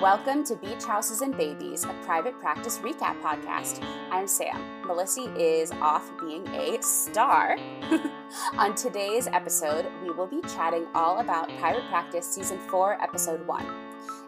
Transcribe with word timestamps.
Welcome 0.00 0.44
to 0.44 0.56
Beach 0.56 0.84
Houses 0.84 1.20
and 1.20 1.36
Babies, 1.36 1.84
a 1.84 1.92
private 2.06 2.40
practice 2.40 2.78
recap 2.78 3.20
podcast. 3.20 3.84
I'm 4.10 4.26
Sam. 4.26 4.56
Melessie 4.86 5.30
is 5.36 5.72
off 5.72 6.10
being 6.18 6.48
a 6.48 6.82
star. 6.82 7.58
On 8.56 8.74
today's 8.74 9.26
episode, 9.26 9.88
we 10.02 10.10
will 10.10 10.26
be 10.26 10.40
chatting 10.48 10.86
all 10.94 11.18
about 11.18 11.50
private 11.58 11.86
practice 11.90 12.26
season 12.26 12.58
4, 12.70 13.02
episode 13.02 13.46
1. 13.46 13.66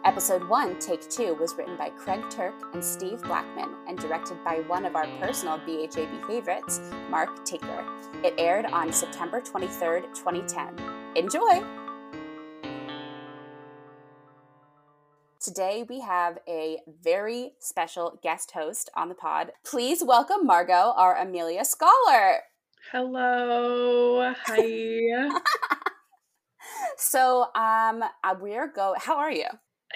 Episode 0.05 0.47
1, 0.47 0.77
Take 0.77 1.09
2, 1.09 1.33
was 1.33 1.55
written 1.57 1.75
by 1.75 1.89
Craig 1.89 2.21
Turk 2.29 2.53
and 2.75 2.85
Steve 2.85 3.23
Blackman 3.23 3.73
and 3.87 3.97
directed 3.97 4.43
by 4.43 4.57
one 4.67 4.85
of 4.85 4.95
our 4.95 5.07
personal 5.19 5.57
BHAB 5.57 6.27
favorites, 6.27 6.81
Mark 7.09 7.43
Tinker. 7.45 7.83
It 8.23 8.35
aired 8.37 8.67
on 8.67 8.93
September 8.93 9.41
23rd, 9.41 10.13
2010. 10.13 10.79
Enjoy! 11.15 11.82
Today 15.43 15.83
we 15.89 15.99
have 15.99 16.37
a 16.47 16.77
very 17.03 17.51
special 17.59 18.17
guest 18.23 18.51
host 18.51 18.89
on 18.95 19.09
the 19.09 19.15
pod. 19.15 19.51
Please 19.65 20.01
welcome 20.01 20.45
Margo, 20.45 20.93
our 20.95 21.17
Amelia 21.17 21.65
Scholar. 21.65 22.43
Hello. 22.93 24.33
Hi. 24.45 25.29
so, 26.97 27.47
um, 27.55 28.05
uh, 28.23 28.35
we're 28.39 28.71
go. 28.71 28.95
How 28.97 29.17
are 29.17 29.33
you? 29.33 29.47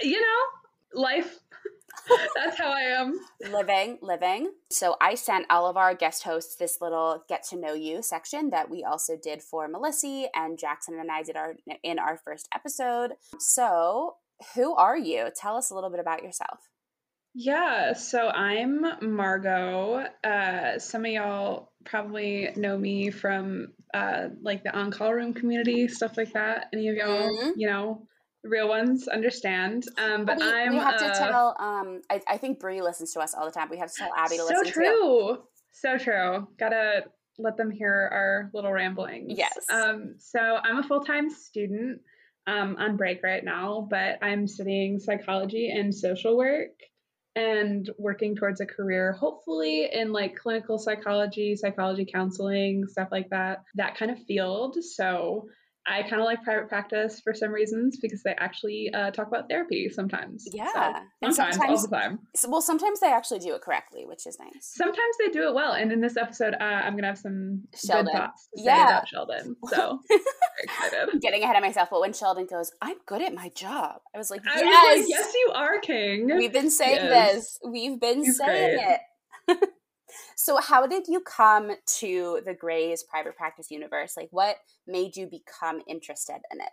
You 0.04 0.20
know, 0.20 1.02
life. 1.02 1.40
That's 2.36 2.58
how 2.58 2.72
I 2.72 2.82
am. 2.82 3.18
Living, 3.50 4.00
living. 4.02 4.52
So 4.70 4.98
I 5.00 5.16
sent 5.16 5.46
all 5.50 5.66
of 5.66 5.78
our 5.78 5.96
guest 5.96 6.24
hosts 6.24 6.56
this 6.58 6.80
little 6.82 7.24
get 7.30 7.44
to 7.52 7.56
know 7.56 7.74
you 7.74 8.02
section 8.02 8.50
that 8.50 8.70
we 8.70 8.84
also 8.84 9.16
did 9.16 9.42
for 9.42 9.70
Melessie 9.70 10.26
and 10.36 10.60
Jackson 10.60 11.00
and 11.00 11.10
I 11.10 11.24
did 11.24 11.38
our 11.38 11.56
in 11.84 12.00
our 12.00 12.18
first 12.18 12.50
episode. 12.54 13.14
So 13.40 14.16
who 14.56 14.76
are 14.76 14.98
you? 14.98 15.30
Tell 15.36 15.56
us 15.56 15.70
a 15.72 15.76
little 15.76 15.90
bit 15.90 16.00
about 16.00 16.24
yourself. 16.24 16.60
Yeah, 17.40 17.94
so 17.94 18.30
I'm 18.30 18.84
Margo. 19.02 20.08
Uh, 20.24 20.80
some 20.80 21.06
of 21.06 21.12
y'all 21.12 21.72
probably 21.86 22.50
know 22.56 22.76
me 22.78 23.12
from 23.12 23.74
uh, 23.94 24.30
like 24.42 24.64
the 24.64 24.76
on 24.76 24.90
call 24.90 25.14
room 25.14 25.34
community, 25.34 25.88
stuff 25.88 26.18
like 26.18 26.34
that. 26.34 26.68
Any 26.74 26.90
of 26.90 26.96
y'all, 26.96 27.30
mm-hmm. 27.30 27.50
you 27.56 27.68
know, 27.68 28.08
real 28.44 28.68
ones 28.68 29.08
understand. 29.08 29.86
Um, 30.00 30.26
but 30.26 30.38
we, 30.38 30.44
I'm. 30.44 30.74
We 30.74 30.80
have 30.80 30.96
uh, 30.96 31.14
to 31.14 31.20
tell. 31.20 31.56
Um, 31.60 32.02
I, 32.10 32.22
I 32.28 32.38
think 32.38 32.60
Brie 32.60 32.82
listens 32.82 33.14
to 33.14 33.20
us 33.20 33.36
all 33.36 33.46
the 33.46 33.52
time. 33.52 33.70
We 33.70 33.78
have 33.78 33.92
to 33.92 33.98
tell 33.98 34.10
Abby 34.18 34.38
to 34.38 34.44
listen. 34.44 34.66
So 34.66 34.72
true. 34.72 35.38
So 35.74 35.98
true. 35.98 36.48
Gotta 36.58 37.04
let 37.38 37.56
them 37.56 37.70
hear 37.70 38.10
our 38.12 38.50
little 38.54 38.72
ramblings. 38.72 39.38
Yes. 39.38 39.54
Um, 39.72 40.16
so 40.18 40.40
I'm 40.40 40.80
a 40.80 40.84
full 40.84 41.02
time 41.04 41.30
student 41.30 42.02
um, 42.48 42.78
on 42.80 42.98
break 42.98 43.22
right 43.24 43.44
now, 43.44 43.88
but 43.90 44.18
I'm 44.22 44.48
studying 44.48 45.00
psychology 45.00 45.70
and 45.70 45.94
social 45.94 46.38
work 46.38 46.72
and 47.36 47.88
working 48.00 48.36
towards 48.36 48.62
a 48.62 48.66
career, 48.66 49.12
hopefully 49.12 49.90
in 49.94 50.12
like 50.12 50.36
clinical 50.36 50.80
psychology, 50.80 51.56
psychology 51.56 52.08
counseling, 52.12 52.88
stuff 52.88 53.10
like 53.12 53.30
that, 53.30 53.64
that 53.76 53.96
kind 53.96 54.10
of 54.10 54.24
field. 54.24 54.84
So 54.84 55.50
I 55.88 56.04
kind 56.04 56.16
of 56.16 56.26
like 56.26 56.44
private 56.44 56.68
practice 56.68 57.22
for 57.22 57.34
some 57.34 57.52
reasons 57.52 57.98
because 57.98 58.22
they 58.22 58.36
actually 58.38 58.92
uh, 58.94 59.12
talk 59.12 59.28
about 59.28 59.48
therapy 59.50 59.90
sometimes. 59.90 60.46
Yeah, 60.52 60.66
so, 60.66 60.82
sometimes, 61.24 61.56
sometimes, 61.56 61.80
all 61.80 61.88
the 61.88 61.96
time. 61.96 62.20
Well, 62.48 62.62
sometimes 62.62 63.00
they 63.00 63.12
actually 63.12 63.40
do 63.40 63.56
it 63.56 63.62
correctly, 63.62 64.06
which 64.06 64.28
is 64.28 64.38
nice. 64.38 64.52
Sometimes 64.62 65.16
they 65.20 65.32
do 65.32 65.48
it 65.48 65.54
well, 65.54 65.74
and 65.74 65.92
in 65.92 66.02
this 66.02 66.18
episode, 66.18 66.56
uh, 66.60 66.64
I'm 66.64 66.96
gonna 66.96 67.08
have 67.08 67.18
some 67.18 67.64
Sheldon. 67.74 68.06
good 68.06 68.14
thoughts 68.14 68.50
to 68.56 68.64
yeah. 68.64 68.76
say 68.76 68.84
about 68.84 69.08
Sheldon. 69.08 69.56
So 69.68 70.00
excited. 70.60 71.22
Getting 71.22 71.44
ahead 71.44 71.56
of 71.56 71.62
myself, 71.62 71.90
but 71.90 72.02
when 72.02 72.14
Sheldon 72.14 72.48
goes, 72.48 72.72
"I'm 72.82 72.98
good 73.06 73.22
at 73.22 73.34
my 73.34 73.50
job," 73.50 74.02
I 74.14 74.18
was 74.18 74.30
like, 74.30 74.42
"Yes, 74.46 74.62
was 74.62 75.00
like, 75.00 75.10
yes, 75.10 75.34
you 75.34 75.52
are, 75.56 75.80
King." 75.80 76.36
We've 76.36 76.54
been 76.54 76.70
saying 76.70 77.06
yes. 77.06 77.36
this. 77.36 77.60
We've 77.66 78.00
been 78.00 78.24
He's 78.26 78.38
saying 78.38 78.78
great. 78.78 79.58
it. 79.60 79.70
So, 80.36 80.60
how 80.62 80.88
did 80.88 81.08
you 81.08 81.22
come 81.22 81.72
to 82.00 82.42
the 82.46 82.54
Grey's 82.54 83.04
private 83.04 83.36
practice 83.36 83.72
universe? 83.72 84.16
Like, 84.16 84.30
what 84.32 84.58
made 84.86 85.16
you 85.16 85.28
become 85.28 85.82
interested 85.88 86.40
in 86.52 86.62
it? 86.62 86.70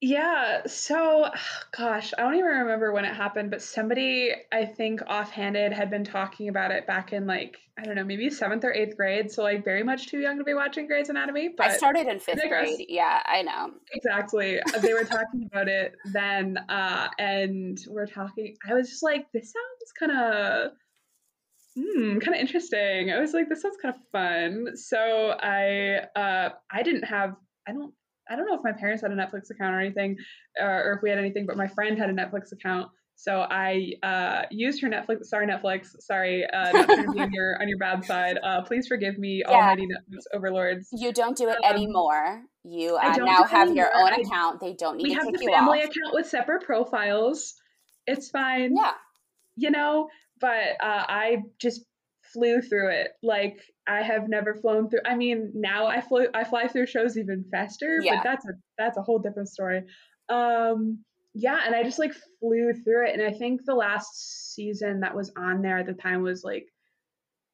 Yeah, 0.00 0.66
so 0.66 1.30
gosh, 1.76 2.12
I 2.16 2.22
don't 2.22 2.34
even 2.34 2.50
remember 2.50 2.92
when 2.92 3.04
it 3.04 3.14
happened, 3.14 3.50
but 3.50 3.62
somebody 3.62 4.32
I 4.52 4.64
think 4.64 5.00
offhanded 5.06 5.72
had 5.72 5.90
been 5.90 6.04
talking 6.04 6.48
about 6.48 6.70
it 6.70 6.86
back 6.86 7.12
in 7.12 7.26
like, 7.26 7.56
I 7.78 7.84
don't 7.84 7.94
know, 7.94 8.04
maybe 8.04 8.30
seventh 8.30 8.64
or 8.64 8.72
eighth 8.72 8.96
grade. 8.96 9.30
So, 9.30 9.42
like, 9.42 9.64
very 9.64 9.82
much 9.82 10.08
too 10.08 10.18
young 10.18 10.38
to 10.38 10.44
be 10.44 10.54
watching 10.54 10.86
Grey's 10.86 11.08
Anatomy. 11.08 11.50
But 11.56 11.66
I 11.66 11.76
started 11.76 12.06
in 12.06 12.20
fifth 12.20 12.40
grade. 12.48 12.86
Yeah, 12.88 13.22
I 13.26 13.42
know. 13.42 13.70
Exactly. 13.92 14.60
they 14.80 14.94
were 14.94 15.04
talking 15.04 15.48
about 15.52 15.68
it 15.68 15.94
then, 16.06 16.58
uh, 16.68 17.08
and 17.18 17.78
we're 17.88 18.06
talking. 18.06 18.56
I 18.68 18.74
was 18.74 18.88
just 18.88 19.02
like, 19.02 19.30
this 19.32 19.52
sounds 19.52 19.92
kind 19.98 20.12
of 20.12 20.72
hmm, 21.76 22.18
kind 22.18 22.34
of 22.34 22.40
interesting. 22.40 23.12
I 23.12 23.20
was 23.20 23.32
like, 23.32 23.48
this 23.48 23.62
sounds 23.62 23.76
kind 23.80 23.94
of 23.94 24.00
fun. 24.10 24.76
So 24.76 25.34
I 25.40 26.00
uh, 26.16 26.50
I 26.70 26.82
didn't 26.82 27.04
have 27.04 27.34
I 27.68 27.72
don't 27.72 27.92
I 28.28 28.36
don't 28.36 28.46
know 28.46 28.54
if 28.54 28.62
my 28.64 28.72
parents 28.72 29.02
had 29.02 29.12
a 29.12 29.14
Netflix 29.14 29.50
account 29.50 29.74
or 29.74 29.80
anything, 29.80 30.16
uh, 30.60 30.64
or 30.64 30.94
if 30.94 31.02
we 31.02 31.10
had 31.10 31.18
anything, 31.18 31.46
but 31.46 31.56
my 31.56 31.68
friend 31.68 31.98
had 31.98 32.10
a 32.10 32.12
Netflix 32.12 32.52
account. 32.52 32.88
So 33.18 33.46
I 33.48 33.92
uh, 34.02 34.42
used 34.50 34.82
her 34.82 34.88
Netflix. 34.88 35.24
Sorry, 35.24 35.46
Netflix. 35.46 35.86
Sorry, 36.00 36.44
uh, 36.44 36.72
not 36.72 36.86
trying 36.86 37.20
on 37.20 37.32
your 37.32 37.60
on 37.60 37.68
your 37.68 37.78
bad 37.78 38.04
side. 38.04 38.38
Uh, 38.42 38.62
please 38.62 38.86
forgive 38.86 39.16
me, 39.16 39.42
yeah. 39.46 39.54
almighty 39.54 39.86
Netflix 39.86 40.24
overlords. 40.34 40.88
You 40.92 41.12
don't 41.12 41.36
do 41.36 41.48
it 41.48 41.56
um, 41.64 41.74
anymore. 41.74 42.42
You 42.62 42.96
uh, 42.96 43.16
now 43.16 43.44
have 43.44 43.74
your 43.74 43.90
own 43.94 44.12
account. 44.12 44.60
They 44.60 44.74
don't 44.74 44.98
need 44.98 45.04
we 45.04 45.10
to 45.10 45.16
have 45.16 45.26
kick 45.28 45.40
the 45.40 45.46
family 45.46 45.80
account 45.80 46.12
with 46.12 46.26
separate 46.26 46.64
profiles. 46.64 47.54
It's 48.06 48.28
fine. 48.28 48.76
Yeah. 48.76 48.92
You 49.56 49.70
know, 49.70 50.08
but 50.40 50.76
uh, 50.80 51.04
I 51.08 51.42
just 51.60 51.82
flew 52.32 52.60
through 52.60 52.90
it. 52.90 53.12
Like 53.22 53.60
I 53.86 54.02
have 54.02 54.28
never 54.28 54.54
flown 54.54 54.88
through. 54.88 55.00
I 55.04 55.16
mean, 55.16 55.52
now 55.54 55.86
I 55.86 56.00
flew. 56.00 56.26
I 56.34 56.44
fly 56.44 56.68
through 56.68 56.86
shows 56.86 57.16
even 57.16 57.44
faster, 57.50 57.98
yeah. 58.02 58.16
but 58.16 58.24
that's 58.24 58.46
a 58.46 58.52
that's 58.78 58.96
a 58.96 59.02
whole 59.02 59.18
different 59.18 59.48
story. 59.48 59.82
Um, 60.28 61.04
yeah, 61.34 61.60
and 61.64 61.74
I 61.74 61.82
just 61.82 61.98
like 61.98 62.14
flew 62.40 62.72
through 62.72 63.08
it, 63.08 63.18
and 63.18 63.22
I 63.22 63.36
think 63.36 63.62
the 63.64 63.74
last 63.74 64.54
season 64.54 65.00
that 65.00 65.14
was 65.14 65.32
on 65.36 65.62
there 65.62 65.78
at 65.78 65.86
the 65.86 65.92
time 65.92 66.22
was 66.22 66.42
like 66.44 66.66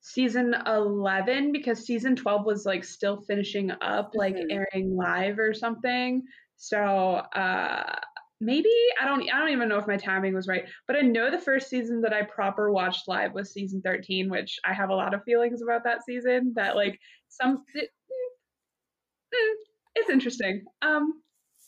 season 0.03 0.55
11 0.67 1.53
because 1.53 1.87
season 1.87 2.17
12 2.17 2.45
was 2.45 2.67
like 2.67 2.83
still 2.83 3.23
finishing 3.23 3.71
up 3.81 4.11
like 4.15 4.35
mm-hmm. 4.35 4.51
airing 4.51 4.97
live 4.97 5.39
or 5.39 5.55
something 5.55 6.23
so 6.57 6.79
uh 6.79 7.95
maybe 8.43 8.69
I 9.01 9.07
don't 9.07 9.23
I 9.33 9.39
don't 9.39 9.51
even 9.51 9.69
know 9.69 9.79
if 9.79 9.87
my 9.87 9.97
timing 9.97 10.35
was 10.35 10.49
right, 10.49 10.65
but 10.87 10.97
I 10.97 11.01
know 11.01 11.31
the 11.31 11.39
first 11.39 11.71
season 11.71 12.03
that 12.03 12.13
I 12.13 12.23
proper 12.23 12.73
watched 12.73 13.07
live 13.09 13.33
was 13.33 13.53
season 13.53 13.81
13, 13.83 14.29
which 14.29 14.59
I 14.65 14.73
have 14.75 14.91
a 14.91 14.95
lot 14.95 15.15
of 15.15 15.23
feelings 15.23 15.63
about 15.63 15.85
that 15.85 16.05
season. 16.05 16.53
That 16.57 16.77
like 16.83 16.99
some 17.29 17.65
it, 17.75 17.89
mm, 18.11 19.37
mm, 19.37 19.55
it's 19.95 20.11
interesting. 20.11 20.65
Um, 20.83 21.23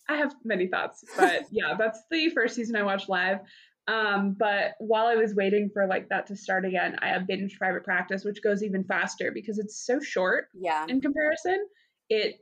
I 0.08 0.16
have 0.16 0.34
many 0.44 0.66
thoughts, 0.66 1.04
but 1.16 1.44
yeah, 1.50 1.74
that's 1.78 2.02
the 2.10 2.30
first 2.30 2.56
season 2.56 2.76
I 2.76 2.82
watched 2.82 3.08
live. 3.08 3.38
Um, 3.86 4.34
but 4.38 4.72
while 4.78 5.06
I 5.06 5.14
was 5.14 5.34
waiting 5.34 5.70
for 5.72 5.86
like 5.86 6.08
that 6.08 6.26
to 6.28 6.36
start 6.36 6.64
again, 6.64 6.96
I 7.00 7.08
have 7.08 7.22
binged 7.22 7.58
private 7.58 7.84
practice, 7.84 8.24
which 8.24 8.42
goes 8.42 8.62
even 8.62 8.84
faster 8.84 9.30
because 9.32 9.58
it's 9.58 9.84
so 9.84 10.00
short. 10.00 10.48
Yeah. 10.54 10.86
In 10.88 11.00
comparison, 11.00 11.66
it 12.08 12.36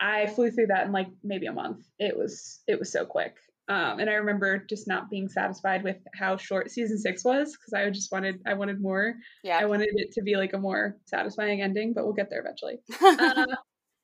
I 0.00 0.26
flew 0.28 0.50
through 0.50 0.68
that 0.68 0.86
in 0.86 0.92
like 0.92 1.08
maybe 1.22 1.46
a 1.46 1.52
month. 1.52 1.84
It 1.98 2.16
was 2.16 2.60
it 2.66 2.78
was 2.78 2.90
so 2.90 3.04
quick. 3.04 3.34
Um, 3.70 4.00
and 4.00 4.10
I 4.10 4.14
remember 4.14 4.58
just 4.58 4.88
not 4.88 5.08
being 5.08 5.28
satisfied 5.28 5.84
with 5.84 5.98
how 6.12 6.36
short 6.36 6.72
season 6.72 6.98
six 6.98 7.24
was 7.24 7.56
because 7.56 7.72
I 7.72 7.88
just 7.90 8.10
wanted 8.10 8.40
I 8.44 8.54
wanted 8.54 8.82
more. 8.82 9.14
Yeah, 9.44 9.58
I 9.60 9.66
wanted 9.66 9.90
it 9.92 10.12
to 10.14 10.22
be 10.22 10.34
like 10.34 10.54
a 10.54 10.58
more 10.58 10.96
satisfying 11.04 11.62
ending, 11.62 11.92
but 11.92 12.04
we'll 12.04 12.14
get 12.14 12.30
there 12.30 12.40
eventually. 12.40 12.80
uh, 13.00 13.46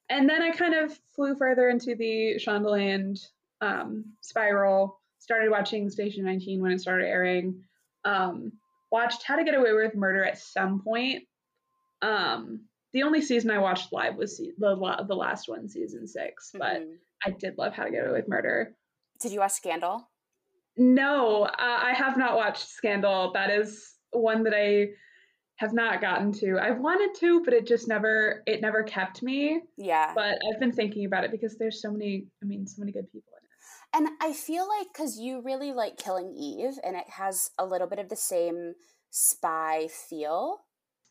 and 0.08 0.30
then 0.30 0.40
I 0.40 0.52
kind 0.52 0.74
of 0.74 0.96
flew 1.16 1.34
further 1.34 1.68
into 1.68 1.96
the 1.96 2.36
Shondaland 2.38 3.18
um, 3.60 4.04
spiral. 4.20 5.00
Started 5.18 5.50
watching 5.50 5.90
Station 5.90 6.24
19 6.24 6.62
when 6.62 6.70
it 6.70 6.80
started 6.80 7.08
airing. 7.08 7.64
Um, 8.04 8.52
watched 8.92 9.24
How 9.24 9.34
to 9.34 9.42
Get 9.42 9.56
Away 9.56 9.72
with 9.72 9.96
Murder 9.96 10.22
at 10.22 10.38
some 10.38 10.80
point. 10.80 11.24
Um, 12.02 12.66
the 12.92 13.02
only 13.02 13.20
season 13.20 13.50
I 13.50 13.58
watched 13.58 13.92
live 13.92 14.14
was 14.14 14.36
the 14.36 15.04
the 15.08 15.16
last 15.16 15.48
one, 15.48 15.68
season 15.68 16.06
6 16.06 16.50
but 16.56 16.82
mm-hmm. 16.82 16.92
I 17.24 17.30
did 17.30 17.58
love 17.58 17.72
How 17.72 17.82
to 17.82 17.90
Get 17.90 18.06
Away 18.06 18.20
with 18.20 18.28
Murder. 18.28 18.72
Did 19.20 19.32
you 19.32 19.40
watch 19.40 19.52
Scandal? 19.52 20.08
No, 20.76 21.44
uh, 21.44 21.50
I 21.58 21.92
have 21.94 22.16
not 22.16 22.36
watched 22.36 22.68
Scandal. 22.68 23.32
That 23.32 23.50
is 23.50 23.94
one 24.10 24.42
that 24.44 24.54
I 24.54 24.88
have 25.56 25.72
not 25.72 26.00
gotten 26.00 26.32
to. 26.32 26.58
I've 26.60 26.78
wanted 26.78 27.18
to, 27.20 27.42
but 27.44 27.54
it 27.54 27.66
just 27.66 27.88
never 27.88 28.42
it 28.46 28.60
never 28.60 28.82
kept 28.82 29.22
me. 29.22 29.62
Yeah. 29.76 30.12
But 30.14 30.38
I've 30.52 30.60
been 30.60 30.72
thinking 30.72 31.06
about 31.06 31.24
it 31.24 31.30
because 31.30 31.56
there's 31.56 31.80
so 31.80 31.90
many 31.90 32.26
I 32.42 32.46
mean 32.46 32.66
so 32.66 32.80
many 32.80 32.92
good 32.92 33.10
people 33.10 33.32
in 33.32 34.04
it. 34.04 34.08
And 34.08 34.16
I 34.20 34.34
feel 34.34 34.68
like 34.68 34.88
cuz 34.94 35.18
you 35.18 35.40
really 35.40 35.72
like 35.72 35.96
Killing 35.96 36.34
Eve 36.36 36.78
and 36.84 36.94
it 36.94 37.08
has 37.08 37.50
a 37.58 37.64
little 37.64 37.86
bit 37.86 37.98
of 37.98 38.10
the 38.10 38.16
same 38.16 38.74
spy 39.10 39.88
feel. 39.88 40.64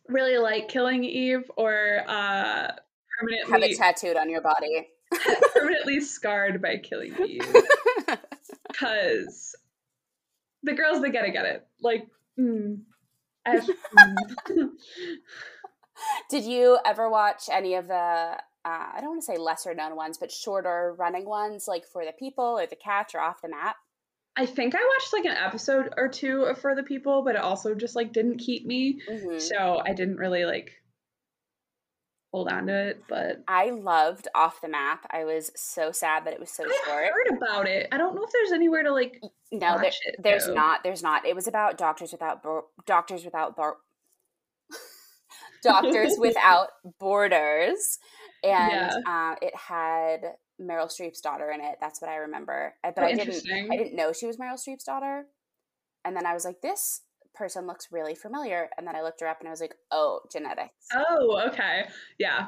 Really 0.07 0.37
like 0.37 0.69
Killing 0.69 1.03
Eve 1.03 1.49
or 1.57 2.03
uh 2.07 2.71
permanently 3.19 3.51
have 3.51 3.63
it 3.63 3.77
tattooed 3.77 4.17
on 4.17 4.29
your 4.29 4.41
body. 4.41 4.89
permanently 5.55 6.01
scarred 6.01 6.61
by 6.61 6.77
Killing 6.77 7.15
Eve. 7.25 7.41
Because 8.79 9.55
the 10.63 10.73
girls 10.73 11.01
they 11.01 11.09
gotta 11.09 11.31
get 11.31 11.45
it. 11.45 11.67
Like, 11.81 12.07
mm, 12.39 12.79
mm. 13.47 14.69
did 16.29 16.43
you 16.43 16.77
ever 16.85 17.09
watch 17.09 17.43
any 17.51 17.75
of 17.75 17.87
the? 17.87 17.93
Uh, 17.93 18.91
I 18.95 18.97
don't 18.99 19.11
want 19.11 19.21
to 19.21 19.25
say 19.25 19.37
lesser 19.37 19.75
known 19.75 19.95
ones, 19.95 20.17
but 20.17 20.31
shorter 20.31 20.95
running 20.97 21.25
ones, 21.25 21.65
like 21.67 21.85
For 21.85 22.03
the 22.03 22.13
People 22.13 22.59
or 22.59 22.65
The 22.65 22.75
Catch 22.75 23.13
or 23.13 23.21
Off 23.21 23.41
the 23.43 23.49
Map. 23.49 23.75
I 24.35 24.45
think 24.47 24.73
I 24.75 24.79
watched 24.79 25.13
like 25.13 25.25
an 25.25 25.37
episode 25.37 25.93
or 25.95 26.09
two 26.09 26.43
of 26.43 26.57
For 26.57 26.75
the 26.75 26.83
People, 26.83 27.23
but 27.23 27.35
it 27.35 27.41
also 27.41 27.75
just 27.75 27.95
like 27.95 28.11
didn't 28.11 28.39
keep 28.39 28.65
me. 28.65 28.99
Mm-hmm. 29.09 29.37
So 29.37 29.81
I 29.85 29.93
didn't 29.93 30.17
really 30.17 30.45
like 30.45 30.71
hold 32.35 32.49
on 32.49 32.67
to 32.67 32.89
it, 32.89 33.03
but 33.07 33.43
I 33.47 33.69
loved 33.69 34.27
Off 34.35 34.59
the 34.59 34.67
Map. 34.67 35.07
I 35.09 35.23
was 35.23 35.51
so 35.55 35.93
sad 35.93 36.25
that 36.25 36.33
it 36.33 36.39
was 36.39 36.49
so 36.51 36.65
I 36.65 36.81
short. 36.85 37.05
heard 37.05 37.37
about 37.37 37.65
it. 37.65 37.87
I 37.93 37.97
don't 37.97 38.13
know 38.13 38.25
if 38.25 38.31
there's 38.33 38.51
anywhere 38.51 38.83
to 38.83 38.91
like. 38.91 39.21
No, 39.53 39.77
there, 39.77 39.85
it, 39.85 40.15
there's 40.21 40.47
though. 40.47 40.53
not. 40.53 40.83
There's 40.83 41.01
not. 41.01 41.25
It 41.25 41.33
was 41.33 41.47
about 41.47 41.77
doctors 41.77 42.11
without 42.11 42.43
bo- 42.43 42.65
doctors 42.85 43.23
without 43.23 43.55
bar- 43.55 43.77
doctors 45.63 46.15
without 46.19 46.67
borders, 46.99 47.99
and 48.43 48.51
yeah. 48.51 48.97
uh, 49.07 49.35
it 49.41 49.55
had 49.55 50.33
Meryl 50.61 50.91
Streep's 50.91 51.21
daughter 51.21 51.51
in 51.51 51.61
it. 51.61 51.77
That's 51.79 52.01
what 52.01 52.11
I 52.11 52.17
remember. 52.17 52.73
But 52.83 52.95
oh, 52.97 53.03
I 53.03 53.13
didn't. 53.13 53.43
I 53.71 53.77
didn't 53.77 53.95
know 53.95 54.11
she 54.11 54.27
was 54.27 54.35
Meryl 54.35 54.59
Streep's 54.59 54.83
daughter, 54.83 55.23
and 56.03 56.17
then 56.17 56.25
I 56.25 56.33
was 56.33 56.43
like, 56.43 56.59
this 56.59 56.99
person 57.35 57.67
looks 57.67 57.87
really 57.91 58.15
familiar. 58.15 58.69
And 58.77 58.87
then 58.87 58.95
I 58.95 59.01
looked 59.01 59.21
her 59.21 59.27
up 59.27 59.39
and 59.39 59.47
I 59.47 59.51
was 59.51 59.61
like, 59.61 59.75
oh, 59.91 60.21
genetics. 60.31 60.87
Oh, 60.93 61.49
okay. 61.49 61.85
Yeah. 62.17 62.47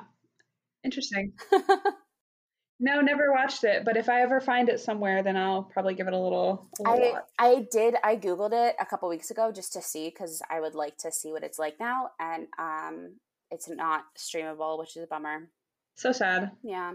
Interesting. 0.84 1.34
no, 2.80 3.02
never 3.02 3.32
watched 3.32 3.64
it. 3.64 3.84
But 3.86 3.98
if 3.98 4.10
I 4.10 4.22
ever 4.22 4.40
find 4.40 4.70
it 4.70 4.80
somewhere, 4.80 5.24
then 5.24 5.38
I'll 5.38 5.64
probably 5.64 5.96
give 5.96 6.08
it 6.08 6.14
a 6.14 6.20
little. 6.20 6.70
A 6.86 6.92
little 6.92 7.20
I, 7.38 7.48
I 7.48 7.68
did. 7.72 7.96
I 8.04 8.16
Googled 8.16 8.54
it 8.54 8.76
a 8.80 8.86
couple 8.86 9.10
weeks 9.10 9.32
ago 9.32 9.52
just 9.52 9.74
to 9.74 9.82
see 9.82 10.10
because 10.10 10.42
I 10.50 10.60
would 10.60 10.76
like 10.76 10.98
to 11.00 11.12
see 11.12 11.32
what 11.32 11.44
it's 11.44 11.60
like 11.60 11.80
now. 11.80 12.10
And 12.20 12.48
um, 12.58 13.16
it's 13.52 13.70
not 13.70 14.06
streamable, 14.18 14.80
which 14.80 14.96
is 14.96 15.04
a 15.04 15.08
bummer. 15.08 15.50
So 15.96 16.12
sad. 16.12 16.52
Yeah. 16.64 16.94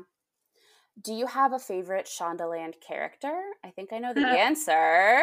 Do 1.00 1.14
you 1.14 1.26
have 1.26 1.52
a 1.52 1.58
favorite 1.58 2.06
Shondaland 2.06 2.74
character? 2.86 3.42
I 3.64 3.70
think 3.70 3.92
I 3.92 3.98
know 3.98 4.12
the 4.14 4.26
answer. 4.26 5.22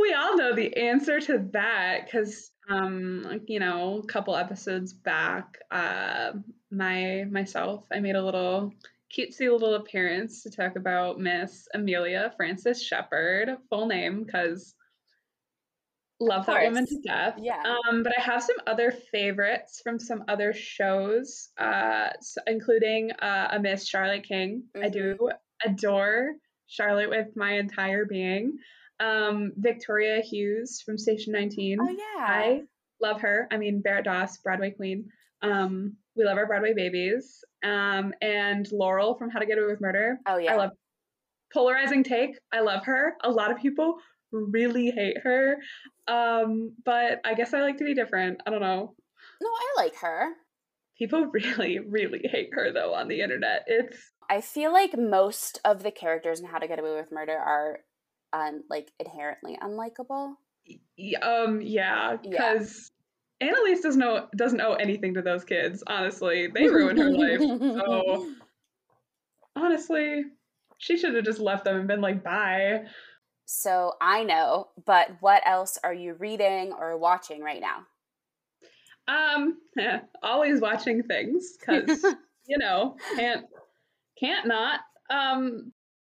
We 0.00 0.14
all 0.14 0.36
know 0.36 0.54
the 0.54 0.76
answer 0.76 1.20
to 1.20 1.46
that 1.52 2.06
because, 2.06 2.50
um, 2.70 3.40
you 3.46 3.60
know, 3.60 4.00
a 4.02 4.06
couple 4.06 4.34
episodes 4.34 4.92
back, 4.92 5.58
uh, 5.70 6.32
my 6.70 7.24
myself, 7.30 7.84
I 7.92 8.00
made 8.00 8.16
a 8.16 8.24
little 8.24 8.72
cutesy 9.16 9.50
little 9.50 9.74
appearance 9.74 10.42
to 10.42 10.50
talk 10.50 10.76
about 10.76 11.18
Miss 11.18 11.68
Amelia 11.74 12.32
Francis 12.36 12.82
Shepherd, 12.82 13.56
full 13.68 13.86
name, 13.86 14.24
because 14.24 14.74
love 16.20 16.46
that 16.46 16.64
woman 16.64 16.86
to 16.86 17.00
death. 17.00 17.34
Yeah. 17.38 17.62
Um, 17.62 18.02
but 18.02 18.12
I 18.16 18.20
have 18.20 18.42
some 18.42 18.56
other 18.66 18.92
favorites 19.12 19.80
from 19.82 19.98
some 19.98 20.24
other 20.28 20.52
shows, 20.52 21.50
uh, 21.58 22.08
including 22.46 23.12
uh, 23.12 23.48
a 23.52 23.60
Miss 23.60 23.86
Charlotte 23.86 24.24
King. 24.24 24.64
Mm-hmm. 24.76 24.84
I 24.84 24.88
do 24.88 25.16
mm-hmm. 25.20 25.70
adore 25.70 26.32
Charlotte 26.66 27.10
with 27.10 27.28
my 27.36 27.52
entire 27.52 28.04
being. 28.04 28.58
Um, 29.00 29.52
Victoria 29.56 30.20
Hughes 30.20 30.82
from 30.84 30.98
Station 30.98 31.32
19. 31.32 31.78
Oh 31.80 31.88
yeah. 31.88 32.24
I 32.26 32.62
love 33.00 33.20
her. 33.20 33.46
I 33.50 33.56
mean 33.56 33.80
Barrett 33.80 34.04
Doss, 34.04 34.38
Broadway 34.38 34.70
Queen. 34.70 35.08
Um, 35.40 35.96
we 36.16 36.24
love 36.24 36.36
our 36.36 36.46
Broadway 36.46 36.74
babies. 36.74 37.44
Um, 37.62 38.12
and 38.20 38.68
Laurel 38.72 39.14
from 39.14 39.30
How 39.30 39.38
to 39.38 39.46
Get 39.46 39.58
Away 39.58 39.68
with 39.68 39.80
Murder. 39.80 40.18
Oh 40.26 40.38
yeah. 40.38 40.52
I 40.52 40.56
love 40.56 40.70
polarizing 41.52 42.02
take. 42.02 42.36
I 42.52 42.60
love 42.60 42.84
her. 42.84 43.14
A 43.22 43.30
lot 43.30 43.52
of 43.52 43.58
people 43.58 43.98
really 44.32 44.90
hate 44.90 45.18
her. 45.22 45.56
Um, 46.06 46.72
but 46.84 47.20
I 47.24 47.34
guess 47.34 47.54
I 47.54 47.60
like 47.60 47.78
to 47.78 47.84
be 47.84 47.94
different. 47.94 48.40
I 48.46 48.50
don't 48.50 48.60
know. 48.60 48.94
No, 49.40 49.48
I 49.48 49.82
like 49.82 49.96
her. 49.96 50.30
People 50.98 51.26
really, 51.32 51.78
really 51.78 52.22
hate 52.24 52.50
her 52.52 52.72
though 52.72 52.94
on 52.94 53.08
the 53.08 53.20
internet. 53.20 53.64
It's 53.66 53.96
I 54.30 54.40
feel 54.40 54.72
like 54.72 54.98
most 54.98 55.60
of 55.64 55.82
the 55.82 55.90
characters 55.90 56.40
in 56.40 56.46
How 56.46 56.58
to 56.58 56.68
Get 56.68 56.78
Away 56.78 56.94
with 56.94 57.12
Murder 57.12 57.36
are 57.36 57.78
un- 58.32 58.64
like 58.68 58.90
inherently 58.98 59.58
unlikable. 59.62 60.34
Um 61.22 61.60
yeah, 61.62 62.16
because 62.22 62.90
yeah. 63.40 63.48
Annalise 63.48 63.80
doesn't 63.80 64.00
know 64.00 64.26
doesn't 64.36 64.60
owe 64.60 64.74
anything 64.74 65.14
to 65.14 65.22
those 65.22 65.44
kids, 65.44 65.84
honestly. 65.86 66.48
They 66.48 66.68
ruined 66.68 66.98
her 66.98 67.10
life. 67.10 67.40
So 67.40 68.28
honestly, 69.56 70.24
she 70.78 70.96
should 70.96 71.14
have 71.14 71.24
just 71.24 71.40
left 71.40 71.64
them 71.64 71.76
and 71.76 71.88
been 71.88 72.00
like, 72.00 72.24
bye. 72.24 72.84
So 73.50 73.94
I 73.98 74.24
know, 74.24 74.68
but 74.84 75.08
what 75.20 75.42
else 75.46 75.78
are 75.82 75.94
you 75.94 76.12
reading 76.12 76.74
or 76.78 76.98
watching 76.98 77.40
right 77.40 77.62
now? 77.62 77.86
Um, 79.08 79.56
yeah, 79.74 80.00
always 80.22 80.60
watching 80.60 81.02
things 81.04 81.56
because 81.58 82.04
you 82.46 82.58
know 82.58 82.96
can't 83.16 83.46
can't 84.20 84.46
not. 84.46 84.80
Um, 85.08 85.72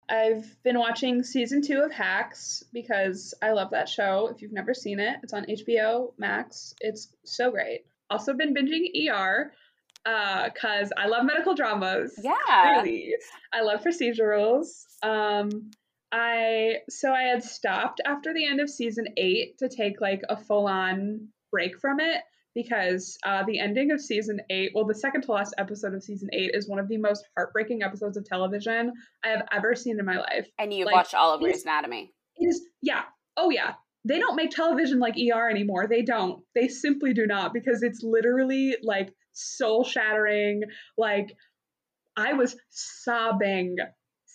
I've 0.09 0.43
been 0.63 0.79
watching 0.79 1.21
season 1.21 1.61
two 1.61 1.81
of 1.81 1.91
Hacks 1.91 2.63
because 2.73 3.35
I 3.43 3.51
love 3.51 3.69
that 3.71 3.87
show. 3.87 4.31
If 4.33 4.41
you've 4.41 4.51
never 4.51 4.73
seen 4.73 4.99
it, 4.99 5.17
it's 5.21 5.33
on 5.33 5.45
HBO 5.45 6.13
Max. 6.17 6.73
It's 6.79 7.09
so 7.25 7.51
great. 7.51 7.81
Also 8.09 8.33
been 8.33 8.55
binging 8.55 8.87
ER 9.07 9.53
because 10.03 10.91
uh, 10.91 10.99
I 10.99 11.05
love 11.05 11.25
medical 11.25 11.53
dramas. 11.53 12.19
Yeah, 12.23 12.71
really. 12.71 13.13
I 13.53 13.61
love 13.61 13.81
procedurals. 13.81 14.85
Um, 15.03 15.69
I 16.11 16.77
so 16.89 17.13
I 17.13 17.23
had 17.23 17.43
stopped 17.43 18.01
after 18.05 18.33
the 18.33 18.45
end 18.45 18.59
of 18.59 18.69
season 18.69 19.05
eight 19.17 19.57
to 19.59 19.69
take 19.69 20.01
like 20.01 20.21
a 20.27 20.37
full 20.37 20.67
on 20.67 21.29
break 21.51 21.79
from 21.79 21.99
it 21.99 22.21
because 22.55 23.17
uh, 23.25 23.43
the 23.45 23.59
ending 23.59 23.91
of 23.91 24.01
season 24.01 24.39
eight, 24.49 24.71
well, 24.73 24.85
the 24.85 24.95
second 24.95 25.21
to 25.21 25.31
last 25.31 25.53
episode 25.57 25.93
of 25.93 26.03
season 26.03 26.29
eight 26.33 26.51
is 26.53 26.67
one 26.67 26.79
of 26.79 26.87
the 26.87 26.97
most 26.97 27.25
heartbreaking 27.37 27.83
episodes 27.83 28.17
of 28.17 28.25
television 28.25 28.91
I 29.23 29.29
have 29.29 29.43
ever 29.51 29.75
seen 29.75 29.99
in 29.99 30.05
my 30.05 30.17
life. 30.17 30.47
And 30.57 30.73
you've 30.73 30.87
like, 30.87 30.95
watched 30.95 31.13
all 31.13 31.33
of 31.33 31.41
Grey's 31.41 31.63
Anatomy. 31.63 32.11
It 32.35 32.47
is, 32.47 32.61
yeah. 32.81 33.03
Oh, 33.37 33.49
yeah. 33.49 33.73
They 34.05 34.19
don't 34.19 34.35
make 34.35 34.51
television 34.51 34.99
like 34.99 35.15
ER 35.15 35.49
anymore. 35.49 35.87
They 35.87 36.01
don't. 36.01 36.41
They 36.55 36.67
simply 36.67 37.13
do 37.13 37.27
not 37.27 37.53
because 37.53 37.83
it's 37.83 38.01
literally 38.01 38.75
like 38.81 39.13
soul 39.33 39.83
shattering. 39.83 40.63
Like, 40.97 41.35
I 42.17 42.33
was 42.33 42.55
sobbing 42.69 43.77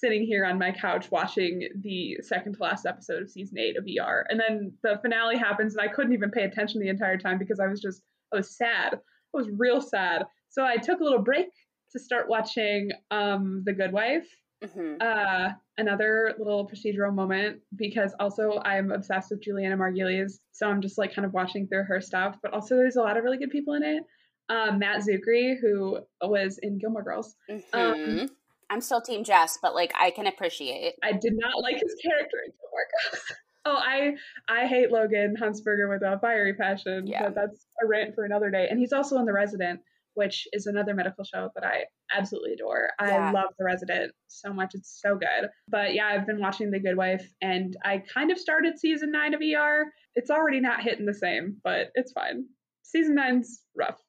sitting 0.05 0.27
here 0.27 0.45
on 0.45 0.59
my 0.59 0.71
couch 0.71 1.11
watching 1.11 1.67
the 1.81 2.19
second 2.21 2.53
to 2.53 2.63
last 2.63 2.85
episode 2.85 3.23
of 3.23 3.31
season 3.31 3.57
eight 3.59 3.79
of 3.79 3.85
ER. 3.85 4.27
And 4.29 4.39
then 4.39 4.71
the 4.83 4.99
finale 5.01 5.39
happens, 5.39 5.75
and 5.75 5.81
I 5.81 5.91
couldn't 5.91 6.13
even 6.13 6.31
pay 6.31 6.43
attention 6.43 6.79
the 6.79 6.91
entire 6.91 7.17
time 7.17 7.39
because 7.39 7.59
I 7.59 7.69
was 7.69 7.81
just, 7.81 8.03
I 8.31 8.37
was 8.37 8.55
sad. 8.55 8.93
I 8.93 8.99
was 9.33 9.49
real 9.57 9.81
sad. 9.81 10.25
So 10.51 10.63
I 10.63 10.77
took 10.77 11.01
a 11.01 11.03
little 11.03 11.23
break 11.23 11.47
to 11.93 11.99
start 11.99 12.29
watching 12.29 12.91
um, 13.11 13.63
The 13.65 13.73
Good 13.73 13.93
Wife. 13.93 14.29
Mm-hmm. 14.63 14.97
Uh, 15.01 15.53
another 15.79 16.35
little 16.39 16.69
procedural 16.69 17.15
moment 17.15 17.61
because 17.77 18.15
also 18.21 18.61
I'm 18.63 18.93
obsessed 18.93 19.31
with 19.31 19.43
Julianna 19.43 19.79
Margulies, 19.79 20.35
so 20.53 20.69
I'm 20.69 20.83
just 20.83 20.99
like 20.99 21.15
kind 21.15 21.25
of 21.25 21.33
watching 21.33 21.67
through 21.67 21.85
her 21.85 22.03
stuff. 22.03 22.37
But 22.43 22.53
also, 22.53 22.77
there's 22.77 22.97
a 22.97 23.03
lot 23.03 23.17
of 23.17 23.25
really 23.25 23.39
good 23.39 23.51
people 23.51 23.73
in 23.73 23.83
it. 23.83 24.03
Um, 24.51 24.79
Matt 24.79 25.01
Czuchry, 25.01 25.55
who 25.59 26.01
was 26.21 26.59
in 26.63 26.77
Gilmore 26.77 27.03
Girls. 27.03 27.37
Mm-hmm. 27.51 27.79
Um, 28.21 28.29
I'm 28.75 28.81
still 28.81 29.01
Team 29.01 29.23
Jess, 29.23 29.57
but 29.63 29.73
like 29.73 29.93
I 29.97 30.11
can 30.11 30.27
appreciate. 30.27 30.95
I 31.01 31.13
did 31.13 31.35
not 31.37 31.63
like 31.63 31.77
his 31.77 31.95
character 32.03 32.39
in 32.45 32.51
Gilmore 32.51 33.39
oh, 33.67 33.77
I 33.77 34.15
I 34.49 34.67
hate 34.67 34.91
Logan 34.91 35.37
Huntzberger 35.41 35.89
with 35.89 36.03
a 36.03 36.19
fiery 36.19 36.55
passion. 36.55 37.07
Yeah. 37.07 37.23
But 37.23 37.37
that's 37.37 37.67
a 37.81 37.87
rant 37.87 38.17
for 38.17 38.25
another 38.25 38.51
day. 38.51 38.67
And 38.69 38.81
he's 38.81 38.93
also 38.93 39.17
in 39.19 39.27
The 39.27 39.33
Resident, 39.33 39.79
which 40.15 40.49
is 40.53 40.67
another 40.67 40.93
medical 40.93 41.23
show 41.23 41.51
that 41.55 41.65
I 41.65 41.85
absolutely 42.13 42.55
adore. 42.55 42.91
Yeah. 43.01 43.29
I 43.29 43.31
love 43.31 43.51
The 43.61 43.65
Resident 43.65 44.11
so 44.27 44.53
much. 44.53 44.73
It's 44.75 45.01
so 45.01 45.15
good. 45.15 45.51
But 45.69 45.95
yeah, 45.95 46.09
I've 46.09 46.27
been 46.27 46.41
watching 46.41 46.73
The 46.73 46.81
Good 46.81 46.97
Wife 46.97 47.25
and 47.41 47.77
I 47.85 48.03
kind 48.13 48.33
of 48.33 48.39
started 48.39 48.77
season 48.77 49.13
nine 49.13 49.35
of 49.35 49.41
ER. 49.41 49.85
It's 50.17 50.31
already 50.31 50.59
not 50.59 50.83
hitting 50.83 51.07
the 51.07 51.15
same, 51.15 51.59
but 51.63 51.91
it's 51.95 52.11
fine. 52.11 52.47
Season 52.83 53.15
nine's 53.15 53.63
rough, 53.77 54.01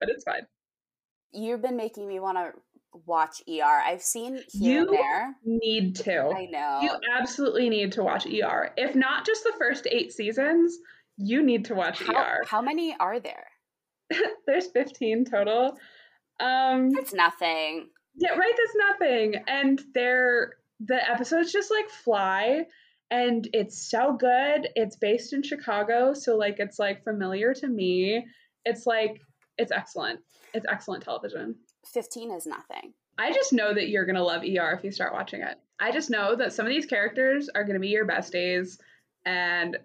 but 0.00 0.08
it's 0.08 0.24
fine. 0.24 0.46
You've 1.32 1.60
been 1.60 1.76
making 1.76 2.08
me 2.08 2.20
want 2.20 2.38
to 2.38 2.52
watch 3.06 3.42
ER. 3.48 3.82
I've 3.84 4.02
seen 4.02 4.34
here 4.34 4.44
you 4.52 4.88
and 4.88 4.88
there. 4.92 5.36
Need 5.44 5.96
to. 5.96 6.28
I 6.28 6.46
know. 6.46 6.80
You 6.82 6.90
absolutely 7.18 7.68
need 7.68 7.92
to 7.92 8.02
watch 8.02 8.26
ER. 8.26 8.72
If 8.76 8.94
not 8.94 9.26
just 9.26 9.44
the 9.44 9.52
first 9.58 9.86
eight 9.90 10.12
seasons, 10.12 10.78
you 11.16 11.42
need 11.42 11.66
to 11.66 11.74
watch 11.74 12.02
how, 12.02 12.16
ER. 12.16 12.42
How 12.46 12.62
many 12.62 12.96
are 12.98 13.20
there? 13.20 13.46
There's 14.46 14.66
15 14.68 15.24
total. 15.24 15.78
Um 16.40 16.90
That's 16.90 17.14
nothing. 17.14 17.88
Yeah, 18.16 18.34
right, 18.34 18.52
that's 18.56 18.76
nothing. 18.90 19.34
And 19.48 19.80
they're 19.92 20.54
the 20.80 21.10
episodes 21.10 21.52
just 21.52 21.70
like 21.70 21.88
fly 21.90 22.66
and 23.10 23.48
it's 23.52 23.90
so 23.90 24.16
good. 24.18 24.68
It's 24.74 24.96
based 24.96 25.32
in 25.32 25.42
Chicago, 25.42 26.14
so 26.14 26.36
like 26.36 26.56
it's 26.58 26.78
like 26.78 27.04
familiar 27.04 27.54
to 27.54 27.68
me. 27.68 28.26
It's 28.64 28.86
like 28.86 29.20
it's 29.58 29.72
excellent. 29.72 30.20
It's 30.52 30.66
excellent 30.68 31.04
television. 31.04 31.56
15 31.86 32.32
is 32.32 32.46
nothing. 32.46 32.94
I 33.18 33.32
just 33.32 33.52
know 33.52 33.72
that 33.72 33.88
you're 33.88 34.06
going 34.06 34.16
to 34.16 34.24
love 34.24 34.42
ER 34.42 34.72
if 34.76 34.84
you 34.84 34.90
start 34.90 35.12
watching 35.12 35.40
it. 35.42 35.56
I 35.78 35.92
just 35.92 36.10
know 36.10 36.34
that 36.36 36.52
some 36.52 36.66
of 36.66 36.70
these 36.70 36.86
characters 36.86 37.48
are 37.54 37.64
going 37.64 37.74
to 37.74 37.80
be 37.80 37.88
your 37.88 38.06
besties 38.06 38.78
and 39.24 39.76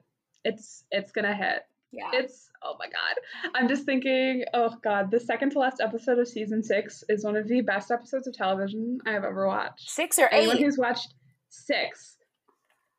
it's 0.44 0.84
it's 0.92 1.12
gonna 1.12 1.36
hit. 1.36 1.64
Yeah. 1.92 2.12
It's 2.14 2.50
oh 2.64 2.76
my 2.80 2.86
god. 2.86 3.52
I'm 3.56 3.68
just 3.68 3.84
thinking, 3.84 4.44
oh 4.54 4.76
god, 4.84 5.12
the 5.12 5.20
second 5.20 5.52
to 5.52 5.60
last 5.60 5.82
episode 5.82 6.20
of 6.20 6.28
season 6.28 6.64
six 6.64 7.04
is 7.10 7.24
one 7.24 7.36
of 7.36 7.48
the 7.48 7.62
best 7.62 7.92
episodes 7.92 8.28
of 8.28 8.34
television 8.34 9.00
I 9.06 9.12
have 9.12 9.24
ever 9.24 9.48
watched. 9.48 9.90
Six 9.90 10.20
or 10.20 10.30
eight? 10.32 10.44
Anyone 10.44 10.58
who's 10.58 10.78
watched 10.78 11.14
six. 11.50 12.18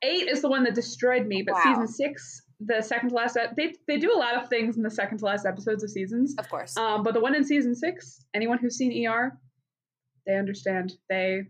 Eight 0.02 0.28
is 0.28 0.40
the 0.42 0.48
one 0.48 0.64
that 0.64 0.74
destroyed 0.74 1.26
me, 1.26 1.42
but 1.42 1.54
wow. 1.54 1.62
season 1.64 1.88
six, 1.88 2.42
the 2.60 2.82
second 2.82 3.10
to 3.10 3.14
last, 3.14 3.38
they 3.56 3.74
they 3.86 3.98
do 3.98 4.12
a 4.12 4.18
lot 4.18 4.36
of 4.36 4.48
things 4.48 4.76
in 4.76 4.82
the 4.82 4.90
second 4.90 5.18
to 5.18 5.24
last 5.24 5.46
episodes 5.46 5.82
of 5.82 5.90
seasons. 5.90 6.34
Of 6.38 6.48
course. 6.48 6.76
Um, 6.76 7.02
but 7.02 7.14
the 7.14 7.20
one 7.20 7.34
in 7.34 7.44
season 7.44 7.74
six, 7.74 8.24
anyone 8.34 8.58
who's 8.58 8.76
seen 8.76 9.06
ER, 9.06 9.38
they 10.26 10.36
understand. 10.36 10.92
They 11.08 11.44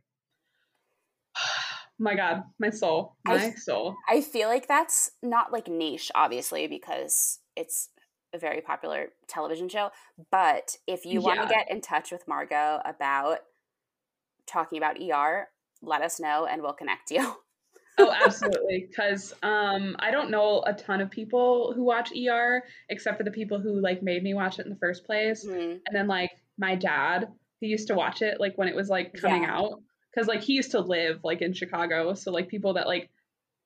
my 1.98 2.14
god 2.14 2.44
my 2.58 2.70
soul 2.70 3.14
my 3.26 3.34
I, 3.34 3.50
soul 3.50 3.94
i 4.08 4.22
feel 4.22 4.48
like 4.48 4.66
that's 4.66 5.10
not 5.22 5.52
like 5.52 5.68
niche 5.68 6.10
obviously 6.14 6.66
because 6.66 7.40
it's 7.56 7.90
a 8.32 8.38
very 8.38 8.62
popular 8.62 9.08
television 9.28 9.68
show 9.68 9.90
but 10.30 10.76
if 10.86 11.04
you 11.04 11.20
want 11.20 11.42
to 11.42 11.46
get 11.46 11.70
in 11.70 11.82
touch 11.82 12.10
with 12.10 12.26
margo 12.26 12.80
about 12.86 13.40
talking 14.46 14.78
about 14.78 14.96
er 14.98 15.48
let 15.82 16.00
us 16.00 16.18
know 16.18 16.46
and 16.46 16.62
we'll 16.62 16.72
connect 16.72 17.10
you 17.10 17.36
oh 18.00 18.14
absolutely 18.25 18.87
because 18.88 19.33
um 19.42 19.97
i 19.99 20.11
don't 20.11 20.30
know 20.30 20.62
a 20.66 20.73
ton 20.73 21.00
of 21.00 21.11
people 21.11 21.73
who 21.75 21.85
watch 21.85 22.11
er 22.12 22.62
except 22.88 23.16
for 23.16 23.25
the 23.25 23.30
people 23.30 23.61
who 23.61 23.80
like 23.80 24.02
made 24.02 24.23
me 24.23 24.35
watch 24.35 24.59
it 24.59 24.66
in 24.66 24.71
the 24.71 24.78
first 24.78 25.04
place 25.04 25.47
mm-hmm. 25.47 25.73
and 25.87 25.92
then 25.92 26.07
like 26.07 26.30
my 26.59 26.75
dad 26.75 27.28
he 27.61 27.66
used 27.66 27.88
to 27.88 27.95
watch 27.95 28.23
it 28.23 28.40
like 28.40 28.57
when 28.57 28.69
it 28.69 28.75
was 28.75 28.88
like 28.88 29.14
coming 29.14 29.42
yeah. 29.42 29.57
out 29.57 29.83
because 30.12 30.28
like 30.28 30.42
he 30.42 30.54
used 30.54 30.73
to 30.73 30.80
live 30.80 31.21
like 31.23 31.42
in 31.42 31.52
Chicago, 31.52 32.14
so 32.14 32.30
like 32.30 32.49
people 32.49 32.75
that 32.75 32.87
like 32.87 33.11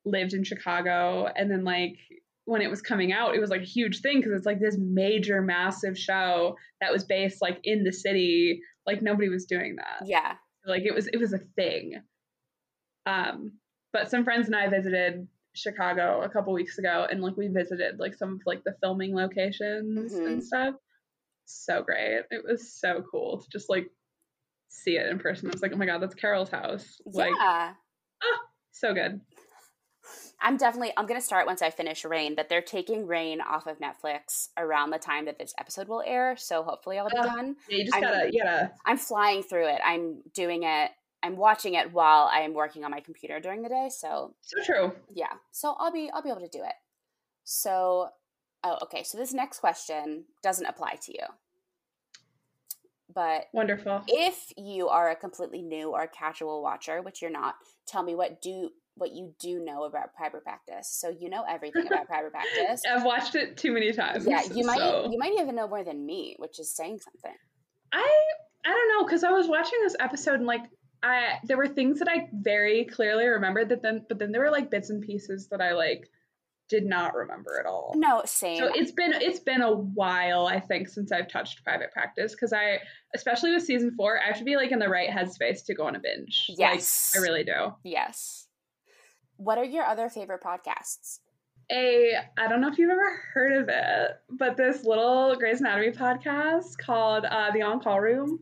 lived 0.05 0.33
in 0.33 0.43
Chicago, 0.43 1.27
and 1.35 1.49
then 1.49 1.63
like 1.63 1.97
when 2.45 2.61
it 2.61 2.69
was 2.69 2.81
coming 2.81 3.11
out, 3.11 3.35
it 3.35 3.39
was 3.39 3.49
like 3.49 3.61
a 3.61 3.65
huge 3.65 4.01
thing 4.01 4.19
because 4.19 4.33
it's 4.33 4.45
like 4.45 4.59
this 4.59 4.77
major, 4.77 5.41
massive 5.41 5.97
show 5.97 6.57
that 6.81 6.91
was 6.91 7.03
based 7.03 7.41
like 7.41 7.59
in 7.63 7.83
the 7.83 7.93
city. 7.93 8.61
Like 8.85 9.01
nobody 9.01 9.29
was 9.29 9.45
doing 9.45 9.77
that. 9.77 10.07
Yeah, 10.07 10.33
like 10.65 10.83
it 10.83 10.93
was 10.93 11.07
it 11.07 11.17
was 11.17 11.33
a 11.33 11.39
thing. 11.55 12.01
Um, 13.07 13.53
but 13.95 14.11
some 14.11 14.25
friends 14.25 14.47
and 14.47 14.55
I 14.57 14.67
visited 14.67 15.25
Chicago 15.53 16.21
a 16.21 16.27
couple 16.27 16.51
weeks 16.51 16.77
ago, 16.79 17.07
and 17.09 17.21
like 17.21 17.37
we 17.37 17.47
visited 17.47 17.97
like 17.97 18.13
some 18.13 18.33
of 18.33 18.41
like 18.45 18.61
the 18.65 18.75
filming 18.81 19.15
locations 19.15 20.13
mm-hmm. 20.13 20.27
and 20.27 20.43
stuff. 20.43 20.75
So 21.45 21.81
great! 21.81 22.23
It 22.29 22.43
was 22.45 22.73
so 22.73 23.05
cool 23.09 23.41
to 23.41 23.49
just 23.49 23.69
like 23.69 23.89
see 24.67 24.97
it 24.97 25.07
in 25.07 25.17
person. 25.17 25.47
I 25.47 25.53
was 25.53 25.61
like, 25.61 25.71
oh 25.73 25.77
my 25.77 25.85
god, 25.85 26.01
that's 26.01 26.13
Carol's 26.13 26.49
house. 26.49 26.99
Like, 27.05 27.31
yeah. 27.39 27.71
Ah, 28.21 28.39
so 28.73 28.93
good. 28.93 29.21
I'm 30.41 30.57
definitely 30.57 30.91
I'm 30.97 31.05
gonna 31.05 31.21
start 31.21 31.47
once 31.47 31.61
I 31.61 31.69
finish 31.69 32.03
Reign, 32.03 32.35
but 32.35 32.49
they're 32.49 32.61
taking 32.61 33.07
Reign 33.07 33.39
off 33.39 33.65
of 33.65 33.77
Netflix 33.79 34.49
around 34.57 34.89
the 34.89 34.99
time 34.99 35.23
that 35.25 35.39
this 35.39 35.53
episode 35.57 35.87
will 35.87 36.03
air. 36.05 36.35
So 36.35 36.63
hopefully 36.63 36.99
I'll 36.99 37.09
be 37.09 37.17
uh, 37.17 37.23
done. 37.23 37.55
Yeah, 37.69 37.77
you 37.77 37.85
just 37.85 38.01
gotta 38.01 38.29
yeah. 38.29 38.67
I'm 38.85 38.97
flying 38.97 39.41
through 39.41 39.69
it. 39.69 39.79
I'm 39.85 40.21
doing 40.33 40.63
it. 40.63 40.91
I'm 41.25 41.37
watching 41.37 41.73
it 41.73 41.91
while 41.91 42.29
I 42.31 42.41
am 42.41 42.53
working 42.53 42.83
on 42.83 42.91
my 42.91 42.99
computer 42.99 43.39
during 43.39 43.63
the 43.63 43.69
day. 43.69 43.89
So 43.89 44.35
so 44.41 44.63
true. 44.63 44.91
Yeah. 45.11 45.33
So 45.51 45.75
I'll 45.79 45.91
be 45.91 46.09
I'll 46.13 46.21
be 46.21 46.29
able 46.29 46.41
to 46.41 46.47
do 46.47 46.63
it. 46.63 46.75
So 47.43 48.09
oh 48.63 48.77
okay. 48.83 49.03
So 49.03 49.17
this 49.17 49.33
next 49.33 49.59
question 49.59 50.25
doesn't 50.43 50.65
apply 50.67 50.97
to 51.03 51.11
you. 51.11 51.25
But 53.13 53.45
wonderful. 53.53 54.03
If 54.07 54.53
you 54.55 54.87
are 54.89 55.09
a 55.09 55.15
completely 55.15 55.63
new 55.63 55.91
or 55.91 56.05
casual 56.05 56.61
watcher, 56.61 57.01
which 57.01 57.23
you're 57.23 57.31
not, 57.31 57.55
tell 57.87 58.03
me 58.03 58.13
what 58.13 58.41
do 58.41 58.69
what 58.93 59.11
you 59.11 59.33
do 59.39 59.59
know 59.59 59.85
about 59.85 60.13
private 60.13 60.43
practice. 60.43 60.89
So 60.91 61.09
you 61.09 61.29
know 61.29 61.43
everything 61.49 61.87
about 61.87 62.05
private 62.05 62.31
practice. 62.31 62.83
I've 62.89 63.03
watched 63.03 63.33
it 63.33 63.57
too 63.57 63.73
many 63.73 63.93
times. 63.93 64.27
Yeah, 64.27 64.43
you 64.53 64.63
might 64.63 65.07
you 65.09 65.17
might 65.17 65.33
even 65.39 65.55
know 65.55 65.67
more 65.67 65.83
than 65.83 66.05
me, 66.05 66.35
which 66.37 66.59
is 66.59 66.75
saying 66.75 66.99
something. 66.99 67.35
I 67.91 68.07
I 68.63 68.69
don't 68.69 68.89
know 68.89 69.07
because 69.07 69.23
I 69.23 69.31
was 69.31 69.47
watching 69.47 69.79
this 69.81 69.95
episode 69.99 70.35
and 70.35 70.45
like 70.45 70.63
I 71.03 71.39
there 71.43 71.57
were 71.57 71.67
things 71.67 71.99
that 71.99 72.09
I 72.09 72.29
very 72.33 72.85
clearly 72.85 73.25
remembered 73.25 73.69
that 73.69 73.81
then 73.81 74.05
but 74.07 74.19
then 74.19 74.31
there 74.31 74.41
were 74.41 74.51
like 74.51 74.71
bits 74.71 74.89
and 74.89 75.01
pieces 75.01 75.47
that 75.49 75.61
I 75.61 75.73
like 75.73 76.09
did 76.67 76.85
not 76.85 77.13
remember 77.13 77.59
at 77.59 77.65
all. 77.65 77.93
No, 77.95 78.23
same. 78.25 78.57
So 78.57 78.71
it's 78.73 78.91
been 78.91 79.13
it's 79.13 79.39
been 79.39 79.61
a 79.61 79.71
while, 79.71 80.47
I 80.47 80.59
think, 80.59 80.87
since 80.89 81.11
I've 81.11 81.27
touched 81.27 81.63
private 81.63 81.91
practice 81.91 82.31
because 82.33 82.53
I, 82.53 82.79
especially 83.13 83.53
with 83.53 83.63
season 83.63 83.93
four, 83.95 84.19
I 84.19 84.27
have 84.27 84.37
to 84.39 84.43
be 84.43 84.55
like 84.55 84.71
in 84.71 84.79
the 84.79 84.89
right 84.89 85.09
headspace 85.09 85.65
to 85.65 85.75
go 85.75 85.85
on 85.85 85.95
a 85.95 85.99
binge. 85.99 86.47
Yes, 86.49 87.13
like, 87.13 87.21
I 87.21 87.23
really 87.23 87.43
do. 87.43 87.73
Yes. 87.83 88.47
What 89.37 89.57
are 89.57 89.65
your 89.65 89.85
other 89.85 90.09
favorite 90.09 90.41
podcasts? 90.41 91.19
A 91.71 92.13
I 92.37 92.47
don't 92.47 92.61
know 92.61 92.69
if 92.69 92.77
you've 92.77 92.91
ever 92.91 93.21
heard 93.33 93.61
of 93.61 93.69
it, 93.69 94.11
but 94.29 94.57
this 94.57 94.83
little 94.83 95.35
Grey's 95.35 95.61
Anatomy 95.61 95.91
podcast 95.91 96.77
called 96.77 97.25
uh, 97.25 97.51
The 97.51 97.61
On 97.61 97.79
Call 97.79 97.99
Room. 97.99 98.39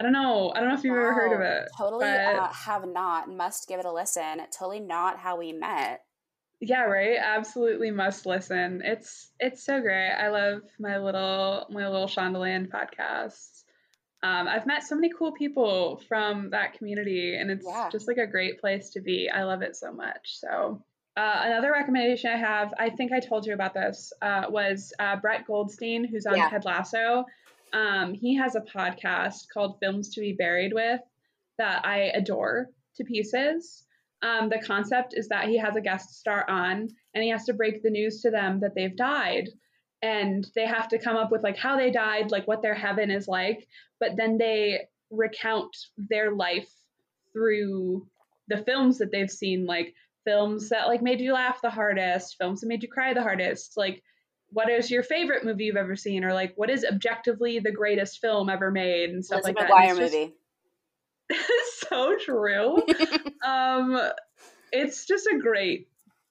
I 0.00 0.04
don't 0.04 0.12
know. 0.12 0.52
I 0.54 0.60
don't 0.60 0.68
know 0.68 0.74
if 0.74 0.84
you've 0.84 0.94
wow. 0.94 1.02
ever 1.02 1.14
heard 1.14 1.32
of 1.34 1.40
it. 1.40 1.68
Totally 1.78 2.06
uh, 2.06 2.48
have 2.48 2.86
not. 2.86 3.28
Must 3.28 3.68
give 3.68 3.78
it 3.78 3.86
a 3.86 3.92
listen. 3.92 4.40
Totally 4.50 4.80
not 4.80 5.18
how 5.18 5.38
we 5.38 5.52
met. 5.52 6.02
Yeah, 6.60 6.82
right. 6.82 7.16
Absolutely 7.22 7.90
must 7.90 8.26
listen. 8.26 8.82
It's 8.84 9.30
it's 9.38 9.64
so 9.64 9.80
great. 9.80 10.10
I 10.10 10.28
love 10.28 10.62
my 10.78 10.98
little 10.98 11.66
my 11.70 11.86
little 11.88 12.08
Shondaland 12.08 12.70
podcast. 12.70 13.62
Um, 14.22 14.48
I've 14.48 14.66
met 14.66 14.82
so 14.82 14.94
many 14.94 15.12
cool 15.16 15.32
people 15.32 16.00
from 16.08 16.50
that 16.50 16.78
community, 16.78 17.36
and 17.36 17.50
it's 17.50 17.66
yeah. 17.68 17.90
just 17.92 18.08
like 18.08 18.16
a 18.16 18.26
great 18.26 18.58
place 18.58 18.90
to 18.90 19.00
be. 19.00 19.28
I 19.28 19.44
love 19.44 19.60
it 19.60 19.76
so 19.76 19.92
much. 19.92 20.38
So 20.38 20.82
uh, 21.16 21.42
another 21.44 21.70
recommendation 21.70 22.30
I 22.30 22.38
have, 22.38 22.72
I 22.78 22.90
think 22.90 23.12
I 23.12 23.20
told 23.20 23.46
you 23.46 23.54
about 23.54 23.74
this, 23.74 24.12
uh, 24.22 24.44
was 24.48 24.92
uh, 24.98 25.16
Brett 25.16 25.46
Goldstein, 25.46 26.04
who's 26.04 26.26
on 26.26 26.36
yeah. 26.36 26.48
Ted 26.48 26.64
Lasso. 26.64 27.26
Um, 27.74 28.14
he 28.14 28.36
has 28.36 28.54
a 28.54 28.60
podcast 28.60 29.48
called 29.52 29.78
Films 29.80 30.14
to 30.14 30.20
Be 30.20 30.32
Buried 30.32 30.72
With 30.72 31.00
that 31.58 31.84
I 31.84 32.12
adore 32.14 32.70
to 32.96 33.04
pieces. 33.04 33.84
Um, 34.22 34.48
the 34.48 34.62
concept 34.64 35.14
is 35.14 35.28
that 35.28 35.48
he 35.48 35.58
has 35.58 35.76
a 35.76 35.80
guest 35.80 36.14
star 36.14 36.48
on 36.48 36.88
and 37.14 37.24
he 37.24 37.30
has 37.30 37.44
to 37.46 37.52
break 37.52 37.82
the 37.82 37.90
news 37.90 38.22
to 38.22 38.30
them 38.30 38.60
that 38.60 38.74
they've 38.74 38.96
died. 38.96 39.48
And 40.02 40.46
they 40.54 40.66
have 40.66 40.88
to 40.88 40.98
come 40.98 41.16
up 41.16 41.32
with 41.32 41.42
like 41.42 41.56
how 41.56 41.76
they 41.76 41.90
died, 41.90 42.30
like 42.30 42.46
what 42.46 42.62
their 42.62 42.74
heaven 42.74 43.10
is 43.10 43.26
like. 43.26 43.66
But 43.98 44.16
then 44.16 44.38
they 44.38 44.82
recount 45.10 45.76
their 45.98 46.32
life 46.32 46.70
through 47.32 48.06
the 48.48 48.58
films 48.58 48.98
that 48.98 49.10
they've 49.10 49.30
seen, 49.30 49.66
like 49.66 49.94
films 50.24 50.68
that 50.68 50.86
like 50.86 51.02
made 51.02 51.20
you 51.20 51.32
laugh 51.32 51.60
the 51.60 51.70
hardest, 51.70 52.36
films 52.38 52.60
that 52.60 52.68
made 52.68 52.82
you 52.82 52.88
cry 52.88 53.14
the 53.14 53.22
hardest, 53.22 53.76
like 53.76 54.02
what 54.54 54.70
is 54.70 54.88
your 54.88 55.02
favorite 55.02 55.44
movie 55.44 55.64
you've 55.64 55.76
ever 55.76 55.96
seen, 55.96 56.24
or 56.24 56.32
like 56.32 56.52
what 56.54 56.70
is 56.70 56.84
objectively 56.84 57.58
the 57.58 57.72
greatest 57.72 58.20
film 58.20 58.48
ever 58.48 58.70
made, 58.70 59.10
and 59.10 59.24
stuff 59.24 59.40
Elizabeth 59.40 59.68
like 59.68 59.88
that. 59.88 59.96
McGuire 59.96 60.00
movie. 60.00 60.34
so 61.88 62.16
true. 62.24 62.76
um, 63.44 64.00
it's 64.70 65.06
just 65.06 65.26
a 65.26 65.38
great, 65.38 65.88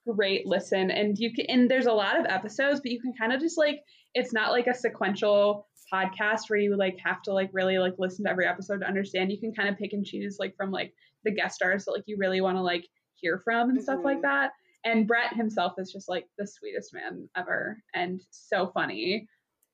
great 0.09 0.47
listen, 0.47 0.89
and 0.89 1.17
you 1.19 1.33
can. 1.33 1.45
And 1.49 1.69
there's 1.69 1.85
a 1.85 1.91
lot 1.91 2.17
of 2.17 2.25
episodes, 2.25 2.79
but 2.79 2.91
you 2.91 3.01
can 3.01 3.13
kind 3.13 3.33
of 3.33 3.41
just 3.41 3.57
like 3.57 3.81
it's 4.13 4.33
not 4.33 4.51
like 4.51 4.67
a 4.67 4.73
sequential 4.73 5.67
podcast 5.93 6.49
where 6.49 6.59
you 6.59 6.77
like 6.77 6.97
have 7.03 7.21
to 7.23 7.33
like 7.33 7.49
really 7.51 7.77
like 7.77 7.95
listen 7.99 8.23
to 8.23 8.31
every 8.31 8.47
episode 8.47 8.79
to 8.79 8.87
understand. 8.87 9.31
You 9.31 9.39
can 9.39 9.53
kind 9.53 9.67
of 9.67 9.77
pick 9.77 9.91
and 9.91 10.05
choose 10.05 10.37
like 10.39 10.55
from 10.55 10.71
like 10.71 10.93
the 11.25 11.31
guest 11.31 11.55
stars 11.55 11.85
that 11.85 11.91
like 11.91 12.03
you 12.05 12.15
really 12.17 12.39
want 12.39 12.55
to 12.55 12.61
like 12.61 12.87
hear 13.15 13.37
from 13.43 13.69
and 13.69 13.77
mm-hmm. 13.77 13.83
stuff 13.83 13.99
like 14.03 14.17
mm-hmm. 14.17 14.27
that. 14.27 14.51
And 14.85 15.07
Brett 15.07 15.35
himself 15.35 15.73
is 15.77 15.91
just 15.91 16.09
like 16.09 16.27
the 16.37 16.45
sweetest 16.45 16.93
man 16.93 17.29
ever 17.37 17.81
and 17.93 18.21
so 18.31 18.71
funny. 18.73 19.27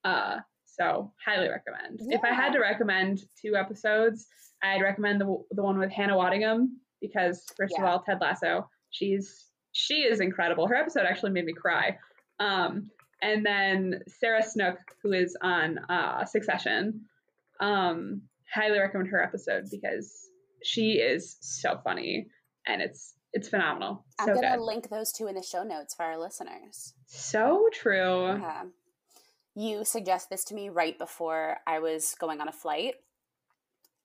Uh, 0.04 0.38
so 0.66 1.12
highly 1.26 1.50
recommend. 1.50 2.00
Yeah. 2.02 2.18
If 2.18 2.24
I 2.24 2.34
had 2.34 2.54
to 2.54 2.60
recommend 2.60 3.24
two 3.42 3.56
episodes, 3.56 4.28
I'd 4.64 4.82
recommend 4.82 5.20
the 5.20 5.44
the 5.52 5.64
one 5.64 5.80
with 5.80 5.92
Hannah 5.92 6.16
Waddingham 6.16 6.68
because 7.02 7.46
first 7.58 7.74
yeah. 7.76 7.84
of 7.84 7.90
all, 7.90 8.04
Ted 8.04 8.20
Lasso, 8.22 8.70
she's 8.92 9.46
she 9.72 10.02
is 10.02 10.20
incredible. 10.20 10.68
Her 10.68 10.76
episode 10.76 11.06
actually 11.06 11.32
made 11.32 11.46
me 11.46 11.54
cry. 11.54 11.98
Um, 12.40 12.90
and 13.22 13.46
then 13.46 14.02
Sarah 14.08 14.44
Snook, 14.44 14.78
who 15.04 15.12
is 15.12 15.36
on 15.42 15.80
uh, 15.90 16.26
Succession, 16.26 17.02
um, 17.60 18.22
highly 18.54 18.80
recommend 18.80 19.10
her 19.10 19.22
episode 19.22 19.66
because 19.70 20.30
she 20.64 20.94
is 20.94 21.38
so 21.42 21.80
funny 21.84 22.28
and 22.68 22.82
it's 22.82 23.14
it's 23.34 23.50
phenomenal. 23.50 24.06
I'm 24.20 24.34
gonna 24.34 24.58
good. 24.58 24.64
link 24.64 24.90
those 24.90 25.12
two 25.12 25.28
in 25.28 25.36
the 25.36 25.44
show 25.44 25.64
notes 25.64 25.94
for 25.94 26.04
our 26.04 26.18
listeners. 26.18 26.94
So 27.06 27.70
true. 27.72 28.40
Yeah. 28.40 28.64
You 29.56 29.84
suggest 29.84 30.30
this 30.30 30.44
to 30.46 30.56
me 30.56 30.70
right 30.70 30.98
before 30.98 31.58
I 31.68 31.80
was 31.80 32.16
going 32.20 32.40
on 32.40 32.48
a 32.48 32.54
flight 32.54 32.96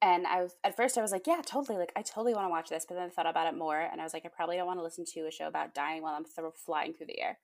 and 0.05 0.27
I 0.27 0.43
was 0.43 0.55
at 0.63 0.77
first 0.77 0.99
I 0.99 1.03
was 1.03 1.13
like, 1.13 1.27
yeah, 1.27 1.41
totally. 1.45 1.79
Like 1.79 1.93
I 1.97 2.03
totally 2.03 2.35
want 2.35 2.47
to 2.47 2.51
watch 2.51 2.69
this, 2.69 2.85
but 2.87 2.95
then 2.95 3.05
I 3.05 3.09
thought 3.09 3.27
about 3.27 3.53
it 3.53 3.57
more, 3.57 3.81
and 3.81 4.01
I 4.01 4.05
was 4.05 4.13
like, 4.13 4.27
I 4.27 4.29
probably 4.29 4.57
don't 4.57 4.67
want 4.67 4.79
to 4.79 4.85
listen 4.85 5.05
to 5.15 5.21
a 5.27 5.31
show 5.31 5.49
about 5.49 5.75
dying 5.75 6.03
while 6.03 6.15
I'm 6.15 6.25
th- 6.25 6.55
flying 6.65 6.93
through 6.93 7.07
the 7.07 7.21
air. 7.21 7.39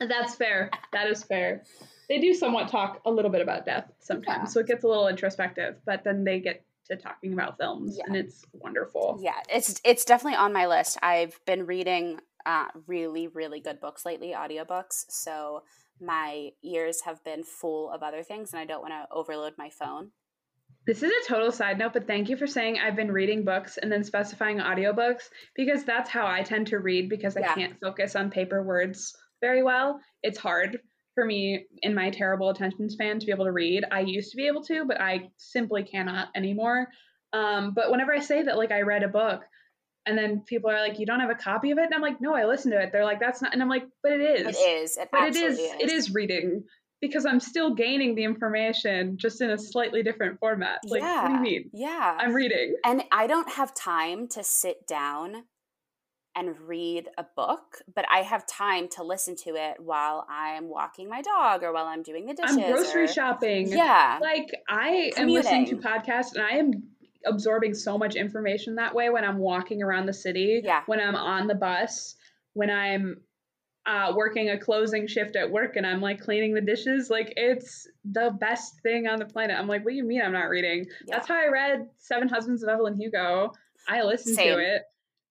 That's 0.00 0.34
fair. 0.34 0.70
That 0.92 1.08
is 1.08 1.24
fair. 1.24 1.62
They 2.08 2.20
do 2.20 2.34
somewhat 2.34 2.68
talk 2.68 3.00
a 3.04 3.10
little 3.10 3.30
bit 3.30 3.40
about 3.40 3.64
death 3.64 3.90
sometimes, 4.00 4.42
yeah. 4.42 4.44
so 4.44 4.60
it 4.60 4.66
gets 4.66 4.84
a 4.84 4.88
little 4.88 5.08
introspective. 5.08 5.76
But 5.84 6.04
then 6.04 6.24
they 6.24 6.40
get 6.40 6.64
to 6.90 6.96
talking 6.96 7.32
about 7.32 7.58
films, 7.58 7.96
yeah. 7.98 8.04
and 8.06 8.16
it's 8.16 8.44
wonderful. 8.52 9.18
Yeah, 9.22 9.38
it's 9.48 9.80
it's 9.84 10.04
definitely 10.04 10.36
on 10.36 10.52
my 10.52 10.66
list. 10.66 10.98
I've 11.02 11.38
been 11.46 11.66
reading 11.66 12.20
uh, 12.46 12.66
really, 12.86 13.28
really 13.28 13.60
good 13.60 13.80
books 13.80 14.04
lately, 14.04 14.34
audiobooks. 14.36 15.04
So 15.08 15.62
my 16.00 16.50
ears 16.62 17.00
have 17.02 17.22
been 17.24 17.44
full 17.44 17.90
of 17.90 18.02
other 18.02 18.22
things 18.22 18.52
and 18.52 18.60
I 18.60 18.64
don't 18.64 18.82
want 18.82 18.92
to 18.92 19.14
overload 19.14 19.54
my 19.56 19.70
phone. 19.70 20.10
This 20.86 21.02
is 21.02 21.10
a 21.10 21.28
total 21.28 21.50
side 21.50 21.78
note, 21.78 21.94
but 21.94 22.06
thank 22.06 22.28
you 22.28 22.36
for 22.36 22.46
saying 22.46 22.78
I've 22.78 22.96
been 22.96 23.10
reading 23.10 23.44
books 23.44 23.78
and 23.78 23.90
then 23.90 24.04
specifying 24.04 24.58
audiobooks 24.58 25.22
because 25.56 25.84
that's 25.84 26.10
how 26.10 26.26
I 26.26 26.42
tend 26.42 26.66
to 26.68 26.78
read 26.78 27.08
because 27.08 27.36
I 27.36 27.40
yeah. 27.40 27.54
can't 27.54 27.80
focus 27.80 28.16
on 28.16 28.30
paper 28.30 28.62
words 28.62 29.16
very 29.40 29.62
well. 29.62 30.00
It's 30.22 30.38
hard 30.38 30.80
for 31.14 31.24
me 31.24 31.66
in 31.82 31.94
my 31.94 32.10
terrible 32.10 32.50
attention 32.50 32.90
span 32.90 33.18
to 33.18 33.26
be 33.26 33.32
able 33.32 33.44
to 33.44 33.52
read. 33.52 33.84
I 33.90 34.00
used 34.00 34.30
to 34.32 34.36
be 34.36 34.46
able 34.46 34.62
to, 34.64 34.84
but 34.84 35.00
I 35.00 35.30
simply 35.36 35.84
cannot 35.84 36.28
anymore. 36.34 36.88
Um, 37.32 37.72
but 37.74 37.90
whenever 37.90 38.12
I 38.12 38.20
say 38.20 38.42
that, 38.42 38.56
like 38.56 38.72
I 38.72 38.82
read 38.82 39.02
a 39.02 39.08
book, 39.08 39.42
and 40.06 40.18
then 40.18 40.42
people 40.46 40.70
are 40.70 40.80
like, 40.80 40.98
"You 40.98 41.06
don't 41.06 41.20
have 41.20 41.30
a 41.30 41.34
copy 41.34 41.70
of 41.70 41.78
it," 41.78 41.84
and 41.84 41.94
I'm 41.94 42.02
like, 42.02 42.20
"No, 42.20 42.34
I 42.34 42.44
listened 42.44 42.72
to 42.72 42.80
it." 42.80 42.92
They're 42.92 43.04
like, 43.04 43.20
"That's 43.20 43.40
not," 43.40 43.52
and 43.52 43.62
I'm 43.62 43.68
like, 43.68 43.86
"But 44.02 44.12
it 44.12 44.20
is. 44.20 44.56
It 44.56 44.60
is. 44.60 44.96
It 44.96 45.08
but 45.10 45.28
it 45.28 45.36
is, 45.36 45.58
is. 45.58 45.72
It 45.80 45.90
is 45.90 46.12
reading 46.12 46.64
because 47.00 47.26
I'm 47.26 47.40
still 47.40 47.74
gaining 47.74 48.14
the 48.14 48.24
information 48.24 49.18
just 49.18 49.40
in 49.40 49.50
a 49.50 49.58
slightly 49.58 50.02
different 50.02 50.38
format. 50.40 50.78
Like, 50.86 51.02
yeah. 51.02 51.22
what 51.22 51.28
do 51.28 51.34
you 51.34 51.40
mean? 51.40 51.70
Yeah, 51.72 52.16
I'm 52.18 52.34
reading, 52.34 52.76
and 52.84 53.02
I 53.10 53.26
don't 53.26 53.48
have 53.50 53.74
time 53.74 54.28
to 54.28 54.44
sit 54.44 54.86
down 54.86 55.44
and 56.36 56.58
read 56.60 57.08
a 57.16 57.24
book, 57.36 57.82
but 57.94 58.04
I 58.12 58.18
have 58.18 58.46
time 58.46 58.88
to 58.90 59.04
listen 59.04 59.36
to 59.44 59.50
it 59.50 59.76
while 59.78 60.26
I'm 60.28 60.68
walking 60.68 61.08
my 61.08 61.22
dog 61.22 61.62
or 61.62 61.72
while 61.72 61.86
I'm 61.86 62.02
doing 62.02 62.26
the 62.26 62.34
dishes. 62.34 62.56
I'm 62.56 62.72
grocery 62.72 63.04
or, 63.04 63.08
shopping. 63.08 63.68
Yeah. 63.68 64.18
Like 64.20 64.50
I 64.68 65.12
Commuting. 65.14 65.22
am 65.22 65.28
listening 65.28 65.66
to 65.66 65.76
podcasts 65.76 66.34
and 66.34 66.42
I 66.42 66.56
am 66.56 66.70
absorbing 67.26 67.74
so 67.74 67.96
much 67.96 68.16
information 68.16 68.76
that 68.76 68.94
way 68.94 69.10
when 69.10 69.24
I'm 69.24 69.38
walking 69.38 69.82
around 69.82 70.06
the 70.06 70.12
city, 70.12 70.60
yeah. 70.64 70.82
when 70.86 71.00
I'm 71.00 71.14
on 71.14 71.46
the 71.46 71.54
bus, 71.54 72.16
when 72.52 72.70
I'm 72.70 73.20
uh, 73.86 74.12
working 74.16 74.50
a 74.50 74.58
closing 74.58 75.06
shift 75.06 75.36
at 75.36 75.50
work 75.50 75.76
and 75.76 75.86
I'm 75.86 76.00
like 76.00 76.20
cleaning 76.20 76.54
the 76.54 76.60
dishes. 76.60 77.10
Like 77.10 77.34
it's 77.36 77.86
the 78.04 78.36
best 78.38 78.80
thing 78.82 79.06
on 79.06 79.18
the 79.18 79.26
planet. 79.26 79.58
I'm 79.58 79.68
like, 79.68 79.84
what 79.84 79.90
do 79.90 79.96
you 79.96 80.04
mean 80.04 80.22
I'm 80.22 80.32
not 80.32 80.48
reading? 80.48 80.86
Yeah. 81.06 81.16
That's 81.16 81.28
how 81.28 81.36
I 81.36 81.48
read 81.48 81.88
Seven 81.98 82.28
Husbands 82.28 82.62
of 82.62 82.68
Evelyn 82.68 82.96
Hugo. 82.96 83.52
I 83.86 84.02
listened 84.02 84.36
Same. 84.36 84.56
to 84.56 84.58
it, 84.58 84.82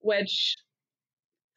which 0.02 0.56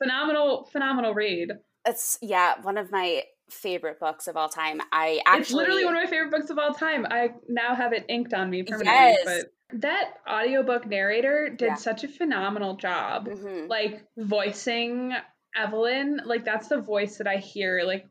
phenomenal, 0.02 0.68
phenomenal 0.72 1.14
read. 1.14 1.50
It's 1.86 2.18
yeah, 2.20 2.60
one 2.62 2.78
of 2.78 2.90
my 2.90 3.22
favorite 3.50 4.00
books 4.00 4.26
of 4.26 4.36
all 4.36 4.48
time. 4.48 4.80
I 4.92 5.20
actually 5.26 5.40
It's 5.40 5.52
literally 5.52 5.84
one 5.84 5.96
of 5.96 6.02
my 6.02 6.10
favorite 6.10 6.30
books 6.30 6.50
of 6.50 6.58
all 6.58 6.74
time. 6.74 7.06
I 7.08 7.30
now 7.48 7.74
have 7.74 7.92
it 7.92 8.04
inked 8.08 8.34
on 8.34 8.50
me 8.50 8.62
permanently. 8.62 8.92
Yes. 8.94 9.24
But 9.24 9.80
that 9.80 10.14
audiobook 10.28 10.86
narrator 10.86 11.48
did 11.48 11.66
yeah. 11.66 11.74
such 11.74 12.04
a 12.04 12.08
phenomenal 12.08 12.76
job. 12.76 13.28
Mm-hmm. 13.28 13.68
Like 13.68 14.04
voicing 14.16 15.12
Evelyn, 15.56 16.20
like 16.24 16.44
that's 16.44 16.68
the 16.68 16.80
voice 16.80 17.18
that 17.18 17.26
I 17.26 17.36
hear 17.36 17.82
like 17.84 18.06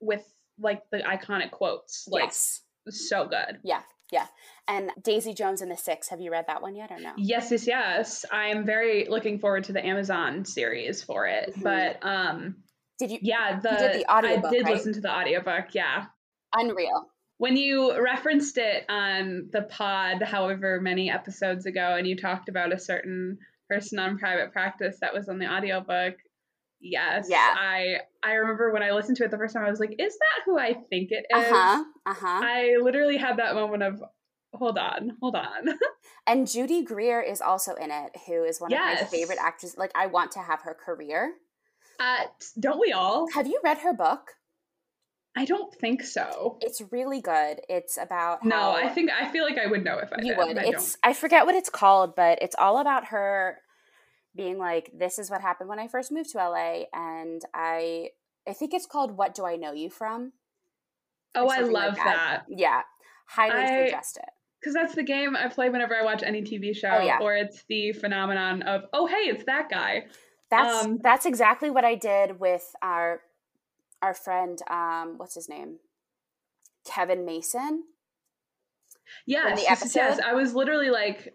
with 0.00 0.24
like 0.60 0.82
the 0.90 0.98
iconic 0.98 1.50
quotes. 1.50 2.06
Like 2.08 2.24
yes. 2.24 2.62
so 2.88 3.26
good. 3.26 3.58
Yeah. 3.64 3.82
Yeah. 4.10 4.26
And 4.68 4.90
Daisy 5.02 5.32
Jones 5.32 5.62
and 5.62 5.70
the 5.70 5.76
Six, 5.76 6.08
have 6.08 6.20
you 6.20 6.30
read 6.30 6.44
that 6.46 6.60
one 6.60 6.76
yet 6.76 6.90
or 6.90 7.00
no? 7.00 7.12
Yes, 7.16 7.50
yes, 7.50 7.66
yes. 7.66 8.24
I'm 8.30 8.66
very 8.66 9.06
looking 9.08 9.38
forward 9.38 9.64
to 9.64 9.72
the 9.72 9.84
Amazon 9.84 10.44
series 10.44 11.02
for 11.02 11.26
it. 11.26 11.50
Mm-hmm. 11.50 11.62
But 11.62 11.98
um 12.02 12.56
did 12.98 13.10
you 13.10 13.18
Yeah, 13.22 13.60
the, 13.60 13.70
you 13.70 13.76
did 13.78 14.00
the 14.00 14.12
audiobook, 14.12 14.44
I 14.44 14.50
did 14.50 14.64
right? 14.64 14.74
listen 14.74 14.92
to 14.92 15.00
the 15.00 15.10
audiobook, 15.10 15.74
yeah. 15.74 16.06
Unreal. 16.54 17.06
When 17.38 17.56
you 17.56 17.98
referenced 18.02 18.58
it 18.58 18.84
on 18.88 19.48
the 19.52 19.62
pod 19.62 20.22
however 20.22 20.80
many 20.80 21.10
episodes 21.10 21.64
ago 21.66 21.94
and 21.96 22.06
you 22.06 22.16
talked 22.16 22.48
about 22.48 22.72
a 22.72 22.78
certain 22.78 23.38
person 23.70 23.98
on 23.98 24.18
private 24.18 24.52
practice 24.52 24.98
that 25.00 25.14
was 25.14 25.28
on 25.28 25.38
the 25.38 25.46
audiobook, 25.46 26.16
yes. 26.80 27.28
Yeah. 27.30 27.54
I 27.56 27.98
I 28.22 28.32
remember 28.32 28.72
when 28.72 28.82
I 28.82 28.90
listened 28.90 29.16
to 29.18 29.24
it 29.24 29.30
the 29.30 29.38
first 29.38 29.54
time 29.54 29.64
I 29.64 29.70
was 29.70 29.80
like, 29.80 29.94
is 29.98 30.12
that 30.18 30.42
who 30.44 30.58
I 30.58 30.74
think 30.74 31.10
it 31.12 31.24
is? 31.30 31.46
Uh-huh. 31.46 31.84
Uh-huh. 32.04 32.26
I 32.26 32.76
literally 32.82 33.16
had 33.16 33.38
that 33.38 33.54
moment 33.54 33.82
of 33.84 34.02
hold 34.54 34.78
on, 34.78 35.16
hold 35.20 35.36
on. 35.36 35.78
and 36.26 36.48
Judy 36.48 36.82
Greer 36.82 37.20
is 37.20 37.40
also 37.40 37.74
in 37.74 37.90
it, 37.90 38.12
who 38.26 38.44
is 38.44 38.60
one 38.60 38.70
yes. 38.70 39.02
of 39.02 39.06
my 39.06 39.10
favorite 39.10 39.38
actresses. 39.40 39.78
Like, 39.78 39.92
I 39.94 40.06
want 40.06 40.32
to 40.32 40.40
have 40.40 40.62
her 40.62 40.74
career. 40.74 41.34
Uh, 42.00 42.24
don't 42.58 42.80
we 42.80 42.92
all? 42.92 43.26
Have 43.34 43.46
you 43.46 43.60
read 43.62 43.78
her 43.78 43.92
book? 43.92 44.32
I 45.36 45.44
don't 45.44 45.72
think 45.74 46.02
so. 46.02 46.58
It's 46.60 46.82
really 46.90 47.20
good. 47.20 47.60
It's 47.68 47.96
about 47.96 48.42
how, 48.42 48.48
no. 48.48 48.72
I 48.72 48.88
think 48.88 49.10
I 49.10 49.30
feel 49.30 49.44
like 49.44 49.58
I 49.58 49.66
would 49.66 49.84
know 49.84 49.98
if 49.98 50.12
I 50.12 50.16
you 50.20 50.34
did, 50.34 50.38
would. 50.38 50.58
I 50.58 50.64
it's 50.64 50.94
don't. 50.94 51.10
I 51.10 51.12
forget 51.12 51.46
what 51.46 51.54
it's 51.54 51.70
called, 51.70 52.16
but 52.16 52.38
it's 52.42 52.56
all 52.58 52.78
about 52.78 53.06
her 53.06 53.58
being 54.34 54.58
like, 54.58 54.90
"This 54.92 55.18
is 55.18 55.30
what 55.30 55.40
happened 55.40 55.68
when 55.68 55.78
I 55.78 55.86
first 55.86 56.10
moved 56.10 56.30
to 56.30 56.38
LA," 56.38 56.84
and 56.92 57.42
I 57.54 58.10
I 58.48 58.52
think 58.52 58.74
it's 58.74 58.86
called 58.86 59.16
"What 59.16 59.34
Do 59.34 59.44
I 59.44 59.54
Know 59.54 59.72
You 59.72 59.90
From." 59.90 60.32
Oh, 61.36 61.48
I 61.48 61.60
love 61.60 61.72
like 61.72 61.96
that. 61.96 62.04
that. 62.04 62.44
Yeah, 62.48 62.82
highly 63.26 63.62
I, 63.62 63.84
suggest 63.84 64.16
it 64.16 64.30
because 64.60 64.74
that's 64.74 64.94
the 64.94 65.02
game 65.02 65.36
I 65.36 65.48
play 65.48 65.70
whenever 65.70 65.94
I 65.94 66.02
watch 66.02 66.22
any 66.22 66.42
TV 66.42 66.74
show, 66.76 66.90
oh, 66.90 67.00
yeah. 67.02 67.18
or 67.20 67.34
it's 67.34 67.64
the 67.68 67.92
phenomenon 67.92 68.62
of 68.62 68.84
oh 68.92 69.06
hey, 69.06 69.30
it's 69.30 69.44
that 69.44 69.68
guy. 69.70 70.06
That's 70.50 70.84
um, 70.84 70.98
that's 71.02 71.26
exactly 71.26 71.70
what 71.70 71.84
I 71.84 71.94
did 71.94 72.40
with 72.40 72.64
our 72.82 73.20
our 74.02 74.14
friend. 74.14 74.58
Um, 74.70 75.14
what's 75.16 75.34
his 75.34 75.48
name? 75.48 75.78
Kevin 76.86 77.24
Mason. 77.24 77.84
Yes, 79.26 79.64
episode. 79.68 80.00
yes. 80.00 80.20
I 80.24 80.34
was 80.34 80.54
literally 80.54 80.90
like, 80.90 81.34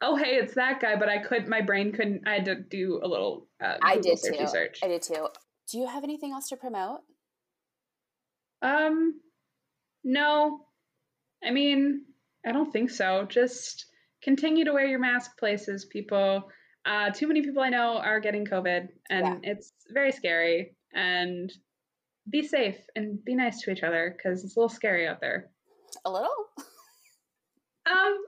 oh 0.00 0.16
hey, 0.16 0.36
it's 0.36 0.54
that 0.54 0.80
guy, 0.80 0.96
but 0.96 1.08
I 1.08 1.18
could 1.18 1.48
my 1.48 1.60
brain 1.60 1.92
couldn't. 1.92 2.26
I 2.26 2.34
had 2.34 2.44
to 2.46 2.54
do 2.54 3.00
a 3.02 3.08
little. 3.08 3.48
Uh, 3.62 3.76
I 3.82 3.96
did 3.96 4.18
too. 4.22 4.46
Search. 4.46 4.80
I 4.82 4.88
did 4.88 5.02
too. 5.02 5.28
Do 5.70 5.78
you 5.78 5.86
have 5.86 6.04
anything 6.04 6.32
else 6.32 6.48
to 6.48 6.56
promote? 6.56 7.00
Um, 8.62 9.20
no. 10.04 10.60
I 11.42 11.50
mean, 11.52 12.02
I 12.46 12.52
don't 12.52 12.72
think 12.72 12.90
so. 12.90 13.26
Just 13.28 13.86
continue 14.22 14.64
to 14.64 14.72
wear 14.72 14.86
your 14.86 14.98
mask 14.98 15.38
places, 15.38 15.84
people. 15.84 16.50
Uh, 16.86 17.10
too 17.10 17.28
many 17.28 17.42
people 17.42 17.62
I 17.62 17.68
know 17.68 17.98
are 17.98 18.20
getting 18.20 18.46
COVID, 18.46 18.88
and 19.10 19.26
yeah. 19.26 19.36
it's 19.42 19.72
very 19.92 20.12
scary. 20.12 20.74
And 20.94 21.52
be 22.28 22.46
safe 22.46 22.78
and 22.96 23.24
be 23.24 23.34
nice 23.34 23.60
to 23.62 23.70
each 23.70 23.82
other 23.82 24.14
because 24.16 24.44
it's 24.44 24.56
a 24.56 24.58
little 24.58 24.68
scary 24.68 25.06
out 25.06 25.20
there. 25.20 25.50
A 26.04 26.10
little. 26.10 26.28
um, 26.58 26.64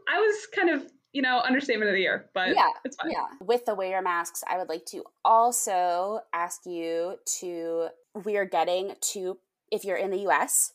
I 0.09 0.19
was 0.19 0.47
kind 0.55 0.71
of 0.71 0.87
you 1.13 1.21
know, 1.21 1.41
understatement 1.41 1.91
of 1.91 1.95
the 1.95 2.01
year, 2.01 2.31
but 2.33 2.49
yeah, 2.49 2.69
it's 2.85 2.97
fine. 2.97 3.11
Yeah. 3.11 3.27
With 3.41 3.67
the 3.67 3.75
wear 3.75 3.91
your 3.91 4.03
masks, 4.03 4.43
I 4.49 4.57
would 4.57 4.69
like 4.69 4.87
to 4.87 5.05
also 5.25 6.21
ask 6.33 6.63
you 6.65 7.17
to, 7.41 7.89
we 8.25 8.37
are 8.39 8.47
getting 8.47 8.95
to, 9.13 9.39
if 9.71 9.85
you're 9.85 9.97
in 9.97 10.11
the 10.11 10.27
US, 10.29 10.73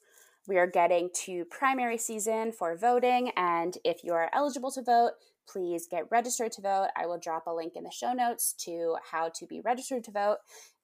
we 0.47 0.57
are 0.57 0.67
getting 0.67 1.09
to 1.25 1.45
primary 1.45 1.97
season 1.97 2.51
for 2.51 2.75
voting. 2.75 3.31
And 3.35 3.77
if 3.83 4.03
you 4.03 4.13
are 4.13 4.29
eligible 4.33 4.71
to 4.71 4.81
vote, 4.81 5.11
please 5.47 5.87
get 5.89 6.09
registered 6.09 6.53
to 6.53 6.61
vote. 6.61 6.87
I 6.95 7.05
will 7.05 7.19
drop 7.19 7.47
a 7.47 7.53
link 7.53 7.73
in 7.75 7.83
the 7.83 7.91
show 7.91 8.13
notes 8.13 8.53
to 8.65 8.95
how 9.11 9.29
to 9.35 9.45
be 9.45 9.61
registered 9.61 10.03
to 10.05 10.11
vote 10.11 10.37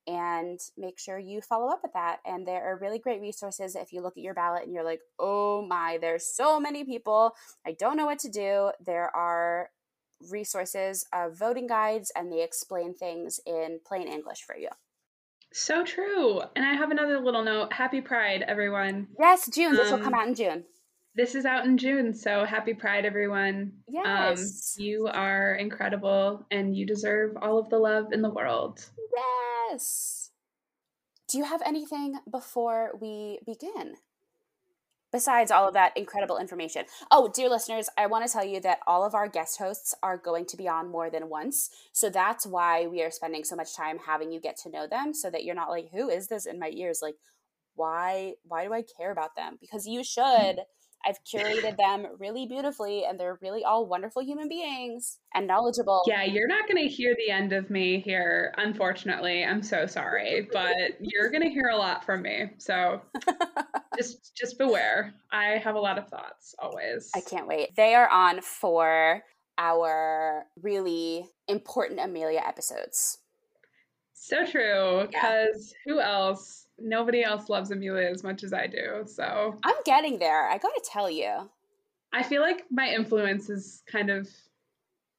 and 0.06 0.60
make 0.78 1.00
sure 1.00 1.18
you 1.18 1.40
follow 1.40 1.70
up 1.70 1.80
with 1.82 1.94
that. 1.94 2.18
And 2.26 2.46
there 2.46 2.64
are 2.70 2.78
really 2.78 3.00
great 3.00 3.22
resources 3.22 3.76
if 3.76 3.94
you 3.94 4.02
look 4.02 4.18
at 4.18 4.24
your 4.24 4.34
ballot 4.34 4.64
and 4.64 4.74
you're 4.74 4.84
like, 4.84 5.02
oh 5.18 5.66
my, 5.66 5.98
there's 6.00 6.26
so 6.26 6.60
many 6.60 6.84
people. 6.84 7.32
I 7.66 7.72
don't 7.72 7.96
know 7.96 8.06
what 8.06 8.20
to 8.20 8.30
do. 8.30 8.72
There 8.86 9.16
are 9.16 9.70
resources 10.30 11.06
of 11.14 11.38
voting 11.38 11.68
guides 11.68 12.12
and 12.16 12.32
they 12.32 12.44
explain 12.44 12.94
things 12.94 13.40
in 13.46 13.80
plain 13.86 14.08
English 14.08 14.42
for 14.42 14.58
you. 14.58 14.70
So 15.54 15.84
true. 15.84 16.42
And 16.56 16.66
I 16.66 16.74
have 16.74 16.92
another 16.92 17.20
little 17.20 17.44
note. 17.44 17.72
Happy 17.72 18.02
Pride, 18.02 18.44
everyone. 18.48 19.08
Yes, 19.20 19.48
June. 19.54 19.76
This 19.76 19.92
um, 19.92 20.00
will 20.00 20.04
come 20.04 20.14
um, 20.16 20.20
out 20.20 20.28
in 20.28 20.36
June. 20.36 20.64
This 21.16 21.36
is 21.36 21.46
out 21.46 21.66
in 21.66 21.78
June. 21.78 22.16
So 22.16 22.44
happy 22.44 22.74
Pride, 22.74 23.06
everyone. 23.06 23.74
Um, 23.88 23.94
yes. 23.94 24.76
Um, 24.78 24.84
you 24.84 25.08
are 25.08 25.54
incredible 25.54 26.46
and 26.50 26.76
you 26.76 26.88
deserve 26.88 27.38
all 27.40 27.60
of 27.60 27.70
the 27.70 27.78
love 27.78 28.12
in 28.12 28.24
the 28.24 28.32
world. 28.32 28.84
Yes. 29.70 30.32
Do 31.30 31.38
you 31.38 31.46
have 31.46 31.62
anything 31.66 32.16
before 32.30 32.92
we 33.00 33.40
begin? 33.46 33.96
Besides 35.14 35.52
all 35.52 35.68
of 35.68 35.76
that 35.76 35.96
incredible 35.96 36.38
information. 36.38 36.84
Oh, 37.12 37.32
dear 37.34 37.48
listeners, 37.48 37.88
I 37.98 38.08
want 38.08 38.28
to 38.28 38.34
tell 38.34 38.44
you 38.44 38.60
that 38.62 38.80
all 38.86 39.06
of 39.06 39.14
our 39.16 39.30
guest 39.30 39.60
hosts 39.60 39.96
are 40.04 40.18
going 40.18 40.46
to 40.48 40.58
be 40.58 40.68
on 40.68 40.92
more 40.92 41.10
than 41.10 41.30
once. 41.30 41.70
So 41.94 42.10
that's 42.10 42.46
why 42.46 42.88
we 42.88 43.02
are 43.04 43.12
spending 43.12 43.46
so 43.46 43.56
much 43.56 43.76
time 43.76 44.00
having 44.06 44.32
you 44.32 44.42
get 44.42 44.58
to 44.64 44.70
know 44.70 44.88
them 44.88 45.14
so 45.14 45.30
that 45.30 45.46
you're 45.46 45.56
not 45.56 45.70
like, 45.70 45.90
who 45.94 46.10
is 46.10 46.28
this 46.28 46.46
in 46.46 46.60
my 46.60 46.72
ears? 46.74 47.00
Like, 47.02 47.16
why 47.76 48.34
why 48.44 48.66
do 48.66 48.74
I 48.74 48.84
care 48.98 49.12
about 49.12 49.36
them? 49.36 49.58
Because 49.62 49.88
you 49.88 50.02
mm-hmm. 50.02 50.56
should. 50.56 50.66
I've 51.06 51.24
curated 51.24 51.78
them 51.78 52.08
really 52.20 52.46
beautifully, 52.46 53.06
and 53.06 53.20
they're 53.20 53.38
really 53.42 53.64
all 53.64 53.86
wonderful 53.86 54.24
human 54.24 54.48
beings 54.48 55.20
and 55.34 55.48
knowledgeable. 55.48 56.04
Yeah, 56.08 56.24
you're 56.24 56.48
not 56.48 56.68
going 56.68 56.82
to 56.88 56.94
hear 56.94 57.16
the 57.16 57.32
end 57.32 57.54
of 57.54 57.70
me 57.70 58.00
here, 58.00 58.54
unfortunately. 58.58 59.44
I'm 59.44 59.62
so 59.62 59.86
sorry, 59.86 60.48
but 60.52 60.98
you're 61.00 61.30
going 61.30 61.44
to 61.44 61.50
hear 61.50 61.70
a 61.70 61.78
lot 61.78 62.06
from 62.06 62.22
me. 62.22 62.52
So 62.58 63.02
just 63.98 64.36
just 64.36 64.58
beware. 64.58 65.14
I 65.32 65.58
have 65.64 65.76
a 65.76 65.80
lot 65.80 65.98
of 65.98 66.08
thoughts 66.08 66.56
always. 66.60 67.10
I 67.16 67.22
can't 67.22 67.48
wait. 67.48 67.76
They 67.76 67.96
are 67.96 68.10
on 68.10 68.42
for 68.42 69.24
our 69.58 70.46
really 70.62 71.26
important 71.48 72.00
Amelia 72.00 72.42
episodes. 72.46 73.20
So 74.14 74.46
true. 74.46 75.08
Because 75.08 75.74
yeah. 75.86 75.94
who 75.94 76.00
else? 76.00 76.63
Nobody 76.80 77.24
else 77.24 77.50
loves 77.50 77.72
Amelia 77.72 78.10
as 78.10 78.24
much 78.24 78.44
as 78.44 78.54
I 78.54 78.68
do. 78.68 79.04
So 79.06 79.58
I'm 79.64 79.76
getting 79.86 80.20
there. 80.20 80.50
I 80.50 80.58
gotta 80.58 80.82
tell 80.84 81.10
you. 81.10 81.50
I 82.12 82.24
feel 82.24 82.42
like 82.42 82.66
my 82.70 82.88
influence 82.90 83.50
is 83.50 83.84
kind 83.92 84.10
of 84.10 84.28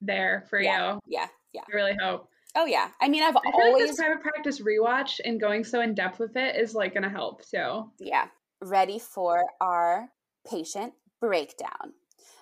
there 0.00 0.44
for 0.48 0.60
yeah. 0.60 0.94
you. 0.94 1.00
Yeah. 1.06 1.26
Yeah. 1.52 1.62
I 1.72 1.74
really 1.74 1.96
hope. 2.00 2.28
Oh 2.56 2.66
yeah. 2.66 2.88
I 3.00 3.08
mean 3.08 3.22
I've 3.22 3.36
I 3.36 3.40
always 3.52 3.82
like 3.82 3.90
this 3.90 3.96
private 3.96 4.22
practice 4.22 4.60
rewatch 4.60 5.20
and 5.24 5.40
going 5.40 5.64
so 5.64 5.80
in 5.80 5.94
depth 5.94 6.18
with 6.18 6.36
it 6.36 6.56
is 6.56 6.74
like 6.74 6.94
gonna 6.94 7.08
help 7.08 7.44
too. 7.48 7.90
Yeah. 7.98 8.26
Ready 8.60 8.98
for 8.98 9.44
our 9.60 10.08
patient 10.48 10.94
breakdown. 11.20 11.94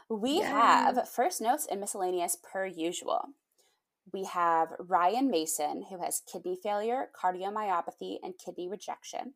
We 0.08 0.40
have 0.40 1.08
first 1.08 1.40
notes 1.40 1.66
and 1.70 1.80
miscellaneous 1.80 2.36
per 2.42 2.66
usual. 2.66 3.28
We 4.12 4.24
have 4.24 4.68
Ryan 4.78 5.30
Mason, 5.30 5.84
who 5.88 6.02
has 6.02 6.22
kidney 6.30 6.58
failure, 6.62 7.08
cardiomyopathy, 7.20 8.18
and 8.22 8.34
kidney 8.38 8.68
rejection. 8.68 9.34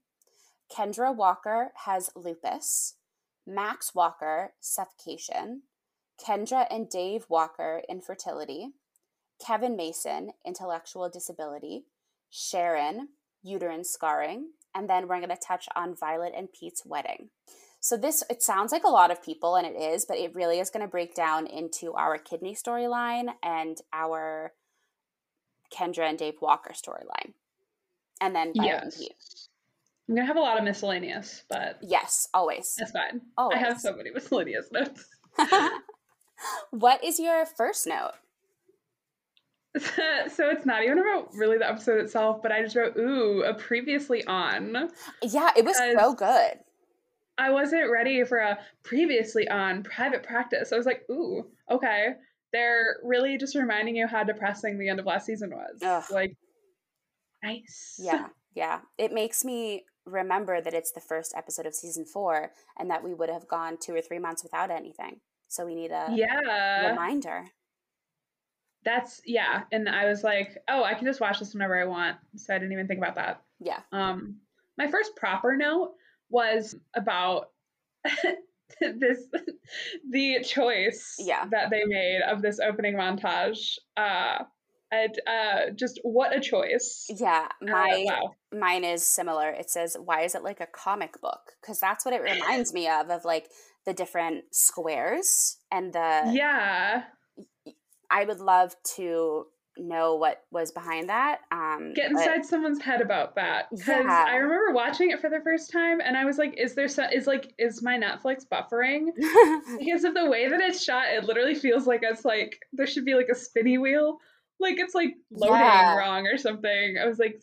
Kendra 0.71 1.15
Walker 1.15 1.73
has 1.85 2.11
lupus. 2.15 2.95
Max 3.47 3.95
Walker, 3.95 4.55
suffocation. 4.61 5.63
Kendra 6.21 6.67
and 6.71 6.89
Dave 6.89 7.27
Walker, 7.29 7.83
infertility. 7.89 8.73
Kevin 9.45 9.77
Mason, 9.77 10.33
intellectual 10.45 11.09
disability. 11.09 11.85
Sharon, 12.31 13.09
uterine 13.43 13.85
scarring. 13.85 14.51
And 14.75 14.91
then 14.91 15.09
we're 15.09 15.19
going 15.19 15.29
to 15.31 15.37
touch 15.37 15.69
on 15.75 15.97
Violet 15.97 16.33
and 16.37 16.53
Pete's 16.53 16.85
wedding. 16.85 17.31
So 17.81 17.97
this 17.97 18.25
it 18.29 18.43
sounds 18.43 18.73
like 18.73 18.85
a 18.85 18.89
lot 18.89 19.11
of 19.11 19.23
people 19.23 19.55
and 19.55 19.67
it 19.67 19.79
is, 19.79 20.05
but 20.05 20.19
it 20.19 20.35
really 20.35 20.59
is 20.59 20.71
going 20.71 20.85
to 20.85 20.91
break 20.91 21.15
down 21.15 21.47
into 21.47 21.93
our 21.95 22.19
kidney 22.19 22.55
storyline 22.55 23.29
and 23.43 23.79
our 23.93 24.53
Kendra 25.71 26.09
and 26.09 26.19
Dave 26.19 26.41
Walker 26.41 26.73
storyline. 26.73 27.33
And 28.21 28.35
then 28.35 28.53
yes. 28.55 29.49
I'm 30.09 30.15
gonna 30.15 30.27
have 30.27 30.37
a 30.37 30.41
lot 30.41 30.59
of 30.59 30.65
miscellaneous, 30.65 31.43
but 31.49 31.79
yes, 31.83 32.29
always. 32.33 32.77
That's 32.79 32.93
fine. 32.93 33.21
Always. 33.37 33.57
I 33.57 33.61
have 33.61 33.81
so 33.81 33.95
many 33.95 34.11
miscellaneous 34.11 34.69
notes. 34.73 35.05
what 36.71 37.03
is 37.05 37.19
your 37.19 37.45
first 37.45 37.87
note? 37.87 38.13
so 39.79 40.49
it's 40.49 40.65
not 40.65 40.83
even 40.85 40.99
about 40.99 41.35
really 41.35 41.59
the 41.59 41.69
episode 41.69 42.01
itself, 42.01 42.41
but 42.43 42.53
I 42.53 42.63
just 42.63 42.77
wrote, 42.77 42.97
ooh, 42.97 43.43
a 43.43 43.53
previously 43.53 44.25
on. 44.27 44.91
Yeah, 45.23 45.51
it 45.57 45.65
was 45.65 45.77
so 45.77 46.15
good. 46.15 46.61
I 47.39 47.51
wasn't 47.51 47.91
ready 47.91 48.25
for 48.25 48.39
a 48.39 48.59
previously 48.83 49.47
on 49.49 49.83
private 49.83 50.23
practice. 50.23 50.73
I 50.73 50.77
was 50.77 50.87
like, 50.87 51.03
ooh, 51.11 51.47
okay. 51.71 52.15
They're 52.53 52.97
really 53.03 53.39
just 53.39 53.55
reminding 53.55 53.97
you 53.97 54.07
how 54.07 54.25
depressing 54.25 54.79
the 54.79 54.89
end 54.89 55.01
of 55.01 55.07
last 55.07 55.27
season 55.27 55.51
was. 55.51 55.83
Ugh. 55.83 56.05
Like, 56.11 56.37
nice. 57.43 57.97
Yeah, 57.99 58.27
yeah. 58.55 58.81
It 58.99 59.13
makes 59.13 59.45
me 59.45 59.85
remember 60.07 60.61
that 60.61 60.73
it's 60.73 60.93
the 60.93 61.01
first 61.01 61.35
episode 61.37 61.67
of 61.67 61.75
season 61.75 62.05
four 62.05 62.53
and 62.79 62.91
that 62.91 63.03
we 63.03 63.13
would 63.13 63.29
have 63.29 63.49
gone 63.49 63.77
two 63.79 63.95
or 63.95 64.01
three 64.01 64.21
months 64.21 64.43
without 64.43 64.71
anything. 64.71 65.21
So 65.49 65.67
we 65.67 65.75
need 65.75 65.91
a 65.91 66.09
yeah. 66.13 66.91
reminder. 66.91 67.47
That's 68.85 69.21
yeah. 69.27 69.65
And 69.73 69.89
I 69.89 70.07
was 70.07 70.23
like, 70.23 70.57
oh, 70.69 70.85
I 70.85 70.95
can 70.95 71.07
just 71.07 71.21
watch 71.21 71.41
this 71.41 71.53
whenever 71.53 71.81
I 71.81 71.87
want. 71.87 72.17
So 72.37 72.55
I 72.55 72.59
didn't 72.59 72.73
even 72.73 72.87
think 72.87 72.99
about 72.99 73.17
that. 73.17 73.43
Yeah. 73.59 73.81
Um, 73.93 74.37
my 74.79 74.89
first 74.89 75.17
proper 75.17 75.57
note 75.57 75.95
was 76.31 76.75
about 76.95 77.51
this 78.81 79.27
the 80.11 80.43
choice 80.45 81.17
yeah. 81.19 81.47
that 81.51 81.71
they 81.71 81.85
made 81.85 82.21
of 82.23 82.43
this 82.43 82.59
opening 82.61 82.95
montage. 82.95 83.79
Uh 83.97 84.45
and 84.93 85.21
uh 85.27 85.71
just 85.75 85.99
what 86.03 86.35
a 86.35 86.41
choice. 86.41 87.07
Yeah, 87.09 87.49
uh, 87.63 87.67
my 87.67 88.07
uh, 88.09 88.15
wow. 88.15 88.35
mine 88.53 88.85
is 88.85 89.07
similar. 89.07 89.51
It 89.51 89.71
says, 89.71 89.97
"Why 90.03 90.23
is 90.23 90.35
it 90.35 90.45
like 90.45 90.61
a 90.61 90.67
comic 90.67 91.21
book?" 91.21 91.41
Because 91.61 91.81
that's 91.81 92.05
what 92.05 92.15
it 92.15 92.23
reminds 92.23 92.73
me 92.73 92.89
of 92.89 93.11
of 93.11 93.25
like 93.25 93.49
the 93.85 93.93
different 93.93 94.45
squares 94.53 95.59
and 95.73 95.93
the 95.93 96.31
yeah. 96.33 97.05
I 98.09 98.25
would 98.25 98.39
love 98.39 98.77
to 98.97 99.47
know 99.79 100.17
what 100.17 100.45
was 100.51 100.73
behind 100.73 101.09
that. 101.09 101.41
Um, 101.53 101.93
Get 101.95 102.11
inside 102.11 102.39
but, 102.39 102.47
someone's 102.47 102.81
head 102.81 103.01
about 103.01 103.35
that 103.37 103.71
because 103.71 104.05
yeah. 104.05 104.25
I 104.29 104.37
remember 104.37 104.73
watching 104.73 105.11
it 105.11 105.21
for 105.21 105.31
the 105.31 105.41
first 105.41 105.71
time 105.71 106.01
and 106.01 106.17
I 106.17 106.25
was 106.25 106.39
like, 106.39 106.55
"Is 106.59 106.75
there 106.75 106.89
some, 106.89 107.11
is 107.13 107.27
like 107.27 107.53
is 107.59 107.83
my 107.83 107.99
Netflix 107.99 108.47
buffering?" 108.47 109.09
because 109.79 110.05
of 110.05 110.15
the 110.15 110.29
way 110.29 110.49
that 110.49 110.61
it's 110.61 110.83
shot, 110.83 111.09
it 111.09 111.25
literally 111.25 111.55
feels 111.55 111.87
like 111.87 112.01
it's 112.03 112.25
like 112.25 112.61
there 112.73 112.87
should 112.87 113.05
be 113.05 113.15
like 113.15 113.29
a 113.31 113.35
spinny 113.35 113.79
wheel, 113.79 114.19
like 114.61 114.79
it's 114.79 114.95
like 114.95 115.15
loading 115.31 115.57
yeah. 115.57 115.97
wrong 115.97 116.27
or 116.27 116.39
something. 116.39 116.97
I 117.01 117.07
was 117.07 117.19
like, 117.19 117.41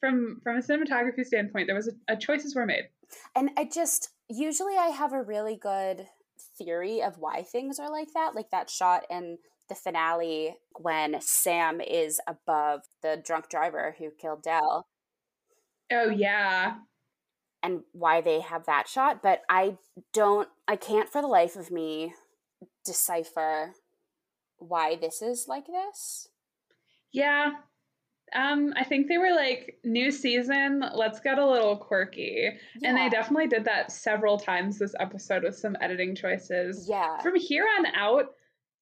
from 0.00 0.40
from 0.42 0.56
a 0.56 0.60
cinematography 0.60 1.24
standpoint, 1.24 1.66
there 1.66 1.76
was 1.76 1.88
a, 1.88 2.14
a 2.14 2.16
choices 2.16 2.54
were 2.54 2.66
made, 2.66 2.88
and 3.34 3.50
I 3.56 3.64
just 3.64 4.10
usually 4.28 4.76
I 4.76 4.88
have 4.88 5.12
a 5.12 5.22
really 5.22 5.56
good 5.56 6.06
theory 6.58 7.02
of 7.02 7.18
why 7.18 7.42
things 7.42 7.78
are 7.78 7.90
like 7.90 8.12
that, 8.14 8.34
like 8.34 8.50
that 8.50 8.70
shot 8.70 9.04
and 9.10 9.38
the 9.68 9.74
finale 9.74 10.56
when 10.78 11.16
Sam 11.20 11.80
is 11.80 12.20
above 12.26 12.82
the 13.02 13.20
drunk 13.22 13.48
driver 13.48 13.96
who 13.98 14.10
killed 14.10 14.42
Dell. 14.42 14.86
Oh, 15.92 16.10
yeah. 16.10 16.76
And 17.62 17.80
why 17.92 18.20
they 18.20 18.40
have 18.40 18.66
that 18.66 18.88
shot. 18.88 19.22
But 19.22 19.42
I 19.48 19.78
don't, 20.12 20.48
I 20.68 20.76
can't 20.76 21.08
for 21.08 21.22
the 21.22 21.28
life 21.28 21.56
of 21.56 21.70
me 21.70 22.14
decipher 22.84 23.74
why 24.58 24.96
this 24.96 25.22
is 25.22 25.46
like 25.48 25.66
this. 25.66 26.28
Yeah. 27.12 27.52
Um, 28.34 28.72
I 28.76 28.84
think 28.84 29.06
they 29.06 29.18
were 29.18 29.34
like, 29.34 29.78
new 29.84 30.10
season, 30.10 30.82
let's 30.94 31.20
get 31.20 31.38
a 31.38 31.46
little 31.46 31.76
quirky. 31.76 32.50
Yeah. 32.80 32.88
And 32.88 32.98
they 32.98 33.08
definitely 33.08 33.46
did 33.46 33.64
that 33.66 33.92
several 33.92 34.38
times 34.38 34.78
this 34.78 34.94
episode 34.98 35.44
with 35.44 35.56
some 35.56 35.76
editing 35.80 36.14
choices. 36.14 36.86
Yeah. 36.88 37.20
From 37.20 37.36
here 37.36 37.66
on 37.78 37.86
out, 37.94 38.34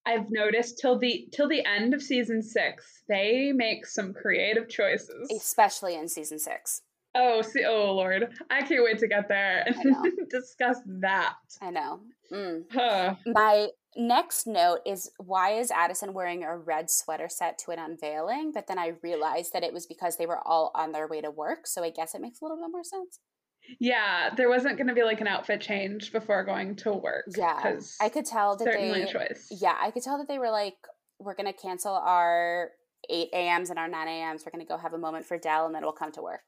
I've 0.05 0.29
noticed 0.29 0.79
till 0.79 0.99
the 0.99 1.27
till 1.31 1.47
the 1.47 1.65
end 1.65 1.93
of 1.93 2.01
season 2.01 2.41
six, 2.41 3.03
they 3.07 3.51
make 3.53 3.85
some 3.85 4.13
creative 4.13 4.67
choices, 4.69 5.31
especially 5.35 5.95
in 5.95 6.07
season 6.07 6.39
six. 6.39 6.81
Oh, 7.15 7.41
see, 7.41 7.63
oh 7.63 7.93
Lord, 7.93 8.29
I 8.49 8.61
can't 8.63 8.83
wait 8.83 8.97
to 8.99 9.07
get 9.07 9.27
there 9.27 9.65
and 9.65 9.95
discuss 10.29 10.77
that. 10.85 11.35
I 11.61 11.69
know. 11.69 11.99
Mm. 12.31 12.63
Huh. 12.71 13.15
My 13.27 13.67
next 13.95 14.47
note 14.47 14.79
is 14.85 15.11
why 15.17 15.51
is 15.51 15.69
Addison 15.69 16.13
wearing 16.13 16.43
a 16.43 16.57
red 16.57 16.89
sweater 16.89 17.29
set 17.29 17.59
to 17.59 17.71
an 17.71 17.79
unveiling? 17.79 18.51
But 18.51 18.65
then 18.67 18.79
I 18.79 18.93
realized 19.03 19.53
that 19.53 19.63
it 19.63 19.73
was 19.73 19.85
because 19.85 20.17
they 20.17 20.25
were 20.25 20.39
all 20.45 20.71
on 20.73 20.91
their 20.91 21.07
way 21.07 21.21
to 21.21 21.29
work, 21.29 21.67
so 21.67 21.83
I 21.83 21.91
guess 21.91 22.15
it 22.15 22.21
makes 22.21 22.41
a 22.41 22.45
little 22.45 22.57
bit 22.57 22.71
more 22.71 22.83
sense. 22.83 23.19
Yeah, 23.79 24.29
there 24.35 24.49
wasn't 24.49 24.77
going 24.77 24.87
to 24.87 24.93
be 24.93 25.03
like 25.03 25.21
an 25.21 25.27
outfit 25.27 25.61
change 25.61 26.11
before 26.11 26.43
going 26.43 26.75
to 26.77 26.93
work. 26.93 27.25
Yeah, 27.35 27.79
I 28.01 28.09
could 28.09 28.25
tell 28.25 28.57
that 28.57 28.63
certainly 28.63 29.03
they. 29.03 29.09
A 29.09 29.11
choice. 29.11 29.47
Yeah, 29.49 29.75
I 29.79 29.91
could 29.91 30.03
tell 30.03 30.17
that 30.17 30.27
they 30.27 30.39
were 30.39 30.51
like, 30.51 30.75
we're 31.19 31.35
going 31.35 31.51
to 31.51 31.53
cancel 31.53 31.93
our 31.93 32.71
eight 33.09 33.29
a.m.s 33.33 33.69
and 33.69 33.79
our 33.79 33.87
nine 33.87 34.07
a.m.s. 34.07 34.43
We're 34.45 34.51
going 34.51 34.65
to 34.65 34.69
go 34.69 34.77
have 34.77 34.93
a 34.93 34.97
moment 34.97 35.25
for 35.25 35.37
Dell, 35.37 35.65
and 35.65 35.73
then 35.73 35.83
we'll 35.83 35.93
come 35.93 36.11
to 36.13 36.21
work. 36.21 36.41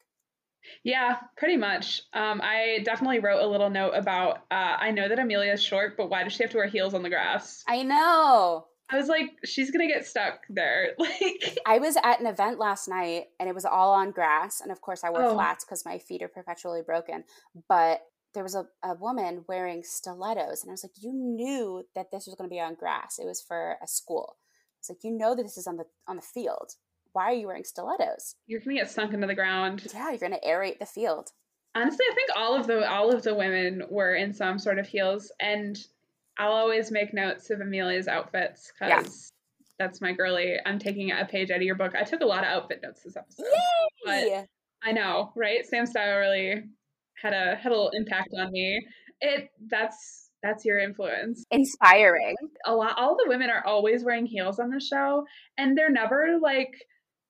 Yeah, 0.83 1.17
pretty 1.37 1.57
much. 1.57 2.01
Um, 2.13 2.41
I 2.43 2.79
definitely 2.83 3.19
wrote 3.19 3.41
a 3.41 3.47
little 3.47 3.69
note 3.69 3.91
about. 3.91 4.37
Uh, 4.49 4.75
I 4.79 4.91
know 4.91 5.07
that 5.07 5.19
Amelia's 5.19 5.63
short, 5.63 5.95
but 5.95 6.09
why 6.09 6.23
does 6.23 6.33
she 6.33 6.43
have 6.43 6.51
to 6.51 6.57
wear 6.57 6.67
heels 6.67 6.93
on 6.93 7.03
the 7.03 7.09
grass? 7.09 7.63
I 7.67 7.83
know. 7.83 8.65
I 8.91 8.97
was 8.97 9.07
like, 9.07 9.31
she's 9.43 9.71
gonna 9.71 9.87
get 9.87 10.05
stuck 10.05 10.41
there. 10.49 10.95
Like, 10.99 11.57
I 11.65 11.79
was 11.79 11.97
at 12.03 12.19
an 12.19 12.27
event 12.27 12.59
last 12.59 12.87
night, 12.87 13.25
and 13.39 13.49
it 13.49 13.55
was 13.55 13.65
all 13.65 13.93
on 13.93 14.11
grass, 14.11 14.61
and 14.61 14.71
of 14.71 14.81
course, 14.81 15.03
I 15.03 15.09
wore 15.09 15.23
oh. 15.23 15.33
flats 15.33 15.65
because 15.65 15.85
my 15.85 15.97
feet 15.97 16.21
are 16.21 16.27
perpetually 16.27 16.81
broken. 16.81 17.23
But 17.67 18.01
there 18.33 18.43
was 18.43 18.53
a, 18.53 18.67
a 18.83 18.93
woman 18.93 19.45
wearing 19.47 19.81
stilettos, 19.83 20.61
and 20.61 20.69
I 20.69 20.73
was 20.73 20.83
like, 20.83 21.01
you 21.01 21.13
knew 21.13 21.83
that 21.95 22.11
this 22.11 22.27
was 22.27 22.35
going 22.35 22.49
to 22.49 22.53
be 22.53 22.59
on 22.59 22.75
grass. 22.75 23.17
It 23.17 23.25
was 23.25 23.41
for 23.41 23.77
a 23.81 23.87
school. 23.87 24.37
It's 24.79 24.89
like 24.89 25.03
you 25.03 25.17
know 25.17 25.35
that 25.35 25.41
this 25.41 25.57
is 25.57 25.65
on 25.65 25.77
the 25.77 25.85
on 26.07 26.17
the 26.17 26.21
field. 26.21 26.73
Why 27.13 27.23
are 27.31 27.33
you 27.33 27.47
wearing 27.47 27.63
stilettos? 27.63 28.35
You're 28.45 28.59
gonna 28.59 28.75
get 28.75 28.91
sunk 28.91 29.13
into 29.13 29.25
the 29.25 29.33
ground. 29.33 29.87
Yeah, 29.91 30.09
you're 30.09 30.19
gonna 30.19 30.37
aerate 30.45 30.79
the 30.79 30.85
field. 30.85 31.31
Honestly, 31.73 32.05
I 32.11 32.13
think 32.13 32.29
all 32.35 32.55
of 32.55 32.67
the 32.67 32.87
all 32.87 33.15
of 33.15 33.23
the 33.23 33.33
women 33.33 33.83
were 33.89 34.13
in 34.13 34.33
some 34.33 34.59
sort 34.59 34.77
of 34.77 34.87
heels, 34.87 35.31
and 35.39 35.77
I'll 36.37 36.51
always 36.51 36.91
make 36.91 37.13
notes 37.13 37.49
of 37.49 37.61
Amelia's 37.61 38.07
outfits 38.07 38.71
because 38.71 38.89
yeah. 38.89 39.85
that's 39.85 40.01
my 40.01 40.13
girly. 40.13 40.57
I'm 40.65 40.79
taking 40.79 41.11
a 41.11 41.25
page 41.25 41.51
out 41.51 41.57
of 41.57 41.63
your 41.63 41.75
book. 41.75 41.93
I 41.95 42.03
took 42.03 42.21
a 42.21 42.25
lot 42.25 42.43
of 42.43 42.49
outfit 42.49 42.81
notes 42.83 43.01
this 43.03 43.15
episode. 43.15 43.45
Yay! 44.05 44.45
I 44.83 44.91
know, 44.91 45.31
right? 45.35 45.65
Sam 45.65 45.85
Style 45.85 46.19
really 46.19 46.63
had 47.21 47.33
a 47.33 47.55
had 47.55 47.71
a 47.71 47.75
little 47.75 47.91
impact 47.93 48.29
on 48.37 48.51
me. 48.51 48.85
It 49.21 49.49
that's 49.67 50.29
that's 50.43 50.63
your 50.65 50.79
influence. 50.79 51.43
Inspiring. 51.51 52.35
A 52.65 52.75
lot 52.75 52.97
all 52.97 53.15
the 53.15 53.29
women 53.29 53.49
are 53.49 53.65
always 53.65 54.03
wearing 54.03 54.25
heels 54.25 54.59
on 54.59 54.69
the 54.69 54.79
show 54.79 55.25
and 55.57 55.77
they're 55.77 55.89
never 55.89 56.37
like 56.41 56.73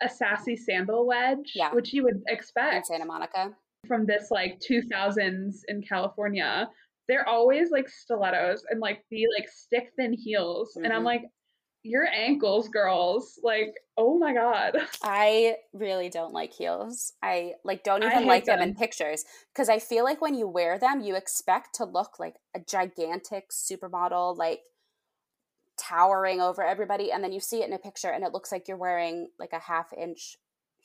a 0.04 0.10
sassy 0.10 0.58
sandal 0.58 1.08
wedge, 1.08 1.54
yeah. 1.56 1.74
which 1.74 1.94
you 1.94 2.04
would 2.04 2.22
expect 2.28 2.76
in 2.76 2.84
Santa 2.84 3.06
Monica 3.06 3.56
from 3.88 4.06
this 4.06 4.30
like 4.32 4.60
2000s 4.60 5.60
in 5.68 5.82
California 5.82 6.68
they're 7.08 7.28
always 7.28 7.72
like 7.72 7.90
stilettos 7.90 8.64
and 8.70 8.80
like 8.80 9.04
the 9.12 9.26
like 9.38 9.50
stick 9.50 9.92
thin 9.98 10.14
heels. 10.14 10.72
Mm-hmm. 10.72 10.86
And 10.86 10.94
I'm 10.94 11.00
mm-hmm. 11.00 11.06
like, 11.06 11.22
your 11.86 12.08
ankles, 12.08 12.68
girls. 12.68 13.40
Like, 13.44 13.76
oh 13.96 14.18
my 14.18 14.34
god. 14.34 14.76
I 15.04 15.58
really 15.72 16.10
don't 16.10 16.34
like 16.34 16.52
heels. 16.52 17.14
I 17.22 17.54
like 17.64 17.84
don't 17.84 18.04
even 18.04 18.26
like 18.26 18.46
them. 18.46 18.60
them 18.60 18.70
in 18.70 18.76
pictures 18.76 19.24
because 19.54 19.70
I 19.70 19.78
feel 19.78 20.04
like 20.04 20.20
when 20.20 20.34
you 20.34 20.48
wear 20.48 20.80
them, 20.80 21.02
you 21.02 21.16
expect 21.16 21.76
to 21.76 21.86
look 21.86 22.20
like 22.20 22.38
a 22.56 22.60
gigantic 22.60 23.52
supermodel, 23.52 24.36
like 24.36 24.62
towering 25.78 26.42
over 26.42 26.64
everybody, 26.64 27.12
and 27.12 27.24
then 27.24 27.32
you 27.32 27.40
see 27.40 27.62
it 27.62 27.68
in 27.68 27.74
a 27.74 27.78
picture 27.78 28.10
and 28.10 28.24
it 28.24 28.34
looks 28.34 28.52
like 28.52 28.68
you're 28.68 28.78
wearing 28.78 29.30
like 29.40 29.54
a 29.54 29.60
half 29.60 29.94
inch 29.96 30.38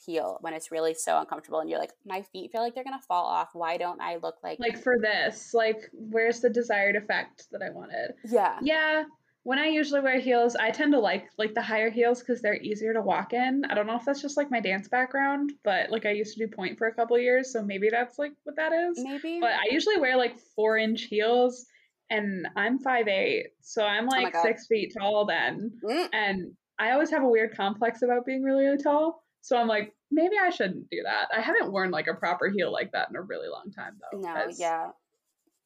heel 0.04 0.38
when 0.40 0.54
it's 0.54 0.70
really 0.70 0.94
so 0.94 1.18
uncomfortable 1.18 1.60
and 1.60 1.68
you're 1.68 1.78
like 1.78 1.92
my 2.06 2.22
feet 2.22 2.50
feel 2.52 2.62
like 2.62 2.74
they're 2.74 2.84
gonna 2.84 3.00
fall 3.06 3.26
off 3.26 3.50
why 3.52 3.76
don't 3.76 4.00
i 4.00 4.16
look 4.16 4.36
like 4.42 4.58
like 4.58 4.82
for 4.82 4.98
this 4.98 5.52
like 5.54 5.90
where's 5.92 6.40
the 6.40 6.50
desired 6.50 6.96
effect 6.96 7.46
that 7.52 7.62
i 7.62 7.70
wanted 7.70 8.12
yeah 8.24 8.58
yeah 8.62 9.04
when 9.42 9.58
I 9.58 9.66
usually 9.66 10.00
wear 10.00 10.20
heels, 10.20 10.54
I 10.54 10.70
tend 10.70 10.92
to 10.92 10.98
like 10.98 11.28
like 11.38 11.54
the 11.54 11.62
higher 11.62 11.90
heels 11.90 12.20
because 12.20 12.42
they're 12.42 12.60
easier 12.60 12.92
to 12.92 13.00
walk 13.00 13.32
in. 13.32 13.62
I 13.68 13.74
don't 13.74 13.86
know 13.86 13.96
if 13.96 14.04
that's 14.04 14.20
just 14.20 14.36
like 14.36 14.50
my 14.50 14.60
dance 14.60 14.88
background, 14.88 15.52
but 15.64 15.90
like 15.90 16.04
I 16.04 16.10
used 16.10 16.36
to 16.36 16.46
do 16.46 16.52
pointe 16.54 16.76
for 16.76 16.88
a 16.88 16.94
couple 16.94 17.18
years, 17.18 17.52
so 17.52 17.62
maybe 17.62 17.88
that's 17.90 18.18
like 18.18 18.32
what 18.44 18.56
that 18.56 18.72
is. 18.72 19.02
Maybe. 19.02 19.40
But 19.40 19.52
I 19.52 19.72
usually 19.72 19.96
wear 19.96 20.16
like 20.16 20.38
four 20.54 20.76
inch 20.76 21.04
heels, 21.04 21.64
and 22.10 22.48
I'm 22.54 22.78
five 22.80 23.08
eight, 23.08 23.46
so 23.62 23.82
I'm 23.82 24.04
oh 24.04 24.10
like 24.10 24.34
oh 24.36 24.42
six 24.42 24.66
feet 24.66 24.94
tall 24.98 25.24
then, 25.24 25.72
mm. 25.82 26.08
and 26.12 26.52
I 26.78 26.90
always 26.92 27.10
have 27.10 27.22
a 27.22 27.28
weird 27.28 27.56
complex 27.56 28.02
about 28.02 28.26
being 28.26 28.42
really, 28.42 28.64
really 28.64 28.82
tall. 28.82 29.22
So 29.42 29.56
I'm 29.56 29.68
like, 29.68 29.94
maybe 30.10 30.36
I 30.40 30.50
shouldn't 30.50 30.90
do 30.90 31.02
that. 31.04 31.28
I 31.36 31.40
haven't 31.40 31.72
worn 31.72 31.90
like 31.90 32.06
a 32.06 32.14
proper 32.14 32.48
heel 32.48 32.72
like 32.72 32.92
that 32.92 33.08
in 33.10 33.16
a 33.16 33.22
really 33.22 33.48
long 33.48 33.72
time 33.74 33.96
though. 34.12 34.18
No, 34.18 34.46
yeah. 34.56 34.90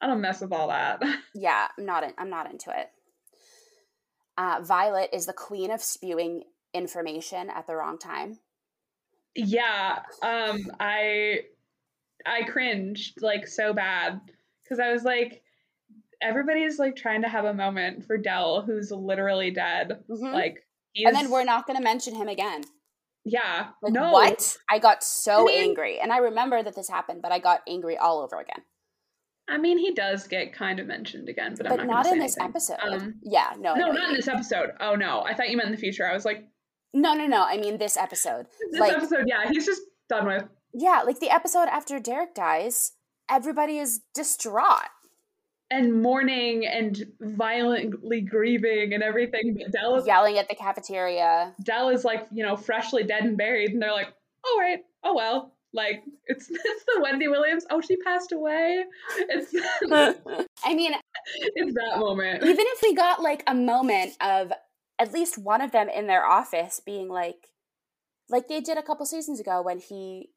I 0.01 0.07
don't 0.07 0.21
mess 0.21 0.41
with 0.41 0.53
all 0.53 0.69
that. 0.69 1.03
Yeah, 1.35 1.67
I'm 1.79 1.85
not 1.85 2.05
in, 2.05 2.13
I'm 2.19 2.31
not 2.31 2.51
into 2.51 2.71
it. 2.71 2.91
Uh, 4.37 4.61
Violet 4.63 5.11
is 5.13 5.27
the 5.27 5.33
queen 5.33 5.71
of 5.71 5.83
spewing 5.83 6.43
information 6.73 7.51
at 7.51 7.67
the 7.67 7.75
wrong 7.75 7.99
time. 7.99 8.39
Yeah, 9.35 10.01
um, 10.23 10.71
I 10.79 11.41
I 12.27 12.43
cringed 12.45 13.21
like 13.21 13.47
so 13.47 13.73
bad 13.73 14.21
because 14.63 14.79
I 14.79 14.93
was 14.93 15.03
like, 15.03 15.43
everybody's 16.21 16.79
like 16.79 16.97
trying 16.97 17.23
to 17.23 17.29
have 17.29 17.45
a 17.45 17.55
moment 17.55 18.05
for 18.07 18.17
Dell 18.17 18.63
who's 18.63 18.91
literally 18.91 19.51
dead. 19.51 20.05
Mm-hmm. 20.09 20.33
Like, 20.33 20.67
and 20.97 21.15
then 21.15 21.31
we're 21.31 21.45
not 21.45 21.67
going 21.67 21.77
to 21.77 21.83
mention 21.83 22.15
him 22.15 22.29
again. 22.29 22.65
Yeah, 23.25 23.69
like, 23.83 23.93
no. 23.93 24.13
What? 24.13 24.57
I 24.71 24.79
got 24.79 25.03
so 25.03 25.43
I 25.43 25.53
mean, 25.53 25.71
angry, 25.71 25.99
and 26.01 26.13
I 26.13 26.19
remember 26.19 26.63
that 26.63 26.75
this 26.75 26.89
happened, 26.89 27.23
but 27.23 27.33
I 27.33 27.39
got 27.39 27.63
angry 27.69 27.97
all 27.97 28.21
over 28.21 28.39
again. 28.39 28.63
I 29.49 29.59
mean, 29.59 29.79
he 29.79 29.93
does 29.93 30.27
get 30.27 30.53
kind 30.53 30.81
of 30.81 30.87
mentioned 30.87 31.29
again, 31.29 31.55
but, 31.57 31.69
but 31.69 31.81
I'm 31.81 31.87
not, 31.87 32.07
not 32.07 32.13
in 32.13 32.19
this 32.19 32.37
episode. 32.39 32.79
Um, 32.83 33.15
yeah, 33.23 33.53
no, 33.59 33.75
no, 33.75 33.93
not 33.93 34.11
in 34.11 34.15
this 34.15 34.29
episode. 34.29 34.71
Oh 34.81 34.95
no, 34.95 35.23
I 35.23 35.35
thought 35.35 35.51
you 35.51 35.57
meant 35.57 35.69
in 35.69 35.75
the 35.75 35.81
future. 35.81 36.07
I 36.07 36.15
was 36.15 36.25
like, 36.25 36.45
no, 36.93 37.15
no, 37.15 37.27
no. 37.27 37.45
I 37.45 37.59
mean 37.59 37.79
this 37.79 37.97
episode. 37.97 38.47
This 38.71 38.81
like, 38.81 38.93
episode, 38.93 39.25
yeah, 39.27 39.49
he's 39.51 39.67
just 39.67 39.83
done 40.09 40.27
with. 40.27 40.45
Yeah, 40.73 41.03
like 41.07 41.21
the 41.21 41.31
episode 41.31 41.69
after 41.69 41.99
Derek 41.99 42.35
dies, 42.35 42.93
everybody 43.31 43.79
is 43.79 44.01
distraught 44.15 44.89
and 45.70 46.03
mourning 46.03 46.66
and 46.66 47.05
violently 47.20 48.20
grieving 48.20 48.92
and 48.92 49.03
everything. 49.03 49.57
But 49.59 49.72
Dell 49.72 49.96
is 49.96 50.07
yelling 50.07 50.38
at 50.38 50.48
the 50.48 50.55
cafeteria. 50.55 51.55
Dell 51.62 51.88
is 51.88 52.05
like, 52.05 52.27
you 52.33 52.44
know, 52.44 52.57
freshly 52.57 53.03
dead 53.03 53.24
and 53.24 53.37
buried, 53.37 53.70
and 53.70 53.83
they're 53.83 53.92
like, 53.92 54.12
"All 54.44 54.61
right, 54.61 54.81
oh 55.03 55.14
well." 55.14 55.55
Like 55.74 56.05
it's 56.27 56.48
it's 56.50 56.85
the 56.85 57.00
Wendy 57.03 57.29
Williams. 57.29 57.66
Oh, 57.68 57.81
she 57.81 57.96
passed 57.96 58.33
away. 58.33 58.85
It's 59.18 59.53
I 60.64 60.74
mean 60.74 60.92
it's 61.37 61.74
that 61.74 61.98
moment. 61.98 62.44
Even 62.44 62.57
if 62.61 62.83
we 62.83 62.94
got 62.94 63.20
like 63.20 63.42
a 63.46 63.55
moment 63.55 64.12
of 64.20 64.53
at 64.98 65.12
least 65.12 65.37
one 65.37 65.61
of 65.61 65.72
them 65.72 65.88
in 65.88 66.07
their 66.07 66.24
office 66.24 66.81
being 66.85 67.09
like 67.09 67.48
like 68.31 68.48
they 68.48 68.61
did 68.61 68.79
a 68.79 68.83
couple 68.83 69.05
seasons 69.05 69.40
ago 69.40 69.61
when 69.61 69.79
he 69.79 70.31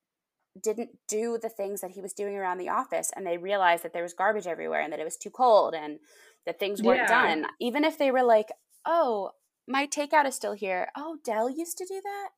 didn't 0.62 0.92
do 1.08 1.38
the 1.42 1.50
things 1.50 1.82
that 1.82 1.92
he 1.92 2.02
was 2.02 2.14
doing 2.14 2.36
around 2.36 2.58
the 2.58 2.70
office 2.70 3.12
and 3.16 3.26
they 3.26 3.38
realized 3.38 3.84
that 3.84 3.94
there 3.94 4.04
was 4.04 4.14
garbage 4.14 4.48
everywhere 4.48 4.82
and 4.82 4.92
that 4.92 5.00
it 5.00 5.06
was 5.06 5.18
too 5.18 5.30
cold 5.30 5.74
and 5.74 6.00
that 6.46 6.60
things 6.60 6.82
weren't 6.82 7.10
yeah. 7.10 7.36
done. 7.36 7.46
Even 7.60 7.84
if 7.84 7.98
they 7.98 8.12
were 8.12 8.24
like, 8.24 8.48
"Oh, 8.86 9.32
my 9.68 9.86
takeout 9.88 10.26
is 10.26 10.36
still 10.36 10.54
here. 10.54 10.90
Oh, 10.96 11.18
dell 11.24 11.50
used 11.50 11.78
to 11.80 11.86
do 11.86 12.02
that." 12.04 12.30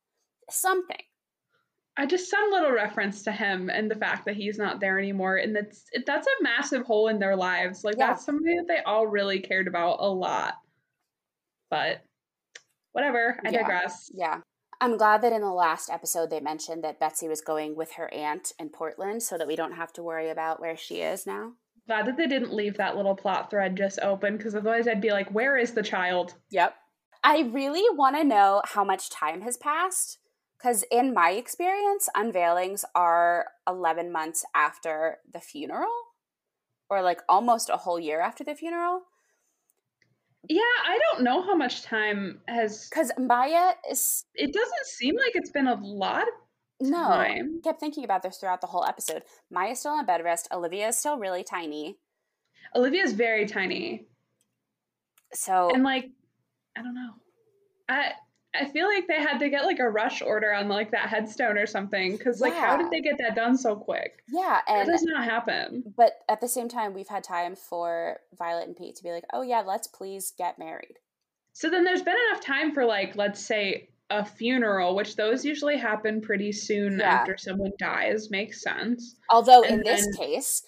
Something 0.50 1.04
I 2.00 2.06
just 2.06 2.30
some 2.30 2.50
little 2.50 2.72
reference 2.72 3.22
to 3.24 3.32
him 3.32 3.68
and 3.68 3.90
the 3.90 3.94
fact 3.94 4.24
that 4.24 4.34
he's 4.36 4.56
not 4.56 4.80
there 4.80 4.98
anymore, 4.98 5.36
and 5.36 5.54
that's 5.54 5.84
that's 6.06 6.26
a 6.26 6.42
massive 6.42 6.86
hole 6.86 7.08
in 7.08 7.18
their 7.18 7.36
lives. 7.36 7.84
Like 7.84 7.96
yeah. 7.98 8.08
that's 8.08 8.24
somebody 8.24 8.56
that 8.56 8.68
they 8.68 8.82
all 8.86 9.06
really 9.06 9.40
cared 9.40 9.68
about 9.68 9.98
a 10.00 10.08
lot. 10.08 10.54
But 11.68 12.02
whatever, 12.92 13.38
I 13.44 13.50
yeah. 13.50 13.58
digress. 13.58 14.10
Yeah. 14.14 14.40
I'm 14.80 14.96
glad 14.96 15.22
that 15.22 15.32
in 15.32 15.42
the 15.42 15.52
last 15.52 15.90
episode 15.90 16.30
they 16.30 16.40
mentioned 16.40 16.82
that 16.84 16.98
Betsy 16.98 17.28
was 17.28 17.42
going 17.42 17.76
with 17.76 17.92
her 17.92 18.12
aunt 18.14 18.52
in 18.58 18.70
Portland 18.70 19.22
so 19.22 19.36
that 19.36 19.46
we 19.46 19.56
don't 19.56 19.74
have 19.74 19.92
to 19.94 20.02
worry 20.02 20.30
about 20.30 20.60
where 20.60 20.76
she 20.76 20.96
is 21.02 21.26
now. 21.26 21.52
Glad 21.86 22.06
that 22.06 22.16
they 22.16 22.26
didn't 22.26 22.54
leave 22.54 22.76
that 22.76 22.96
little 22.96 23.14
plot 23.14 23.50
thread 23.50 23.76
just 23.76 23.98
open 24.00 24.36
because 24.36 24.54
otherwise 24.54 24.88
I'd 24.88 25.00
be 25.00 25.12
like, 25.12 25.30
where 25.32 25.58
is 25.58 25.72
the 25.72 25.82
child? 25.82 26.34
Yep. 26.50 26.74
I 27.22 27.40
really 27.40 27.84
want 27.94 28.16
to 28.16 28.24
know 28.24 28.62
how 28.64 28.84
much 28.84 29.10
time 29.10 29.42
has 29.42 29.58
passed 29.58 30.18
because 30.56 30.84
in 30.90 31.14
my 31.14 31.30
experience, 31.30 32.08
unveilings 32.16 32.84
are 32.94 33.46
11 33.68 34.12
months 34.12 34.44
after 34.54 35.18
the 35.30 35.40
funeral, 35.40 35.92
or 36.90 37.02
like 37.02 37.20
almost 37.28 37.70
a 37.70 37.78
whole 37.78 37.98
year 37.98 38.20
after 38.20 38.44
the 38.44 38.54
funeral. 38.54 39.02
Yeah, 40.48 40.60
I 40.86 40.98
don't 41.10 41.22
know 41.22 41.42
how 41.42 41.54
much 41.54 41.82
time 41.82 42.40
has. 42.48 42.88
Because 42.88 43.12
Maya 43.18 43.72
is. 43.90 44.24
It 44.34 44.52
doesn't 44.52 44.86
seem 44.86 45.16
like 45.16 45.32
it's 45.34 45.50
been 45.50 45.66
a 45.66 45.74
lot 45.74 46.26
no, 46.80 47.08
I 47.10 47.42
kept 47.62 47.78
thinking 47.78 48.04
about 48.04 48.22
this 48.22 48.38
throughout 48.38 48.62
the 48.62 48.66
whole 48.66 48.86
episode. 48.86 49.22
Maya's 49.50 49.80
still 49.80 49.92
on 49.92 50.06
bed 50.06 50.24
rest. 50.24 50.48
Olivia 50.50 50.88
is 50.88 50.96
still 50.96 51.18
really 51.18 51.44
tiny. 51.44 51.98
Olivia's 52.74 53.12
very 53.12 53.46
tiny. 53.46 54.06
So 55.34 55.70
and 55.74 55.82
like, 55.82 56.10
I 56.76 56.82
don't 56.82 56.94
know. 56.94 57.12
I 57.88 58.12
I 58.54 58.66
feel 58.68 58.86
like 58.86 59.06
they 59.06 59.20
had 59.20 59.38
to 59.38 59.48
get 59.48 59.64
like 59.64 59.78
a 59.78 59.88
rush 59.88 60.22
order 60.22 60.52
on 60.52 60.68
like 60.68 60.90
that 60.90 61.08
headstone 61.08 61.56
or 61.56 61.66
something 61.66 62.16
because 62.16 62.40
like 62.40 62.52
yeah. 62.52 62.66
how 62.66 62.76
did 62.76 62.90
they 62.90 63.00
get 63.00 63.18
that 63.18 63.36
done 63.36 63.56
so 63.56 63.76
quick? 63.76 64.24
Yeah, 64.28 64.60
and 64.66 64.88
that 64.88 64.92
does 64.92 65.02
not 65.04 65.24
happen. 65.24 65.84
But 65.96 66.14
at 66.28 66.40
the 66.40 66.48
same 66.48 66.68
time, 66.68 66.92
we've 66.92 67.08
had 67.08 67.22
time 67.22 67.54
for 67.54 68.18
Violet 68.36 68.66
and 68.66 68.76
Pete 68.76 68.96
to 68.96 69.04
be 69.04 69.12
like, 69.12 69.24
"Oh 69.32 69.42
yeah, 69.42 69.60
let's 69.60 69.86
please 69.86 70.32
get 70.36 70.58
married." 70.58 70.96
So 71.52 71.70
then 71.70 71.84
there's 71.84 72.02
been 72.02 72.16
enough 72.30 72.44
time 72.44 72.72
for 72.72 72.84
like 72.84 73.14
let's 73.14 73.44
say 73.44 73.90
a 74.10 74.24
funeral, 74.24 74.96
which 74.96 75.14
those 75.14 75.44
usually 75.44 75.78
happen 75.78 76.20
pretty 76.20 76.50
soon 76.50 76.98
yeah. 76.98 77.20
after 77.20 77.36
someone 77.36 77.72
dies. 77.78 78.30
Makes 78.30 78.62
sense. 78.62 79.14
Although 79.30 79.62
and 79.62 79.74
in 79.74 79.82
then, 79.84 79.96
this 79.96 80.16
case, 80.16 80.62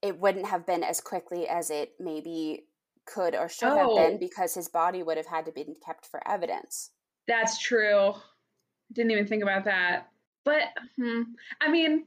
it 0.00 0.18
wouldn't 0.18 0.46
have 0.46 0.66
been 0.66 0.82
as 0.82 1.00
quickly 1.02 1.46
as 1.46 1.70
it 1.70 1.92
maybe 2.00 2.64
could 3.06 3.34
or 3.34 3.48
should 3.48 3.68
oh. 3.68 3.96
have 3.96 4.10
been 4.10 4.18
because 4.18 4.54
his 4.54 4.68
body 4.68 5.02
would 5.02 5.16
have 5.16 5.26
had 5.26 5.46
to 5.46 5.52
be 5.52 5.64
kept 5.84 6.06
for 6.06 6.26
evidence. 6.28 6.90
That's 7.26 7.58
true. 7.58 8.12
Didn't 8.92 9.12
even 9.12 9.26
think 9.26 9.42
about 9.42 9.64
that. 9.64 10.08
But 10.44 10.62
hmm, 10.96 11.22
I 11.60 11.70
mean, 11.70 12.04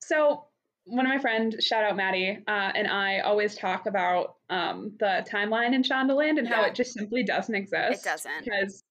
so 0.00 0.44
one 0.84 1.06
of 1.06 1.10
my 1.10 1.18
friends, 1.18 1.64
shout 1.64 1.84
out 1.84 1.96
Maddie, 1.96 2.42
uh, 2.46 2.72
and 2.74 2.88
I 2.88 3.20
always 3.20 3.54
talk 3.54 3.86
about 3.86 4.36
um, 4.50 4.92
the 4.98 5.24
timeline 5.30 5.74
in 5.74 5.82
Shondaland 5.82 6.38
and 6.38 6.46
yeah. 6.46 6.56
how 6.56 6.64
it 6.64 6.74
just 6.74 6.92
simply 6.92 7.22
doesn't 7.22 7.54
exist. 7.54 8.04
It 8.04 8.08
doesn't. 8.08 8.44
Because 8.44 8.82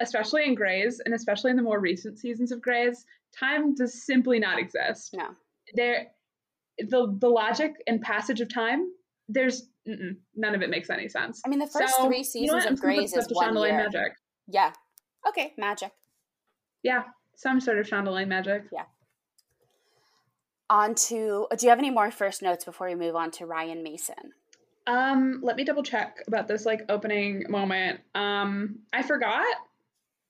especially 0.00 0.44
in 0.44 0.54
Grey's 0.54 1.00
and 1.00 1.14
especially 1.14 1.50
in 1.50 1.56
the 1.56 1.62
more 1.62 1.80
recent 1.80 2.18
seasons 2.18 2.52
of 2.52 2.60
Grey's, 2.60 3.04
time 3.36 3.74
does 3.74 4.04
simply 4.04 4.38
not 4.38 4.58
exist. 4.58 5.14
No. 5.14 5.30
There 5.74 6.08
the 6.78 7.16
the 7.18 7.28
logic 7.28 7.72
and 7.88 8.00
passage 8.00 8.40
of 8.40 8.52
time 8.52 8.92
there's 9.28 9.68
none 10.34 10.54
of 10.54 10.62
it 10.62 10.70
makes 10.70 10.90
any 10.90 11.08
sense. 11.08 11.40
I 11.44 11.48
mean, 11.48 11.58
the 11.58 11.66
first 11.66 11.94
so, 11.96 12.06
three 12.06 12.24
seasons 12.24 12.64
you 12.64 12.70
know 12.70 12.72
of 12.74 12.80
Grey's 12.80 13.16
is 13.16 13.26
one 13.30 13.56
year. 13.56 13.76
Magic. 13.76 14.12
Yeah. 14.46 14.72
Okay, 15.28 15.52
magic. 15.56 15.92
Yeah, 16.82 17.04
some 17.36 17.60
sort 17.60 17.78
of 17.78 17.86
Shondaland 17.86 18.28
magic. 18.28 18.64
Yeah. 18.72 18.84
On 20.70 20.94
to. 20.94 21.46
Do 21.56 21.66
you 21.66 21.70
have 21.70 21.78
any 21.78 21.90
more 21.90 22.10
first 22.10 22.42
notes 22.42 22.64
before 22.64 22.88
we 22.88 22.94
move 22.94 23.16
on 23.16 23.30
to 23.32 23.46
Ryan 23.46 23.82
Mason? 23.82 24.32
Um, 24.86 25.40
let 25.42 25.56
me 25.56 25.64
double 25.64 25.82
check 25.82 26.18
about 26.26 26.48
this 26.48 26.64
like 26.64 26.82
opening 26.88 27.44
moment. 27.48 28.00
Um, 28.14 28.80
I 28.92 29.02
forgot 29.02 29.44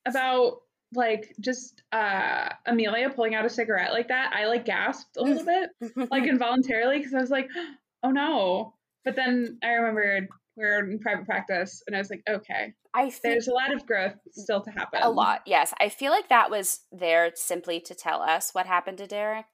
about 0.06 0.62
like 0.94 1.34
just 1.38 1.82
uh 1.92 2.48
Amelia 2.66 3.10
pulling 3.10 3.34
out 3.34 3.44
a 3.44 3.50
cigarette 3.50 3.92
like 3.92 4.08
that. 4.08 4.32
I 4.34 4.46
like 4.46 4.64
gasped 4.64 5.16
a 5.16 5.22
little 5.22 5.44
bit, 5.44 5.70
like 6.10 6.24
involuntarily, 6.28 6.98
because 6.98 7.14
I 7.14 7.20
was 7.20 7.30
like, 7.30 7.48
oh 8.02 8.10
no. 8.10 8.74
But 9.04 9.16
then 9.16 9.58
I 9.62 9.68
remembered 9.68 10.28
we 10.56 10.64
are 10.64 10.80
in 10.80 10.98
private 10.98 11.24
practice, 11.24 11.82
and 11.86 11.94
I 11.94 12.00
was 12.00 12.10
like, 12.10 12.22
okay, 12.28 12.74
I 12.94 13.12
there's 13.22 13.48
a 13.48 13.52
lot 13.52 13.72
of 13.72 13.86
growth 13.86 14.16
still 14.32 14.60
to 14.60 14.70
happen. 14.70 15.00
A 15.02 15.10
lot, 15.10 15.42
yes. 15.46 15.72
I 15.80 15.88
feel 15.88 16.10
like 16.10 16.28
that 16.28 16.50
was 16.50 16.80
there 16.90 17.30
simply 17.34 17.80
to 17.80 17.94
tell 17.94 18.20
us 18.20 18.50
what 18.52 18.66
happened 18.66 18.98
to 18.98 19.06
Derek 19.06 19.46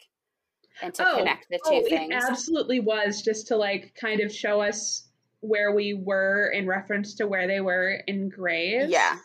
and 0.83 0.95
to 0.95 1.07
oh, 1.07 1.19
connect 1.19 1.49
the 1.51 1.59
two 1.59 1.83
oh, 1.85 1.89
things. 1.89 2.13
It 2.13 2.31
absolutely 2.31 2.81
was 2.81 3.23
just 3.23 3.49
to 3.49 3.57
like 3.57 3.95
kind 4.01 4.21
of 4.21 4.33
show 4.33 4.61
us 4.61 5.09
where 5.41 5.75
we 5.75 5.95
were 5.95 6.51
in 6.55 6.67
reference 6.67 7.15
to 7.17 7.27
where 7.27 7.47
they 7.47 7.61
were 7.61 8.01
in 8.07 8.31
Grey's. 8.31 8.89
Yeah. 8.89 9.19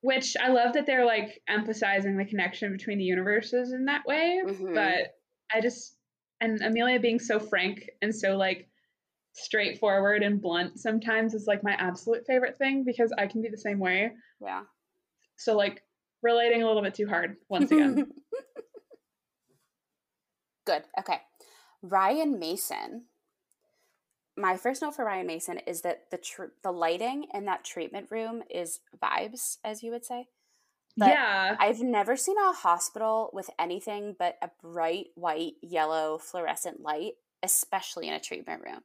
Which 0.00 0.36
I 0.40 0.48
love 0.48 0.74
that 0.74 0.86
they're 0.86 1.04
like 1.04 1.42
emphasizing 1.48 2.16
the 2.16 2.24
connection 2.24 2.72
between 2.72 2.98
the 2.98 3.04
universes 3.04 3.72
in 3.72 3.86
that 3.86 4.06
way. 4.06 4.40
Mm-hmm. 4.46 4.74
But 4.74 5.16
I 5.52 5.60
just 5.60 5.96
and 6.40 6.60
Amelia 6.62 7.00
being 7.00 7.18
so 7.18 7.38
frank 7.38 7.90
and 8.00 8.14
so 8.14 8.36
like 8.36 8.68
straightforward 9.36 10.22
and 10.22 10.40
blunt 10.40 10.78
sometimes 10.78 11.34
is 11.34 11.46
like 11.46 11.62
my 11.62 11.72
absolute 11.72 12.26
favorite 12.26 12.56
thing 12.56 12.84
because 12.84 13.12
I 13.16 13.26
can 13.26 13.42
be 13.42 13.48
the 13.48 13.58
same 13.58 13.78
way. 13.78 14.12
Yeah. 14.40 14.62
So 15.36 15.56
like 15.56 15.82
relating 16.22 16.62
a 16.62 16.66
little 16.66 16.82
bit 16.82 16.94
too 16.94 17.06
hard 17.06 17.36
once 17.48 17.70
again. 17.70 18.06
Good. 20.66 20.82
Okay. 20.98 21.20
Ryan 21.82 22.38
Mason. 22.38 23.04
My 24.38 24.56
first 24.56 24.82
note 24.82 24.94
for 24.96 25.04
Ryan 25.04 25.26
Mason 25.26 25.60
is 25.66 25.82
that 25.82 26.10
the 26.10 26.18
tr- 26.18 26.52
the 26.62 26.72
lighting 26.72 27.26
in 27.32 27.46
that 27.46 27.64
treatment 27.64 28.08
room 28.10 28.42
is 28.50 28.80
vibes, 29.02 29.58
as 29.64 29.82
you 29.82 29.90
would 29.92 30.04
say. 30.04 30.28
But 30.96 31.08
yeah. 31.08 31.56
I've 31.58 31.80
never 31.80 32.16
seen 32.16 32.36
a 32.38 32.52
hospital 32.52 33.30
with 33.32 33.48
anything 33.58 34.16
but 34.18 34.36
a 34.42 34.50
bright 34.62 35.08
white, 35.14 35.54
yellow, 35.62 36.18
fluorescent 36.18 36.80
light, 36.80 37.12
especially 37.42 38.08
in 38.08 38.14
a 38.14 38.20
treatment 38.20 38.62
room. 38.64 38.80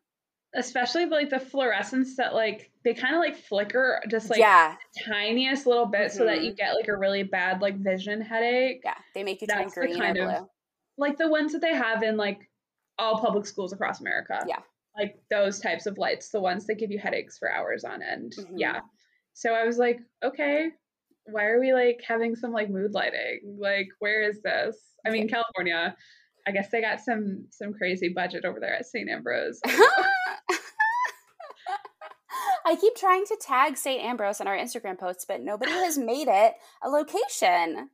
Especially 0.54 1.06
like 1.06 1.30
the 1.30 1.40
fluorescence 1.40 2.18
that 2.18 2.34
like 2.34 2.72
they 2.84 2.94
kind 2.94 3.16
of 3.16 3.20
like 3.20 3.38
flicker 3.38 4.02
just 4.10 4.30
like 4.30 4.40
yeah. 4.40 4.76
tiniest 5.06 5.66
little 5.66 5.86
bit 5.86 6.10
mm-hmm. 6.10 6.18
so 6.18 6.26
that 6.26 6.42
you 6.42 6.50
mm-hmm. 6.50 6.56
get 6.58 6.76
like 6.76 6.88
a 6.90 6.98
really 6.98 7.24
bad 7.24 7.62
like 7.62 7.78
vision 7.78 8.20
headache. 8.22 8.82
Yeah, 8.84 8.96
they 9.16 9.24
make 9.24 9.42
you 9.42 9.48
turn 9.48 9.70
green 9.70 10.02
or 10.02 10.14
blue. 10.14 10.24
Of, 10.24 10.48
like 10.98 11.18
the 11.18 11.30
ones 11.30 11.54
that 11.54 11.62
they 11.62 11.74
have 11.74 12.04
in 12.04 12.18
like 12.18 12.50
all 13.00 13.20
public 13.20 13.46
schools 13.46 13.74
across 13.74 14.02
America. 14.02 14.44
Yeah. 14.48 14.60
Like 14.98 15.16
those 15.30 15.60
types 15.60 15.86
of 15.86 15.98
lights, 15.98 16.30
the 16.30 16.42
ones 16.42 16.68
that 16.68 16.76
give 16.76 16.92
you 16.92 17.00
headaches 17.00 17.38
for 17.38 17.50
hours 17.50 17.84
on 17.84 18.02
end. 18.02 18.34
Mm-hmm. 18.38 18.58
Yeah. 18.58 18.82
So 19.34 19.54
I 19.54 19.64
was 19.64 19.78
like, 19.78 20.00
okay, 20.24 20.70
why 21.26 21.46
are 21.46 21.60
we 21.60 21.74
like 21.74 22.02
having 22.06 22.36
some 22.36 22.52
like 22.52 22.70
mood 22.70 22.94
lighting? 22.94 23.58
Like, 23.58 23.88
where 24.00 24.22
is 24.30 24.42
this? 24.42 24.78
I 25.06 25.10
mean, 25.10 25.30
California. 25.30 25.96
I 26.48 26.52
guess 26.52 26.70
they 26.70 26.82
got 26.82 27.00
some 27.00 27.46
some 27.50 27.74
crazy 27.74 28.10
budget 28.10 28.46
over 28.46 28.60
there 28.60 28.76
at 28.76 28.86
St. 28.86 29.10
Ambrose. 29.10 29.60
I 32.66 32.76
keep 32.76 32.96
trying 32.96 33.26
to 33.26 33.38
tag 33.42 33.76
St. 33.78 34.04
Ambrose 34.04 34.40
in 34.40 34.48
our 34.48 34.56
Instagram 34.56 34.98
posts, 34.98 35.26
but 35.28 35.42
nobody 35.42 35.72
has 35.72 35.98
made 36.00 36.28
it 36.28 36.54
a 36.84 36.90
location. 36.90 37.90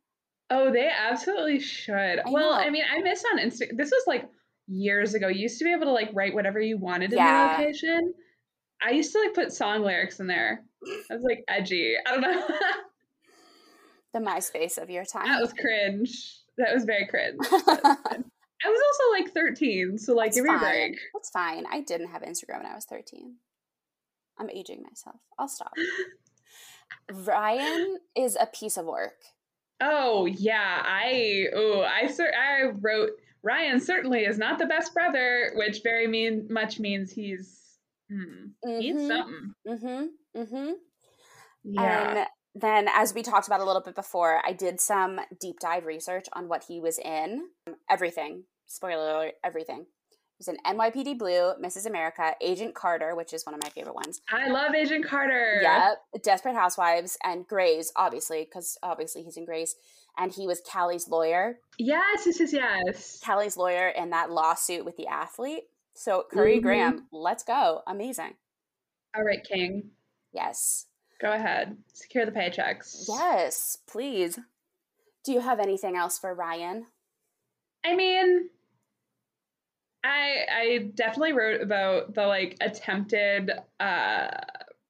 Oh, 0.50 0.72
they 0.72 0.88
absolutely 0.88 1.60
should. 1.60 1.94
I 1.96 2.24
well, 2.28 2.52
know. 2.52 2.58
I 2.58 2.70
mean, 2.70 2.84
I 2.90 3.02
missed 3.02 3.26
on 3.32 3.40
Instagram. 3.40 3.78
This 3.78 3.92
was 3.92 4.04
like 4.08 4.30
years 4.68 5.14
ago. 5.14 5.28
You 5.28 5.42
used 5.42 5.60
to 5.60 5.66
be 5.66 5.74
able 5.74 5.86
to 5.86 5.92
like 5.92 6.12
write 6.14 6.34
whatever 6.34 6.60
you 6.60 6.78
wanted 6.78 7.12
in 7.12 7.18
yeah. 7.18 7.58
the 7.58 7.64
location. 7.64 8.14
I 8.82 8.92
used 8.92 9.12
to 9.14 9.20
like 9.20 9.34
put 9.34 9.52
song 9.52 9.84
lyrics 9.84 10.20
in 10.20 10.28
there. 10.28 10.64
I 11.10 11.16
was 11.16 11.24
like 11.24 11.44
edgy. 11.48 11.96
I 12.06 12.12
don't 12.12 12.22
know. 12.22 12.48
the 14.14 14.20
MySpace 14.20 14.78
of 14.78 14.90
your 14.90 15.06
time. 15.06 15.26
That 15.26 15.42
was 15.42 15.54
cringe. 15.54 16.38
That 16.58 16.74
was 16.74 16.86
very 16.86 17.08
cringe. 17.08 17.38
I 18.66 18.70
was 18.70 18.80
also 18.80 19.22
like 19.24 19.34
13, 19.34 19.98
so 19.98 20.14
like 20.14 20.28
That's 20.28 20.38
give 20.38 20.46
me 20.46 20.50
fine. 20.52 20.58
a 20.58 20.60
break. 20.60 21.00
That's 21.14 21.30
fine. 21.30 21.66
I 21.72 21.82
didn't 21.82 22.10
have 22.10 22.24
Instagram 22.24 22.64
when 22.64 22.72
I 22.72 22.76
was 22.76 22.86
13. 22.86 23.36
I'm 24.40 24.50
aging 24.50 24.84
myself. 24.84 25.20
I'll 25.38 25.48
stop. 25.48 25.74
Ryan 27.12 27.98
is 28.16 28.38
a 28.40 28.48
piece 28.48 28.78
of 28.78 28.86
work. 28.86 29.16
Oh 29.80 30.26
yeah, 30.26 30.82
I 30.84 31.46
oh 31.54 31.82
I 31.82 32.10
I 32.10 32.70
wrote 32.80 33.12
Ryan 33.44 33.80
certainly 33.80 34.22
is 34.22 34.38
not 34.38 34.58
the 34.58 34.66
best 34.66 34.94
brother, 34.94 35.52
which 35.56 35.82
very 35.84 36.08
mean 36.08 36.48
much 36.50 36.80
means 36.80 37.12
he's 37.12 37.78
hmm, 38.10 38.48
mm-hmm. 38.66 38.80
he's 38.80 39.08
something. 39.08 39.54
Mm-hmm. 39.68 40.42
Mm-hmm. 40.42 40.72
Yeah. 41.64 42.10
And 42.10 42.28
then, 42.60 42.88
as 42.94 43.14
we 43.14 43.22
talked 43.22 43.48
about 43.48 43.60
a 43.60 43.66
little 43.66 43.82
bit 43.82 43.96
before, 43.96 44.42
I 44.46 44.54
did 44.54 44.80
some 44.80 45.20
deep 45.40 45.60
dive 45.60 45.86
research 45.86 46.26
on 46.34 46.48
what 46.48 46.66
he 46.68 46.80
was 46.80 46.98
in. 46.98 47.50
Everything. 47.90 48.44
Spoiler 48.66 49.10
alert, 49.10 49.34
everything. 49.44 49.86
He 50.38 50.46
was 50.46 50.48
in 50.48 50.58
NYPD 50.66 51.18
Blue, 51.18 51.54
Mrs. 51.64 51.86
America, 51.86 52.34
Agent 52.42 52.76
Carter, 52.76 53.16
which 53.16 53.34
is 53.34 53.46
one 53.46 53.56
of 53.56 53.62
my 53.64 53.70
favorite 53.70 53.96
ones. 53.96 54.22
I 54.32 54.50
love 54.50 54.74
Agent 54.74 55.06
Carter. 55.06 55.60
Yep. 55.62 56.24
Desperate 56.24 56.56
Housewives 56.56 57.18
and 57.24 57.48
Grey's, 57.48 57.92
obviously, 57.96 58.44
because 58.44 58.78
obviously 58.84 59.24
he's 59.24 59.38
in 59.38 59.46
Grey's. 59.46 59.76
And 60.18 60.32
he 60.32 60.48
was 60.48 60.62
Callie's 60.62 61.08
lawyer. 61.08 61.60
Yes, 61.78 62.24
yes, 62.26 62.40
yes, 62.40 62.54
yes. 62.54 63.20
Callie's 63.24 63.56
lawyer 63.56 63.90
in 63.90 64.10
that 64.10 64.32
lawsuit 64.32 64.84
with 64.84 64.98
the 64.98 65.06
athlete. 65.06 65.64
So 65.94 66.26
Currie 66.32 66.56
mm-hmm. 66.56 66.64
Graham, 66.64 67.08
let's 67.12 67.44
go. 67.44 67.82
Amazing. 67.86 68.34
All 69.16 69.24
right, 69.24 69.44
King. 69.44 69.92
Yes. 70.34 70.87
Go 71.20 71.32
ahead. 71.32 71.78
Secure 71.94 72.26
the 72.26 72.32
paychecks. 72.32 73.06
Yes, 73.08 73.78
please. 73.88 74.40
Do 75.24 75.34
you 75.34 75.40
have 75.40 75.60
anything 75.60 75.96
else 75.96 76.20
for 76.20 76.34
Ryan? 76.34 76.86
I 77.86 77.96
mean, 77.96 78.50
I 80.04 80.46
I 80.52 80.92
definitely 80.94 81.34
wrote 81.34 81.62
about 81.62 82.14
the 82.14 82.26
like 82.28 82.56
attempted 82.62 83.52
uh 83.80 84.28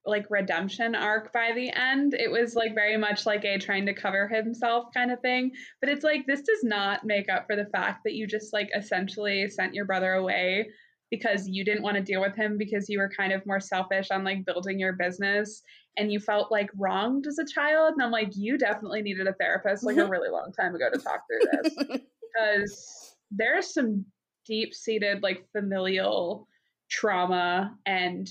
like 0.06 0.26
redemption 0.30 0.96
arc 0.96 1.34
by 1.34 1.52
the 1.54 1.70
end. 1.72 2.14
It 2.14 2.32
was 2.32 2.56
like 2.56 2.74
very 2.74 2.98
much 2.98 3.26
like 3.26 3.44
a 3.44 3.58
trying 3.58 3.86
to 3.88 3.94
cover 3.94 4.28
himself 4.28 4.86
kind 4.94 5.12
of 5.12 5.20
thing. 5.22 5.52
But 5.82 5.90
it's 5.90 6.04
like 6.04 6.26
this 6.26 6.42
does 6.42 6.64
not 6.64 7.06
make 7.06 7.30
up 7.30 7.46
for 7.46 7.56
the 7.56 7.66
fact 7.66 8.02
that 8.06 8.14
you 8.14 8.26
just 8.26 8.54
like 8.54 8.70
essentially 8.76 9.48
sent 9.50 9.74
your 9.74 9.86
brother 9.86 10.14
away 10.14 10.70
because 11.12 11.48
you 11.48 11.64
didn't 11.64 11.84
want 11.84 11.96
to 11.96 12.04
deal 12.04 12.22
with 12.22 12.36
him 12.36 12.58
because 12.58 12.90
you 12.90 13.00
were 13.00 13.10
kind 13.10 13.32
of 13.34 13.46
more 13.46 13.60
selfish 13.60 14.12
on 14.12 14.24
like 14.24 14.46
building 14.46 14.80
your 14.80 14.94
business 14.94 15.62
and 15.98 16.12
you 16.12 16.20
felt 16.20 16.52
like 16.52 16.70
wronged 16.76 17.26
as 17.28 17.40
a 17.40 17.46
child. 17.46 17.94
And 17.94 18.04
I'm 18.04 18.12
like, 18.12 18.36
you 18.36 18.58
definitely 18.58 19.02
needed 19.02 19.28
a 19.28 19.34
therapist 19.34 19.84
like 19.84 19.98
a 19.98 20.06
really 20.10 20.30
long 20.30 20.54
time 20.60 20.76
ago 20.76 20.90
to 20.92 21.00
talk 21.00 21.22
through 21.28 21.62
this 21.64 21.76
because 22.36 23.16
there's 23.32 23.74
some 23.74 24.06
deep 24.46 24.74
seated 24.74 25.24
like 25.24 25.46
familial 25.52 26.48
trauma 26.90 27.76
and 27.86 28.30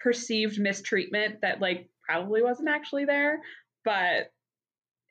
perceived 0.00 0.58
mistreatment 0.58 1.40
that 1.42 1.60
like 1.60 1.88
probably 2.04 2.42
wasn't 2.42 2.68
actually 2.68 3.04
there, 3.04 3.40
but 3.84 4.32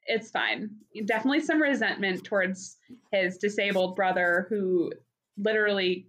it's 0.05 0.31
fine. 0.31 0.71
Definitely 1.05 1.41
some 1.41 1.61
resentment 1.61 2.23
towards 2.23 2.77
his 3.11 3.37
disabled 3.37 3.95
brother 3.95 4.47
who 4.49 4.91
literally 5.37 6.07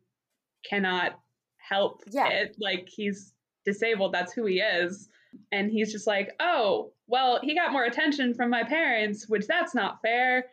cannot 0.68 1.18
help 1.58 2.02
yeah. 2.10 2.28
it. 2.28 2.56
Like 2.60 2.88
he's 2.88 3.32
disabled, 3.64 4.12
that's 4.12 4.32
who 4.32 4.46
he 4.46 4.60
is. 4.60 5.08
And 5.52 5.70
he's 5.70 5.92
just 5.92 6.06
like, 6.06 6.30
oh, 6.40 6.92
well, 7.06 7.40
he 7.42 7.54
got 7.54 7.72
more 7.72 7.84
attention 7.84 8.34
from 8.34 8.50
my 8.50 8.64
parents, 8.64 9.28
which 9.28 9.46
that's 9.46 9.74
not 9.74 10.00
fair. 10.02 10.46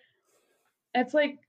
It's 0.93 1.13
like, 1.13 1.39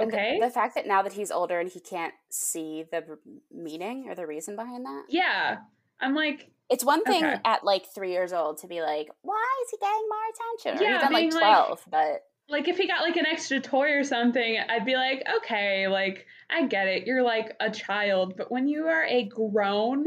okay. 0.00 0.38
The, 0.40 0.46
the 0.46 0.52
fact 0.52 0.74
that 0.74 0.86
now 0.86 1.02
that 1.02 1.12
he's 1.12 1.30
older 1.30 1.60
and 1.60 1.70
he 1.70 1.80
can't 1.80 2.14
see 2.30 2.84
the 2.90 3.18
meaning 3.52 4.06
or 4.08 4.14
the 4.14 4.26
reason 4.26 4.56
behind 4.56 4.84
that. 4.84 5.04
Yeah. 5.08 5.58
I'm 6.00 6.14
like, 6.14 6.50
it's 6.70 6.84
one 6.84 7.02
thing 7.04 7.24
okay. 7.24 7.40
at 7.44 7.64
like 7.64 7.86
three 7.94 8.12
years 8.12 8.32
old 8.32 8.58
to 8.58 8.66
be 8.66 8.80
like, 8.82 9.08
why 9.22 9.62
is 9.64 9.70
he 9.70 9.78
getting 9.78 10.08
more 10.08 10.72
attention? 10.74 10.86
Or 10.86 10.90
yeah, 10.90 11.04
even 11.04 11.12
like 11.12 11.30
12, 11.30 11.70
like, 11.70 11.78
but. 11.90 12.24
Like 12.50 12.68
if 12.68 12.78
he 12.78 12.86
got 12.86 13.02
like 13.02 13.16
an 13.16 13.26
extra 13.26 13.60
toy 13.60 13.92
or 13.92 14.04
something, 14.04 14.58
I'd 14.68 14.86
be 14.86 14.94
like, 14.94 15.22
okay, 15.38 15.86
like 15.88 16.26
I 16.50 16.66
get 16.66 16.88
it. 16.88 17.06
You're 17.06 17.22
like 17.22 17.54
a 17.60 17.70
child, 17.70 18.34
but 18.36 18.50
when 18.50 18.68
you 18.68 18.86
are 18.86 19.04
a 19.04 19.24
grown, 19.24 20.06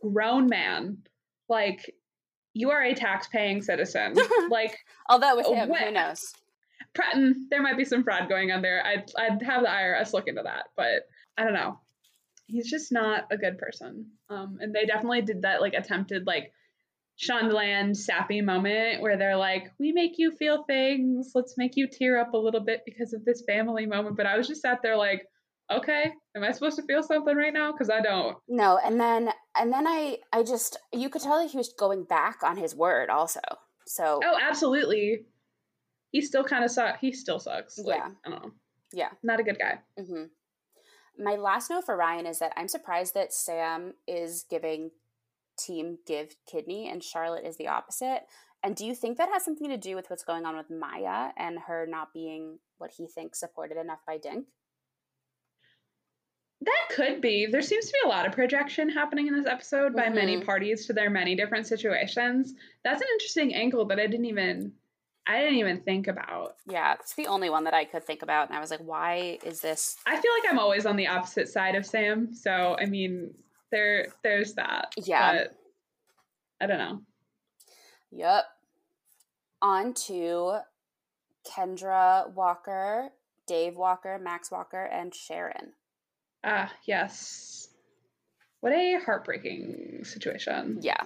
grown 0.00 0.46
man, 0.48 0.98
like 1.48 1.94
you 2.54 2.70
are 2.70 2.82
a 2.82 2.94
tax-paying 2.94 3.62
citizen. 3.62 4.14
like 4.50 4.78
although 5.08 5.36
with 5.36 5.46
him, 5.46 5.70
who 5.70 5.90
knows? 5.90 6.32
there 7.50 7.62
might 7.62 7.76
be 7.76 7.84
some 7.84 8.02
fraud 8.02 8.28
going 8.28 8.50
on 8.50 8.62
there. 8.62 8.82
I'd 8.84 9.10
I'd 9.18 9.42
have 9.42 9.62
the 9.62 9.68
IRS 9.68 10.12
look 10.12 10.28
into 10.28 10.42
that, 10.42 10.64
but 10.76 11.02
I 11.36 11.44
don't 11.44 11.52
know. 11.52 11.78
He's 12.46 12.70
just 12.70 12.92
not 12.92 13.26
a 13.30 13.36
good 13.36 13.58
person. 13.58 14.06
Um, 14.30 14.58
and 14.60 14.74
they 14.74 14.86
definitely 14.86 15.22
did 15.22 15.42
that 15.42 15.60
like 15.60 15.74
attempted 15.74 16.26
like 16.26 16.52
Shondaland 17.18 17.96
sappy 17.96 18.40
moment 18.40 19.02
where 19.02 19.18
they're 19.18 19.36
like, 19.36 19.70
"We 19.78 19.92
make 19.92 20.14
you 20.16 20.30
feel 20.32 20.64
things. 20.64 21.32
Let's 21.34 21.58
make 21.58 21.76
you 21.76 21.86
tear 21.86 22.18
up 22.18 22.32
a 22.32 22.38
little 22.38 22.60
bit 22.60 22.82
because 22.86 23.12
of 23.12 23.24
this 23.24 23.42
family 23.46 23.84
moment." 23.84 24.16
But 24.16 24.26
I 24.26 24.38
was 24.38 24.48
just 24.48 24.62
sat 24.62 24.80
there 24.82 24.96
like, 24.96 25.26
okay 25.70 26.12
am 26.36 26.44
i 26.44 26.52
supposed 26.52 26.76
to 26.76 26.82
feel 26.84 27.02
something 27.02 27.36
right 27.36 27.52
now 27.52 27.72
because 27.72 27.90
i 27.90 28.00
don't 28.00 28.36
no 28.48 28.78
and 28.84 29.00
then 29.00 29.30
and 29.58 29.72
then 29.72 29.86
i 29.86 30.18
i 30.32 30.42
just 30.42 30.78
you 30.92 31.08
could 31.08 31.22
tell 31.22 31.40
that 31.40 31.50
he 31.50 31.56
was 31.56 31.68
going 31.68 32.04
back 32.04 32.42
on 32.42 32.56
his 32.56 32.74
word 32.74 33.10
also. 33.10 33.40
So 33.86 34.20
oh 34.24 34.38
absolutely. 34.42 35.26
He 36.12 36.20
still 36.22 36.44
kind 36.44 36.64
of 36.64 36.70
sucks 36.70 37.00
he 37.00 37.12
still 37.12 37.38
sucks 37.38 37.78
like, 37.78 37.98
yeah. 37.98 38.08
I 38.24 38.30
don't 38.30 38.42
know. 38.42 38.52
Yeah. 38.92 39.10
Not 39.22 39.40
a 39.40 39.42
good 39.42 39.58
guy. 39.58 39.78
Mm-hmm. 39.98 41.24
my 41.24 41.36
last 41.36 41.70
note 41.70 41.84
for 41.84 41.96
ryan 41.96 42.26
is 42.26 42.38
that 42.40 42.52
i'm 42.56 42.68
surprised 42.68 43.14
that 43.14 43.32
sam 43.32 43.94
is 44.06 44.44
giving 44.50 44.90
team 45.58 45.98
give 46.06 46.36
kidney 46.50 46.88
and 46.88 47.02
charlotte 47.02 47.44
is 47.44 47.56
the 47.56 47.68
opposite. 47.68 48.22
And 48.62 48.74
do 48.74 48.84
you 48.84 48.94
think 48.94 49.16
that 49.18 49.28
has 49.32 49.44
something 49.44 49.68
to 49.68 49.76
do 49.76 49.94
with 49.94 50.10
what's 50.10 50.24
going 50.24 50.44
on 50.44 50.56
with 50.56 50.70
maya 50.70 51.30
and 51.36 51.58
her 51.68 51.86
not 51.88 52.12
being 52.12 52.58
what 52.78 52.90
he 52.96 53.06
thinks 53.06 53.38
supported 53.38 53.78
enough 53.78 54.00
by 54.06 54.18
dink 54.18 54.46
That 56.62 56.88
could 56.90 57.20
be. 57.20 57.46
There 57.46 57.62
seems 57.62 57.86
to 57.86 57.92
be 57.92 58.08
a 58.08 58.08
lot 58.08 58.26
of 58.26 58.32
projection 58.32 58.88
happening 58.88 59.26
in 59.26 59.34
this 59.34 59.46
episode 59.46 59.94
by 59.94 60.04
mm-hmm. 60.04 60.14
many 60.14 60.40
parties 60.40 60.86
to 60.86 60.92
their 60.92 61.10
many 61.10 61.34
different 61.34 61.66
situations. 61.66 62.54
That's 62.82 63.00
an 63.00 63.08
interesting 63.14 63.54
angle 63.54 63.84
that 63.86 63.98
I 63.98 64.06
didn't 64.06 64.26
even 64.26 64.72
I 65.26 65.38
didn't 65.38 65.56
even 65.56 65.80
think 65.80 66.06
about. 66.06 66.56
Yeah, 66.66 66.94
it's 66.94 67.14
the 67.14 67.26
only 67.26 67.50
one 67.50 67.64
that 67.64 67.74
I 67.74 67.84
could 67.84 68.04
think 68.04 68.22
about 68.22 68.48
and 68.48 68.56
I 68.56 68.60
was 68.60 68.70
like, 68.70 68.80
why 68.80 69.38
is 69.44 69.60
this 69.60 69.96
I 70.06 70.18
feel 70.18 70.32
like 70.40 70.50
I'm 70.50 70.58
always 70.58 70.86
on 70.86 70.96
the 70.96 71.08
opposite 71.08 71.48
side 71.48 71.74
of 71.74 71.84
Sam. 71.84 72.32
So, 72.32 72.76
I 72.80 72.86
mean, 72.86 73.34
there 73.70 74.08
there's 74.22 74.54
that. 74.54 74.92
Yeah. 74.96 75.44
I 76.60 76.66
don't 76.66 76.78
know. 76.78 77.02
Yep. 78.12 78.44
On 79.60 79.92
to 79.92 80.58
Kendra 81.46 82.32
Walker, 82.32 83.10
Dave 83.46 83.76
Walker, 83.76 84.18
Max 84.18 84.50
Walker, 84.50 84.84
and 84.84 85.14
Sharon. 85.14 85.72
Ah, 86.44 86.72
yes. 86.84 87.68
What 88.60 88.72
a 88.72 88.98
heartbreaking 89.04 90.04
situation. 90.04 90.78
Yeah. 90.80 91.02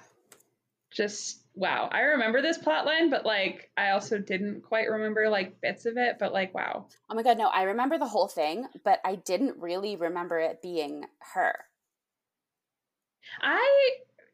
Just 0.91 1.41
wow. 1.55 1.89
I 1.91 2.01
remember 2.01 2.43
this 2.43 2.59
plot 2.59 2.87
line, 2.87 3.11
but 3.11 3.24
like 3.24 3.70
I 3.76 3.91
also 3.91 4.18
didn't 4.18 4.62
quite 4.62 4.91
remember 4.91 5.28
like 5.28 5.61
bits 5.61 5.87
of 5.87 5.97
it, 5.97 6.16
but 6.18 6.33
like 6.33 6.55
wow. 6.55 6.87
Oh 7.09 7.14
my 7.14 7.22
god, 7.22 7.39
no, 7.39 7.49
I 7.49 7.62
remember 7.62 7.99
the 7.99 8.07
whole 8.07 8.28
thing, 8.28 8.66
but 8.85 9.01
I 9.05 9.16
didn't 9.16 9.59
really 9.59 9.97
remember 9.97 10.39
it 10.39 10.62
being 10.62 11.05
her. 11.35 11.55
I 13.41 13.91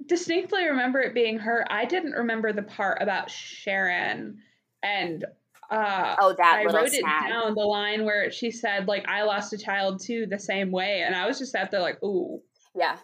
distinctly 0.06 0.66
remember 0.66 1.00
it 1.00 1.14
being 1.14 1.38
her. 1.38 1.66
I 1.70 1.84
didn't 1.84 2.12
remember 2.12 2.52
the 2.52 2.62
part 2.62 3.02
about 3.02 3.30
Sharon 3.30 4.38
and 4.82 5.24
uh 5.70 6.16
oh 6.20 6.34
that 6.36 6.58
I 6.58 6.64
wrote 6.64 6.88
snag. 6.88 7.02
it 7.02 7.28
down 7.28 7.54
the 7.54 7.60
line 7.60 8.04
where 8.04 8.30
she 8.30 8.50
said 8.50 8.86
like 8.86 9.08
I 9.08 9.22
lost 9.22 9.52
a 9.52 9.58
child 9.58 10.00
too 10.02 10.26
the 10.26 10.38
same 10.38 10.70
way 10.70 11.02
and 11.04 11.14
I 11.14 11.26
was 11.26 11.38
just 11.38 11.52
sat 11.52 11.70
there 11.70 11.80
like 11.80 12.02
ooh 12.02 12.40
yeah 12.74 12.96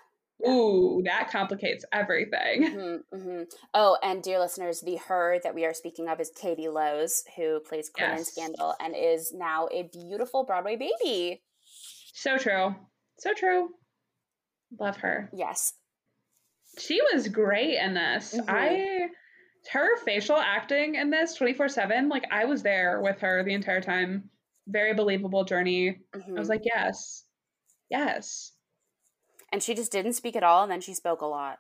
Ooh, 0.46 1.02
that 1.04 1.30
complicates 1.30 1.84
everything. 1.92 2.64
Mm-hmm, 2.64 3.16
mm-hmm. 3.16 3.42
Oh, 3.74 3.96
and 4.02 4.22
dear 4.22 4.40
listeners, 4.40 4.80
the 4.80 4.96
her 5.08 5.38
that 5.44 5.54
we 5.54 5.64
are 5.64 5.74
speaking 5.74 6.08
of 6.08 6.20
is 6.20 6.32
Katie 6.34 6.68
Lowes, 6.68 7.22
who 7.36 7.60
plays 7.60 7.90
Quinn 7.90 8.10
yes. 8.10 8.18
in 8.18 8.24
Scandal 8.24 8.74
and 8.80 8.96
is 8.96 9.32
now 9.32 9.68
a 9.70 9.88
beautiful 9.92 10.44
Broadway 10.44 10.76
baby. 10.76 11.42
So 12.14 12.38
true. 12.38 12.74
So 13.20 13.32
true. 13.34 13.68
Love 14.80 14.96
her. 14.98 15.30
Yes. 15.32 15.74
She 16.78 17.00
was 17.12 17.28
great 17.28 17.78
in 17.78 17.94
this. 17.94 18.34
Mm-hmm. 18.34 18.50
I 18.50 19.08
her 19.70 19.96
facial 19.98 20.36
acting 20.36 20.96
in 20.96 21.10
this 21.10 21.38
24/7, 21.38 22.10
like 22.10 22.24
I 22.30 22.44
was 22.44 22.62
there 22.62 23.00
with 23.00 23.20
her 23.20 23.42
the 23.44 23.54
entire 23.54 23.80
time. 23.80 24.30
Very 24.68 24.94
believable 24.94 25.44
journey. 25.44 26.00
I 26.14 26.16
was 26.16 26.24
mm-hmm. 26.24 26.42
like, 26.44 26.62
"Yes. 26.64 27.24
Yes." 27.90 28.52
And 29.52 29.62
she 29.62 29.74
just 29.74 29.92
didn't 29.92 30.14
speak 30.14 30.34
at 30.34 30.42
all 30.42 30.62
and 30.62 30.72
then 30.72 30.80
she 30.80 30.94
spoke 30.94 31.20
a 31.20 31.26
lot. 31.26 31.58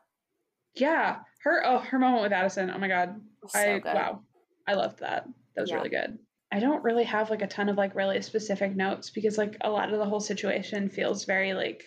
Yeah. 0.74 1.18
Her 1.44 1.62
oh, 1.64 1.78
her 1.78 1.98
moment 1.98 2.22
with 2.22 2.32
Addison. 2.32 2.70
Oh 2.70 2.78
my 2.78 2.88
god. 2.88 3.20
So 3.48 3.58
I 3.58 3.78
good. 3.78 3.94
wow. 3.94 4.20
I 4.66 4.74
loved 4.74 5.00
that. 5.00 5.26
That 5.54 5.60
was 5.60 5.70
yeah. 5.70 5.76
really 5.76 5.90
good. 5.90 6.18
I 6.50 6.60
don't 6.60 6.84
really 6.84 7.04
have 7.04 7.30
like 7.30 7.42
a 7.42 7.46
ton 7.46 7.68
of 7.68 7.76
like 7.76 7.94
really 7.94 8.20
specific 8.22 8.74
notes 8.74 9.10
because 9.10 9.38
like 9.38 9.56
a 9.60 9.70
lot 9.70 9.92
of 9.92 9.98
the 9.98 10.04
whole 10.04 10.20
situation 10.20 10.88
feels 10.88 11.24
very 11.24 11.54
like 11.54 11.82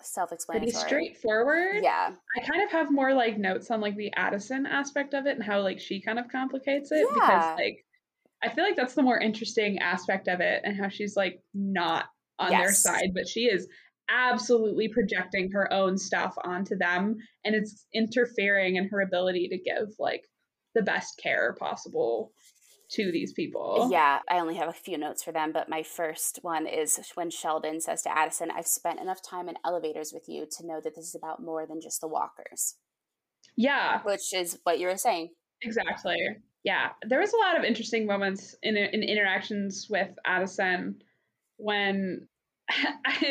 self-explanatory. 0.00 0.72
Pretty 0.72 0.86
straightforward. 0.86 1.82
Yeah. 1.82 2.12
I 2.36 2.40
kind 2.46 2.62
of 2.62 2.70
have 2.70 2.90
more 2.90 3.14
like 3.14 3.38
notes 3.38 3.70
on 3.70 3.80
like 3.80 3.96
the 3.96 4.12
Addison 4.16 4.66
aspect 4.66 5.14
of 5.14 5.26
it 5.26 5.36
and 5.36 5.42
how 5.42 5.60
like 5.62 5.80
she 5.80 6.00
kind 6.00 6.18
of 6.18 6.28
complicates 6.30 6.90
it 6.92 7.06
yeah. 7.08 7.14
because 7.14 7.58
like 7.58 7.84
I 8.42 8.48
feel 8.54 8.64
like 8.64 8.76
that's 8.76 8.94
the 8.94 9.02
more 9.02 9.18
interesting 9.18 9.78
aspect 9.78 10.28
of 10.28 10.40
it 10.40 10.62
and 10.64 10.76
how 10.76 10.88
she's 10.88 11.16
like 11.16 11.42
not 11.54 12.06
on 12.38 12.52
yes. 12.52 12.60
their 12.62 12.72
side, 12.72 13.10
but 13.14 13.26
she 13.26 13.46
is 13.46 13.66
absolutely 14.08 14.88
projecting 14.88 15.50
her 15.52 15.72
own 15.72 15.98
stuff 15.98 16.34
onto 16.42 16.76
them 16.76 17.16
and 17.44 17.54
it's 17.54 17.86
interfering 17.92 18.76
in 18.76 18.88
her 18.88 19.00
ability 19.00 19.48
to 19.48 19.58
give 19.58 19.88
like 19.98 20.22
the 20.74 20.82
best 20.82 21.20
care 21.22 21.54
possible 21.58 22.32
to 22.90 23.12
these 23.12 23.32
people. 23.32 23.88
Yeah, 23.90 24.20
I 24.28 24.38
only 24.38 24.56
have 24.56 24.68
a 24.68 24.72
few 24.72 24.96
notes 24.96 25.22
for 25.22 25.32
them, 25.32 25.52
but 25.52 25.68
my 25.68 25.82
first 25.82 26.38
one 26.42 26.66
is 26.66 26.98
when 27.14 27.30
Sheldon 27.30 27.80
says 27.80 28.02
to 28.02 28.16
Addison, 28.16 28.50
I've 28.50 28.66
spent 28.66 29.00
enough 29.00 29.22
time 29.22 29.48
in 29.48 29.56
elevators 29.64 30.12
with 30.12 30.28
you 30.28 30.46
to 30.56 30.66
know 30.66 30.80
that 30.82 30.94
this 30.94 31.08
is 31.08 31.14
about 31.14 31.42
more 31.42 31.66
than 31.66 31.80
just 31.80 32.00
the 32.00 32.08
walkers. 32.08 32.76
Yeah. 33.56 34.02
Which 34.02 34.32
is 34.32 34.58
what 34.62 34.78
you 34.78 34.86
were 34.86 34.96
saying. 34.96 35.30
Exactly. 35.62 36.16
Yeah. 36.64 36.90
There 37.06 37.20
was 37.20 37.32
a 37.32 37.38
lot 37.38 37.58
of 37.58 37.64
interesting 37.64 38.06
moments 38.06 38.54
in, 38.62 38.76
in 38.76 39.02
interactions 39.02 39.88
with 39.90 40.10
Addison 40.24 41.02
when 41.56 42.28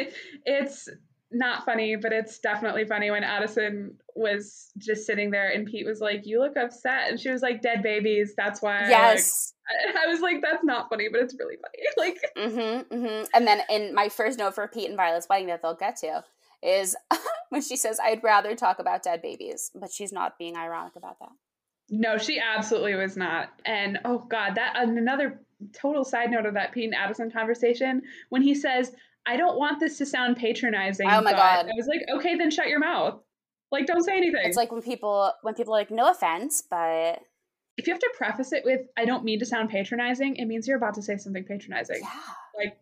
it's 0.46 0.90
not 1.32 1.66
funny, 1.66 1.96
but 1.96 2.14
it's 2.14 2.40
definitely 2.40 2.86
funny 2.86 3.12
when 3.12 3.24
Addison 3.24 3.98
was 4.16 4.72
just 4.78 5.06
sitting 5.06 5.32
there 5.32 5.50
and 5.50 5.68
Pete 5.68 5.86
was 5.86 6.00
like, 6.00 6.26
"You 6.26 6.40
look 6.40 6.56
upset," 6.56 7.10
and 7.10 7.20
she 7.20 7.30
was 7.30 7.42
like, 7.42 7.62
"Dead 7.62 7.84
babies." 7.84 8.34
That's 8.36 8.62
why. 8.62 8.88
Yes. 8.90 9.54
I, 9.68 10.06
I 10.06 10.08
was 10.08 10.22
like, 10.22 10.42
"That's 10.42 10.64
not 10.64 10.90
funny," 10.90 11.08
but 11.12 11.22
it's 11.22 11.36
really 11.38 11.58
funny. 11.58 11.84
Like. 11.98 12.18
Mm-hmm, 12.38 12.96
mm-hmm. 12.96 13.26
And 13.34 13.48
then 13.48 13.62
in 13.70 13.94
my 13.94 14.10
first 14.10 14.40
note 14.40 14.56
for 14.56 14.68
Pete 14.68 14.88
and 14.88 14.98
Violet's 14.98 15.28
wedding 15.30 15.48
that 15.48 15.62
they'll 15.62 15.76
get 15.76 15.98
to 15.98 16.24
is 16.64 16.96
when 17.50 17.62
she 17.62 17.76
says, 17.76 18.00
"I'd 18.02 18.24
rather 18.24 18.56
talk 18.56 18.80
about 18.80 19.04
dead 19.04 19.22
babies," 19.22 19.72
but 19.76 19.92
she's 19.92 20.14
not 20.14 20.38
being 20.38 20.56
ironic 20.56 20.96
about 20.96 21.20
that. 21.20 21.32
No, 21.90 22.18
she 22.18 22.40
absolutely 22.40 22.96
was 22.96 23.16
not. 23.16 23.50
And 23.66 24.00
oh 24.06 24.20
god, 24.20 24.56
that 24.56 24.74
another 24.76 25.42
total 25.74 26.04
side 26.04 26.32
note 26.32 26.46
of 26.46 26.54
that 26.54 26.72
Pete 26.72 26.86
and 26.86 26.96
Addison 26.96 27.32
conversation 27.32 28.02
when 28.30 28.42
he 28.42 28.56
says, 28.56 28.94
I 29.28 29.36
don't 29.36 29.58
want 29.58 29.80
this 29.80 29.98
to 29.98 30.06
sound 30.06 30.38
patronizing. 30.38 31.10
Oh 31.10 31.22
my 31.22 31.34
god! 31.34 31.66
I 31.66 31.72
was 31.76 31.88
like, 31.88 32.02
okay, 32.18 32.36
then 32.36 32.50
shut 32.50 32.68
your 32.68 32.80
mouth. 32.80 33.20
Like, 33.72 33.86
don't 33.86 34.04
say 34.04 34.16
anything. 34.16 34.42
It's 34.46 34.56
like 34.56 34.72
when 34.72 34.82
people 34.82 35.32
when 35.42 35.54
people 35.54 35.76
are 35.76 35.80
like, 35.80 35.92
no 35.92 36.10
offense, 36.10 36.64
but 36.70 37.20
if 37.78 37.86
you 37.86 37.94
have 37.94 38.00
to 38.00 38.14
preface 38.18 38.54
it 38.54 38.64
with, 38.66 38.82
I 38.98 39.06
don't 39.06 39.24
mean 39.24 39.40
to 39.40 39.46
sound 39.46 39.70
patronizing, 39.70 40.38
it 40.38 40.46
means 40.46 40.68
you're 40.68 40.78
about 40.78 40.96
to 40.96 41.02
say 41.02 41.18
something 41.18 41.44
patronizing. 41.44 42.00
Yeah. 42.02 42.10
Like, 42.58 42.78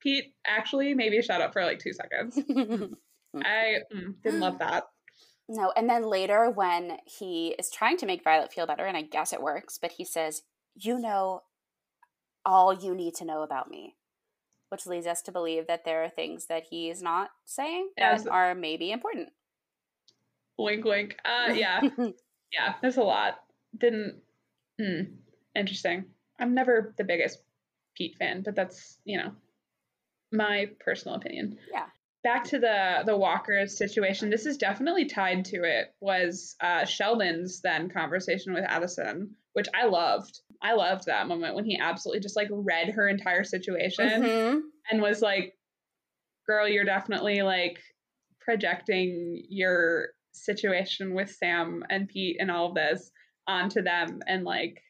Pete, 0.00 0.34
actually, 0.46 0.94
maybe 0.94 1.22
shut 1.22 1.40
up 1.40 1.52
for 1.52 1.64
like 1.64 1.78
two 1.78 1.92
seconds. 1.92 2.36
I 3.36 3.76
mm, 3.94 4.14
didn't 4.22 4.40
love 4.40 4.58
that. 4.58 4.84
No, 5.48 5.72
and 5.76 5.88
then 5.88 6.02
later 6.02 6.50
when 6.50 6.98
he 7.06 7.54
is 7.58 7.70
trying 7.70 7.96
to 7.98 8.06
make 8.06 8.22
Violet 8.22 8.52
feel 8.52 8.66
better, 8.66 8.84
and 8.84 8.96
I 8.96 9.02
guess 9.02 9.32
it 9.32 9.40
works, 9.40 9.78
but 9.80 9.92
he 9.92 10.04
says, 10.04 10.42
"You 10.74 10.98
know 10.98 11.42
all 12.44 12.74
you 12.74 12.94
need 12.94 13.14
to 13.16 13.24
know 13.24 13.42
about 13.42 13.70
me." 13.70 13.94
Which 14.70 14.86
leads 14.86 15.06
us 15.06 15.22
to 15.22 15.32
believe 15.32 15.66
that 15.66 15.84
there 15.84 16.04
are 16.04 16.08
things 16.08 16.46
that 16.46 16.64
he 16.70 16.90
is 16.90 17.02
not 17.02 17.30
saying 17.44 17.90
that 17.96 18.26
are 18.26 18.54
maybe 18.54 18.90
important. 18.90 19.30
Wink, 20.58 20.84
wink. 20.84 21.16
Uh, 21.24 21.52
yeah, 21.54 21.80
yeah. 22.52 22.74
There's 22.82 22.96
a 22.96 23.02
lot. 23.02 23.40
Didn't. 23.76 24.16
Hmm. 24.80 25.02
Interesting. 25.54 26.04
I'm 26.38 26.54
never 26.54 26.94
the 26.96 27.04
biggest 27.04 27.40
Pete 27.96 28.16
fan, 28.18 28.42
but 28.42 28.54
that's 28.54 28.98
you 29.04 29.18
know 29.18 29.32
my 30.32 30.70
personal 30.80 31.16
opinion. 31.16 31.58
Yeah. 31.72 31.86
Back 32.24 32.44
to 32.44 32.58
the 32.58 33.02
the 33.06 33.16
Walker 33.16 33.66
situation. 33.66 34.30
This 34.30 34.46
is 34.46 34.56
definitely 34.56 35.06
tied 35.06 35.44
to 35.46 35.62
it. 35.64 35.94
Was 36.00 36.56
uh, 36.60 36.84
Sheldon's 36.84 37.60
then 37.60 37.88
conversation 37.88 38.52
with 38.54 38.64
Addison, 38.64 39.36
which 39.52 39.66
I 39.74 39.86
loved. 39.86 40.40
I 40.62 40.74
loved 40.74 41.06
that 41.06 41.28
moment 41.28 41.54
when 41.54 41.64
he 41.64 41.78
absolutely 41.78 42.20
just 42.20 42.36
like 42.36 42.48
read 42.50 42.90
her 42.90 43.08
entire 43.08 43.44
situation 43.44 44.08
mm-hmm. 44.08 44.58
and 44.90 45.02
was 45.02 45.22
like, 45.22 45.54
girl, 46.46 46.68
you're 46.68 46.84
definitely 46.84 47.42
like 47.42 47.78
projecting 48.40 49.44
your 49.48 50.08
situation 50.32 51.14
with 51.14 51.30
Sam 51.30 51.84
and 51.90 52.08
Pete 52.08 52.38
and 52.40 52.50
all 52.50 52.68
of 52.68 52.74
this 52.74 53.10
onto 53.46 53.82
them. 53.82 54.20
And 54.26 54.44
like, 54.44 54.82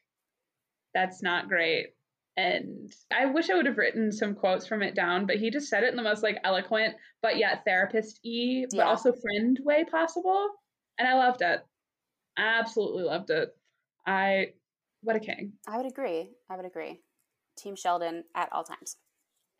that's 0.95 1.23
not 1.23 1.49
great. 1.49 1.89
And 2.37 2.93
I 3.13 3.27
wish 3.27 3.51
I 3.51 3.55
would 3.55 3.67
have 3.67 3.79
written 3.79 4.13
some 4.13 4.37
quotes 4.37 4.67
from 4.67 4.81
it 4.83 4.95
down, 4.95 5.27
but 5.27 5.37
he 5.37 5.51
just 5.51 5.69
said 5.69 5.83
it 5.83 5.91
in 5.91 5.97
the 5.97 6.03
most 6.03 6.23
like 6.23 6.39
eloquent, 6.45 6.95
but 7.21 7.37
yet 7.37 7.65
therapist 7.67 8.21
y, 8.25 8.65
but 8.71 8.77
yeah. 8.77 8.85
also 8.85 9.13
friend 9.13 9.59
way 9.65 9.85
possible. 9.91 10.49
And 10.99 11.09
I 11.09 11.15
loved 11.15 11.43
it. 11.43 11.61
Absolutely 12.39 13.03
loved 13.03 13.31
it. 13.31 13.49
I 14.09 14.53
what 15.03 15.17
a 15.17 15.21
king. 15.21 15.53
I 15.69 15.77
would 15.77 15.87
agree. 15.87 16.31
I 16.51 16.57
would 16.57 16.65
agree. 16.65 17.01
Team 17.59 17.77
Sheldon 17.77 18.25
at 18.35 18.49
all 18.53 18.65
times. 18.65 18.97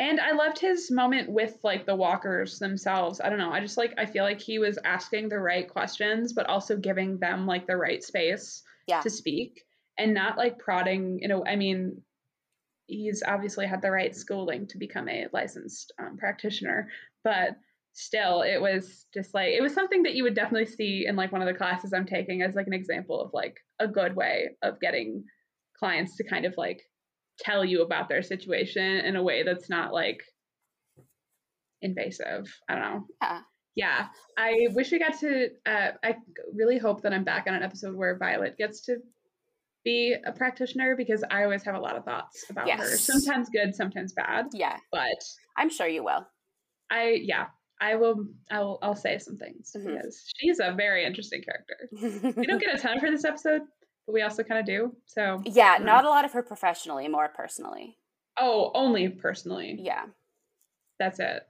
And 0.01 0.21
I 0.21 0.33
loved 0.33 0.59
his 0.59 0.91
moment 0.91 1.29
with 1.31 1.59
like 1.63 1.85
the 1.85 1.95
walkers 1.95 2.59
themselves. 2.59 3.21
I 3.21 3.29
don't 3.29 3.39
know. 3.39 3.53
I 3.53 3.61
just 3.61 3.77
like 3.77 3.95
I 3.99 4.07
feel 4.07 4.25
like 4.25 4.41
he 4.41 4.59
was 4.59 4.79
asking 4.85 5.29
the 5.29 5.39
right 5.39 5.69
questions, 5.69 6.33
but 6.33 6.47
also 6.47 6.77
giving 6.77 7.19
them 7.19 7.47
like 7.47 7.67
the 7.67 7.77
right 7.77 8.03
space 8.03 8.63
yeah. 8.87 9.01
to 9.03 9.11
speak 9.11 9.65
and 9.99 10.15
not 10.15 10.39
like 10.39 10.59
prodding, 10.59 11.19
you 11.21 11.29
know, 11.29 11.45
I 11.45 11.57
mean, 11.57 12.01
he's 12.87 13.23
obviously 13.27 13.67
had 13.67 13.83
the 13.83 13.91
right 13.91 14.17
schooling 14.17 14.67
to 14.69 14.79
become 14.79 15.09
a 15.09 15.27
licensed 15.33 15.93
um, 15.99 16.17
practitioner, 16.17 16.89
but 17.23 17.57
still 17.99 18.43
it 18.43 18.61
was 18.61 19.07
just 19.13 19.35
like 19.35 19.49
it 19.49 19.61
was 19.61 19.75
something 19.75 20.05
that 20.05 20.15
you 20.15 20.23
would 20.23 20.35
definitely 20.35 20.67
see 20.67 21.05
in 21.07 21.17
like 21.17 21.33
one 21.33 21.43
of 21.43 21.49
the 21.49 21.55
classes 21.55 21.93
I'm 21.93 22.07
taking 22.07 22.43
as 22.43 22.55
like 22.55 22.69
an 22.69 22.73
example 22.73 23.21
of 23.21 23.31
like 23.33 23.57
a 23.81 23.89
good 23.89 24.15
way 24.15 24.51
of 24.63 24.79
getting 24.79 25.25
clients 25.77 26.17
to 26.17 26.25
kind 26.25 26.45
of 26.45 26.55
like 26.57 26.81
tell 27.41 27.65
you 27.65 27.83
about 27.83 28.09
their 28.09 28.23
situation 28.23 28.85
in 28.85 29.17
a 29.17 29.23
way 29.23 29.43
that's 29.43 29.69
not 29.69 29.93
like 29.93 30.21
invasive. 31.83 32.49
I 32.69 32.75
don't 32.75 32.83
know. 32.83 33.05
Yeah. 33.21 33.41
Yeah. 33.75 34.07
I 34.37 34.69
wish 34.71 34.93
we 34.93 35.01
got 35.01 35.19
to 35.19 35.49
uh 35.67 35.91
I 36.05 36.17
really 36.55 36.79
hope 36.79 37.03
that 37.03 37.13
I'm 37.13 37.25
back 37.25 37.47
on 37.49 37.55
an 37.55 37.65
episode 37.65 37.97
where 37.97 38.17
Violet 38.17 38.57
gets 38.57 38.83
to 38.83 38.99
be 39.85 40.15
a 40.25 40.33
practitioner 40.33 40.95
because 40.97 41.25
I 41.29 41.43
always 41.43 41.65
have 41.65 41.75
a 41.75 41.81
lot 41.81 41.97
of 41.97 42.05
thoughts 42.05 42.45
about 42.49 42.69
yes. 42.69 42.79
her. 42.79 42.97
Sometimes 42.97 43.49
good, 43.51 43.75
sometimes 43.75 44.13
bad. 44.13 44.47
Yeah. 44.53 44.77
But 44.93 45.23
I'm 45.57 45.71
sure 45.71 45.89
you 45.89 46.05
will. 46.05 46.25
I 46.91 47.21
yeah, 47.23 47.47
I 47.81 47.95
will 47.97 48.27
I'll 48.51 48.79
I'll 48.83 48.97
say 48.97 49.19
some 49.19 49.37
things 49.37 49.73
mm-hmm. 49.77 49.95
because 49.95 50.25
she's 50.37 50.61
a 50.61 50.73
very 50.73 51.05
interesting 51.05 51.43
character. 51.43 51.89
we 52.37 52.47
don't 52.47 52.61
get 52.61 52.75
a 52.75 52.79
ton 52.83 52.97
of 52.97 53.03
her 53.03 53.11
this 53.11 53.25
episode, 53.25 53.63
but 54.07 54.13
we 54.13 54.23
also 54.23 54.43
kind 54.43 54.61
of 54.61 54.67
do. 54.67 54.95
So 55.07 55.43
Yeah, 55.45 55.79
not 55.81 56.05
a 56.05 56.09
lot 56.09 56.25
of 56.25 56.33
her 56.33 56.43
professionally, 56.43 57.09
more 57.09 57.29
personally. 57.29 57.97
Oh, 58.39 58.71
only 58.75 59.09
personally. 59.09 59.77
Yeah. 59.81 60.07
That's 60.99 61.21
it. 61.21 61.43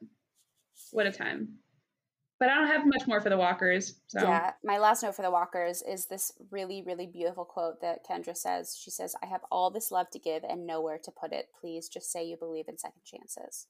What 0.93 1.07
a 1.07 1.13
time. 1.13 1.59
But 2.39 2.51
I 2.51 2.55
don't 2.55 2.69
have 2.69 2.87
much 2.87 3.07
more 3.09 3.21
for 3.21 3.31
the 3.31 3.37
walkers. 3.37 3.95
So. 4.07 4.21
Yeah, 4.21 4.53
my 4.63 4.79
last 4.79 5.03
note 5.03 5.17
for 5.17 5.23
the 5.23 5.31
walkers 5.31 5.83
is 5.83 6.07
this 6.07 6.33
really, 6.51 6.83
really 6.87 7.07
beautiful 7.07 7.45
quote 7.45 7.81
that 7.81 8.07
Kendra 8.09 8.37
says. 8.37 8.79
She 8.81 8.91
says, 8.91 9.17
I 9.23 9.27
have 9.27 9.41
all 9.51 9.71
this 9.71 9.91
love 9.91 10.09
to 10.11 10.21
give 10.21 10.45
and 10.45 10.65
nowhere 10.65 10.99
to 11.03 11.11
put 11.11 11.33
it. 11.33 11.49
Please 11.61 11.89
just 11.89 12.13
say 12.13 12.25
you 12.25 12.37
believe 12.37 12.69
in 12.69 12.79
second 12.79 13.03
chances. 13.05 13.67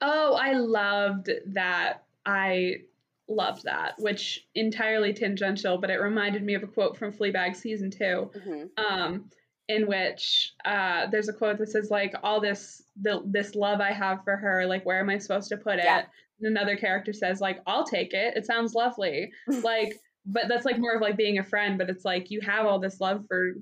Oh, 0.00 0.34
I 0.34 0.52
loved 0.52 1.30
that. 1.46 2.04
I 2.24 2.82
loved 3.28 3.64
that, 3.64 3.94
which 3.98 4.46
entirely 4.54 5.12
tangential, 5.12 5.78
but 5.78 5.90
it 5.90 5.96
reminded 5.96 6.42
me 6.42 6.54
of 6.54 6.62
a 6.62 6.66
quote 6.66 6.96
from 6.96 7.12
Fleabag 7.12 7.56
season 7.56 7.90
2 7.90 8.04
mm-hmm. 8.04 8.84
um, 8.84 9.30
in 9.68 9.86
which 9.86 10.54
uh, 10.64 11.06
there's 11.10 11.28
a 11.28 11.32
quote 11.32 11.58
that 11.58 11.68
says 11.68 11.90
like 11.90 12.14
all 12.22 12.40
this 12.40 12.82
the, 13.00 13.22
this 13.26 13.54
love 13.54 13.80
I 13.80 13.92
have 13.92 14.24
for 14.24 14.36
her, 14.36 14.66
like 14.66 14.84
where 14.86 15.00
am 15.00 15.10
I 15.10 15.18
supposed 15.18 15.48
to 15.50 15.56
put 15.56 15.78
yeah. 15.78 16.00
it? 16.00 16.06
And 16.40 16.56
another 16.56 16.76
character 16.76 17.12
says 17.12 17.40
like 17.40 17.60
I'll 17.66 17.84
take 17.84 18.14
it. 18.14 18.36
It 18.36 18.46
sounds 18.46 18.74
lovely. 18.74 19.30
like, 19.62 20.00
but 20.24 20.44
that's 20.48 20.64
like 20.64 20.78
more 20.78 20.94
of 20.94 21.02
like 21.02 21.16
being 21.16 21.38
a 21.38 21.44
friend. 21.44 21.76
But 21.76 21.90
it's 21.90 22.04
like 22.04 22.30
you 22.30 22.40
have 22.40 22.66
all 22.66 22.78
this 22.78 23.00
love 23.00 23.24
for 23.28 23.54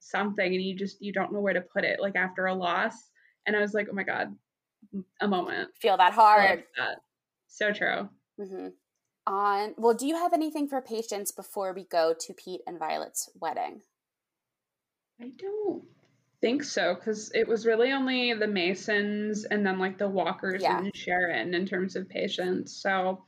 something 0.00 0.54
and 0.54 0.62
you 0.62 0.76
just 0.76 1.00
you 1.00 1.12
don't 1.12 1.32
know 1.32 1.40
where 1.40 1.54
to 1.54 1.60
put 1.60 1.84
it. 1.84 2.00
Like 2.00 2.16
after 2.16 2.46
a 2.46 2.54
loss, 2.54 2.94
and 3.46 3.56
I 3.56 3.60
was 3.60 3.72
like, 3.72 3.88
oh 3.90 3.94
my 3.94 4.02
god, 4.02 4.34
a 5.20 5.28
moment. 5.28 5.70
Feel 5.80 5.96
that 5.96 6.12
hard. 6.12 6.64
That. 6.76 7.00
So 7.48 7.72
true. 7.72 8.08
Mm-hmm. 8.40 8.68
On 9.26 9.74
well, 9.78 9.94
do 9.94 10.06
you 10.06 10.16
have 10.16 10.32
anything 10.32 10.68
for 10.68 10.82
patients 10.82 11.32
before 11.32 11.72
we 11.72 11.84
go 11.84 12.14
to 12.18 12.34
Pete 12.34 12.60
and 12.66 12.78
Violet's 12.78 13.30
wedding? 13.40 13.80
I 15.20 15.30
don't 15.38 15.84
think 16.40 16.64
so 16.64 16.94
because 16.94 17.30
it 17.34 17.48
was 17.48 17.64
really 17.64 17.92
only 17.92 18.34
the 18.34 18.46
Masons 18.46 19.44
and 19.44 19.64
then 19.64 19.78
like 19.78 19.96
the 19.96 20.08
Walkers 20.08 20.62
yeah. 20.62 20.78
and 20.78 20.94
Sharon 20.94 21.54
in 21.54 21.64
terms 21.64 21.96
of 21.96 22.08
patients. 22.08 22.82
So 22.82 23.24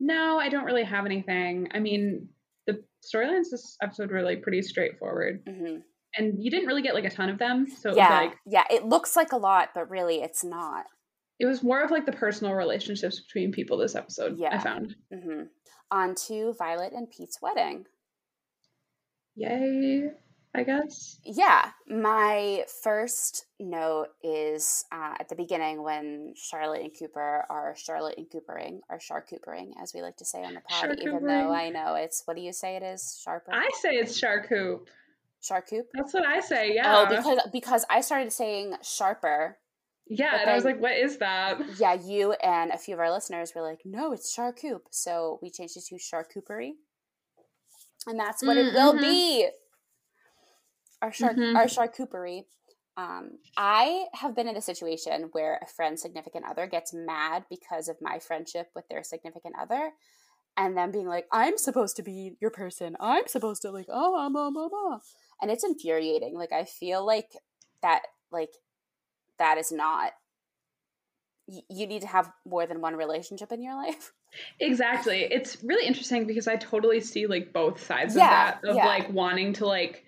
no, 0.00 0.38
I 0.38 0.48
don't 0.48 0.64
really 0.64 0.84
have 0.84 1.06
anything. 1.06 1.68
I 1.72 1.78
mean, 1.78 2.28
the 2.66 2.82
storylines 3.02 3.50
this 3.50 3.76
episode 3.80 4.10
like 4.10 4.42
pretty 4.42 4.62
straightforward. 4.62 5.44
Mm-hmm 5.46 5.78
and 6.16 6.42
you 6.42 6.50
didn't 6.50 6.66
really 6.66 6.82
get 6.82 6.94
like 6.94 7.04
a 7.04 7.10
ton 7.10 7.28
of 7.28 7.38
them. 7.38 7.66
So 7.68 7.94
yeah, 7.94 8.20
like, 8.20 8.36
yeah, 8.46 8.64
it 8.70 8.84
looks 8.84 9.16
like 9.16 9.32
a 9.32 9.36
lot, 9.36 9.70
but 9.74 9.90
really 9.90 10.22
it's 10.22 10.44
not. 10.44 10.84
It 11.38 11.46
was 11.46 11.62
more 11.62 11.82
of 11.82 11.90
like 11.90 12.06
the 12.06 12.12
personal 12.12 12.54
relationships 12.54 13.20
between 13.20 13.52
people 13.52 13.76
this 13.76 13.94
episode. 13.94 14.38
Yeah, 14.38 14.54
I 14.54 14.58
found. 14.58 14.94
Mm-hmm. 15.12 15.42
On 15.90 16.14
to 16.26 16.54
Violet 16.58 16.92
and 16.92 17.10
Pete's 17.10 17.38
wedding. 17.42 17.86
Yay! 19.34 20.10
I 20.54 20.64
guess. 20.64 21.18
Yeah, 21.24 21.70
my 21.88 22.64
first 22.82 23.46
note 23.58 24.08
is 24.22 24.84
uh, 24.92 25.14
at 25.18 25.30
the 25.30 25.34
beginning 25.34 25.82
when 25.82 26.34
Charlotte 26.36 26.82
and 26.82 26.90
Cooper 26.96 27.46
are 27.48 27.74
Charlotte 27.74 28.18
and 28.18 28.26
Coopering, 28.28 28.80
or 28.90 28.98
charcoopering, 28.98 29.70
as 29.82 29.92
we 29.94 30.02
like 30.02 30.18
to 30.18 30.26
say 30.26 30.44
on 30.44 30.52
the 30.52 30.60
pod. 30.60 30.98
Even 31.00 31.24
though 31.24 31.52
I 31.52 31.70
know 31.70 31.94
it's 31.94 32.22
what 32.26 32.36
do 32.36 32.42
you 32.42 32.52
say 32.52 32.76
it 32.76 32.82
is 32.82 33.18
sharper? 33.24 33.52
I 33.52 33.70
say 33.80 33.92
it's 33.92 34.20
charcoop. 34.20 34.88
Charcoop. 35.42 35.86
That's 35.94 36.14
what 36.14 36.24
I 36.24 36.40
say. 36.40 36.74
Yeah. 36.74 37.06
Oh, 37.06 37.06
because 37.08 37.40
because 37.52 37.84
I 37.90 38.00
started 38.00 38.32
saying 38.32 38.74
sharper. 38.82 39.58
Yeah, 40.08 40.32
and 40.32 40.40
then, 40.40 40.48
I 40.48 40.54
was 40.54 40.64
like, 40.64 40.80
"What 40.80 40.92
is 40.92 41.18
that?" 41.18 41.60
Yeah, 41.78 41.94
you 41.94 42.32
and 42.32 42.70
a 42.70 42.78
few 42.78 42.94
of 42.94 43.00
our 43.00 43.10
listeners 43.10 43.52
were 43.54 43.62
like, 43.62 43.80
"No, 43.84 44.12
it's 44.12 44.32
charcoop." 44.32 44.82
So 44.90 45.38
we 45.42 45.50
changed 45.50 45.76
it 45.76 45.84
to 45.88 45.96
charcouperie, 45.96 46.72
and 48.06 48.18
that's 48.18 48.42
what 48.42 48.56
mm, 48.56 48.68
it 48.68 48.74
will 48.74 48.92
mm-hmm. 48.92 49.02
be. 49.02 49.48
Our 51.00 51.10
char- 51.10 51.34
mm-hmm. 51.34 51.56
our 51.56 51.66
charcuterie. 51.66 52.44
Um, 52.96 53.38
I 53.56 54.04
have 54.12 54.36
been 54.36 54.48
in 54.48 54.56
a 54.56 54.60
situation 54.60 55.30
where 55.32 55.58
a 55.62 55.66
friend's 55.66 56.02
significant 56.02 56.44
other 56.48 56.66
gets 56.66 56.92
mad 56.92 57.44
because 57.48 57.88
of 57.88 57.96
my 58.02 58.18
friendship 58.18 58.68
with 58.74 58.86
their 58.88 59.02
significant 59.02 59.54
other, 59.58 59.92
and 60.56 60.76
then 60.76 60.90
being 60.90 61.08
like, 61.08 61.26
"I'm 61.32 61.56
supposed 61.56 61.96
to 61.96 62.02
be 62.02 62.36
your 62.40 62.50
person. 62.50 62.96
I'm 63.00 63.28
supposed 63.28 63.62
to 63.62 63.70
like, 63.70 63.86
oh, 63.88 64.28
blah, 64.30 64.50
blah, 64.50 64.68
blah." 64.68 64.98
And 65.42 65.50
it's 65.50 65.64
infuriating 65.64 66.34
like 66.36 66.52
i 66.52 66.64
feel 66.64 67.04
like 67.04 67.36
that 67.82 68.02
like 68.30 68.50
that 69.38 69.58
is 69.58 69.72
not 69.72 70.12
you 71.68 71.86
need 71.86 72.00
to 72.00 72.06
have 72.06 72.30
more 72.46 72.66
than 72.66 72.80
one 72.80 72.94
relationship 72.94 73.52
in 73.52 73.60
your 73.60 73.74
life 73.74 74.12
exactly 74.60 75.22
it's 75.22 75.62
really 75.62 75.86
interesting 75.86 76.26
because 76.26 76.48
i 76.48 76.56
totally 76.56 77.00
see 77.00 77.26
like 77.26 77.52
both 77.52 77.84
sides 77.84 78.16
yeah, 78.16 78.24
of 78.24 78.30
that 78.30 78.70
of 78.70 78.76
yeah. 78.76 78.86
like 78.86 79.12
wanting 79.12 79.52
to 79.52 79.66
like 79.66 80.04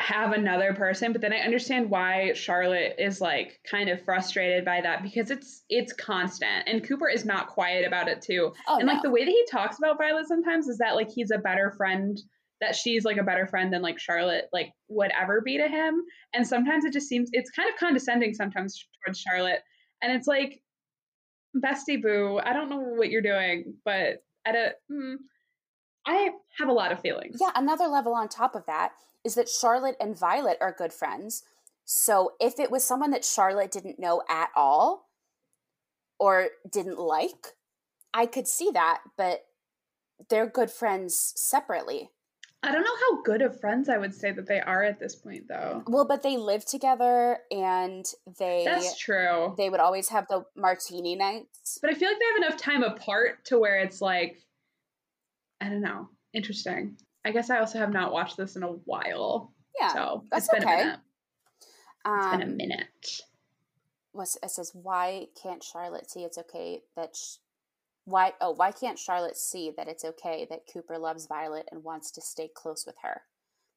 have 0.00 0.32
another 0.32 0.74
person 0.74 1.12
but 1.12 1.20
then 1.20 1.32
i 1.32 1.36
understand 1.36 1.88
why 1.88 2.32
charlotte 2.32 2.96
is 2.98 3.20
like 3.20 3.60
kind 3.70 3.88
of 3.88 4.02
frustrated 4.04 4.64
by 4.64 4.80
that 4.80 5.00
because 5.00 5.30
it's 5.30 5.62
it's 5.68 5.92
constant 5.92 6.66
and 6.66 6.82
cooper 6.82 7.08
is 7.08 7.24
not 7.24 7.46
quiet 7.46 7.86
about 7.86 8.08
it 8.08 8.20
too 8.20 8.52
oh, 8.66 8.78
and 8.78 8.86
no. 8.88 8.94
like 8.94 9.02
the 9.02 9.10
way 9.10 9.24
that 9.24 9.30
he 9.30 9.46
talks 9.48 9.78
about 9.78 9.98
violet 9.98 10.26
sometimes 10.26 10.66
is 10.66 10.78
that 10.78 10.96
like 10.96 11.08
he's 11.08 11.30
a 11.30 11.38
better 11.38 11.72
friend 11.76 12.18
that 12.62 12.76
she's 12.76 13.04
like 13.04 13.16
a 13.16 13.24
better 13.24 13.44
friend 13.44 13.72
than 13.72 13.82
like 13.82 13.98
Charlotte 13.98 14.48
like 14.52 14.72
would 14.88 15.10
ever 15.20 15.40
be 15.40 15.58
to 15.58 15.66
him. 15.66 16.04
And 16.32 16.46
sometimes 16.46 16.84
it 16.84 16.92
just 16.92 17.08
seems 17.08 17.28
it's 17.32 17.50
kind 17.50 17.68
of 17.68 17.76
condescending 17.76 18.34
sometimes 18.34 18.86
towards 19.04 19.18
Charlotte. 19.18 19.62
And 20.00 20.12
it's 20.12 20.28
like, 20.28 20.62
bestie 21.56 22.00
boo, 22.00 22.40
I 22.42 22.52
don't 22.52 22.70
know 22.70 22.78
what 22.78 23.10
you're 23.10 23.20
doing, 23.20 23.74
but 23.84 24.24
at 24.46 24.54
a 24.54 24.74
mm, 24.90 25.16
I 26.06 26.30
have 26.58 26.68
a 26.68 26.72
lot 26.72 26.92
of 26.92 27.00
feelings. 27.00 27.38
Yeah, 27.40 27.50
another 27.56 27.88
level 27.88 28.14
on 28.14 28.28
top 28.28 28.54
of 28.54 28.64
that 28.66 28.92
is 29.24 29.34
that 29.34 29.48
Charlotte 29.48 29.96
and 30.00 30.16
Violet 30.16 30.58
are 30.60 30.72
good 30.72 30.92
friends. 30.92 31.42
So 31.84 32.34
if 32.40 32.60
it 32.60 32.70
was 32.70 32.84
someone 32.84 33.10
that 33.10 33.24
Charlotte 33.24 33.72
didn't 33.72 33.98
know 33.98 34.22
at 34.28 34.50
all 34.54 35.08
or 36.20 36.50
didn't 36.70 36.98
like, 36.98 37.54
I 38.14 38.26
could 38.26 38.46
see 38.46 38.70
that, 38.72 39.00
but 39.16 39.46
they're 40.30 40.48
good 40.48 40.70
friends 40.70 41.32
separately. 41.36 42.10
I 42.64 42.70
don't 42.70 42.84
know 42.84 42.96
how 43.10 43.22
good 43.22 43.42
of 43.42 43.58
friends 43.58 43.88
I 43.88 43.98
would 43.98 44.14
say 44.14 44.30
that 44.30 44.46
they 44.46 44.60
are 44.60 44.84
at 44.84 45.00
this 45.00 45.16
point, 45.16 45.48
though. 45.48 45.82
Well, 45.88 46.06
but 46.06 46.22
they 46.22 46.36
live 46.36 46.64
together, 46.64 47.38
and 47.50 48.04
they 48.38 48.62
that's 48.64 48.96
true. 48.96 49.54
They 49.56 49.68
would 49.68 49.80
always 49.80 50.08
have 50.10 50.28
the 50.28 50.44
martini 50.54 51.16
nights. 51.16 51.78
But 51.82 51.90
I 51.90 51.94
feel 51.94 52.08
like 52.08 52.18
they 52.18 52.42
have 52.42 52.50
enough 52.50 52.60
time 52.60 52.84
apart 52.84 53.44
to 53.46 53.58
where 53.58 53.80
it's 53.80 54.00
like, 54.00 54.40
I 55.60 55.68
don't 55.70 55.80
know, 55.80 56.08
interesting. 56.32 56.96
I 57.24 57.32
guess 57.32 57.50
I 57.50 57.58
also 57.58 57.78
have 57.78 57.92
not 57.92 58.12
watched 58.12 58.36
this 58.36 58.54
in 58.54 58.62
a 58.62 58.68
while. 58.68 59.52
Yeah, 59.80 59.92
so 59.92 60.24
that's 60.30 60.46
it's 60.46 60.54
been 60.54 60.62
okay. 60.62 60.82
a 60.82 60.84
minute. 60.84 61.00
Um, 62.04 62.18
it's 62.18 62.30
been 62.30 62.42
a 62.42 62.46
minute. 62.46 63.20
Was 64.12 64.38
it 64.42 64.50
says 64.50 64.70
why 64.74 65.26
can't 65.40 65.64
Charlotte 65.64 66.10
see 66.10 66.22
it's 66.22 66.38
okay 66.38 66.82
that 66.96 67.16
why 68.04 68.32
oh 68.40 68.50
why 68.50 68.72
can't 68.72 68.98
charlotte 68.98 69.36
see 69.36 69.72
that 69.76 69.88
it's 69.88 70.04
okay 70.04 70.46
that 70.50 70.66
cooper 70.72 70.98
loves 70.98 71.26
violet 71.26 71.68
and 71.70 71.84
wants 71.84 72.10
to 72.12 72.20
stay 72.20 72.48
close 72.54 72.84
with 72.86 72.96
her? 73.02 73.22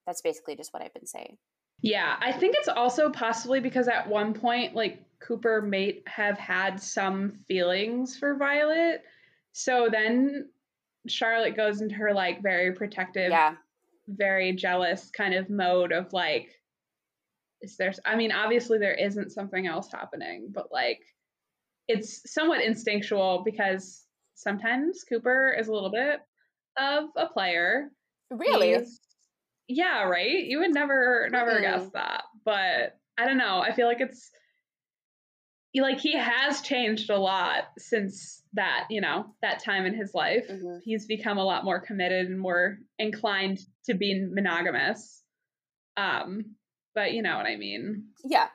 That's 0.06 0.22
basically 0.22 0.56
just 0.56 0.74
what 0.74 0.82
i've 0.82 0.94
been 0.94 1.08
saying. 1.08 1.38
Yeah 1.82 2.16
i 2.20 2.32
think 2.32 2.56
it's 2.58 2.68
also 2.68 3.10
possibly 3.10 3.60
because 3.60 3.88
at 3.88 4.08
one 4.08 4.34
point 4.34 4.76
like 4.76 5.04
cooper 5.20 5.62
may 5.62 6.02
have 6.08 6.38
had 6.38 6.82
some 6.82 7.40
feelings 7.48 8.18
for 8.18 8.36
violet. 8.36 9.04
So 9.54 9.88
then 9.92 10.50
charlotte 11.08 11.56
goes 11.56 11.82
into 11.82 11.96
her 11.96 12.14
like 12.14 12.42
very 12.42 12.74
protective 12.74 13.30
yeah. 13.30 13.56
very 14.08 14.54
jealous 14.54 15.10
kind 15.16 15.34
of 15.34 15.50
mode 15.50 15.92
of 15.92 16.12
like 16.14 16.50
is 17.62 17.78
there 17.78 17.94
i 18.06 18.16
mean 18.16 18.32
obviously 18.32 18.78
there 18.78 18.94
isn't 18.94 19.32
something 19.32 19.68
else 19.68 19.90
happening 19.92 20.48
but 20.54 20.72
like 20.72 21.02
it's 21.88 22.32
somewhat 22.34 22.62
instinctual 22.62 23.44
because 23.46 24.05
sometimes 24.36 25.04
Cooper 25.04 25.56
is 25.58 25.68
a 25.68 25.74
little 25.74 25.92
bit 25.92 26.20
of 26.78 27.06
a 27.18 27.28
player. 27.28 27.90
Really? 28.30 28.74
He's, 28.74 29.00
yeah, 29.68 30.04
right? 30.04 30.44
You 30.46 30.60
would 30.60 30.74
never 30.74 31.28
never 31.32 31.54
mm-hmm. 31.54 31.64
guess 31.64 31.90
that. 31.94 32.24
But 32.44 32.98
I 33.18 33.26
don't 33.26 33.38
know. 33.38 33.60
I 33.60 33.74
feel 33.74 33.88
like 33.88 34.02
it's 34.02 34.30
like 35.82 36.00
he 36.00 36.18
has 36.18 36.62
changed 36.62 37.10
a 37.10 37.18
lot 37.18 37.64
since 37.78 38.44
that, 38.54 38.88
you 38.90 39.02
know, 39.02 39.26
that 39.42 39.64
time 39.64 39.86
in 39.86 39.94
his 39.94 40.14
life. 40.14 40.46
Mm-hmm. 40.50 40.78
He's 40.84 41.06
become 41.06 41.38
a 41.38 41.44
lot 41.44 41.66
more 41.66 41.80
committed 41.80 42.28
and 42.28 42.40
more 42.40 42.78
inclined 42.98 43.60
to 43.86 43.94
being 43.94 44.34
monogamous. 44.34 45.22
Um, 45.98 46.56
but 46.94 47.14
you 47.14 47.22
know 47.22 47.36
what 47.36 47.46
I 47.46 47.58
mean. 47.58 48.06
Yeah. 48.24 48.48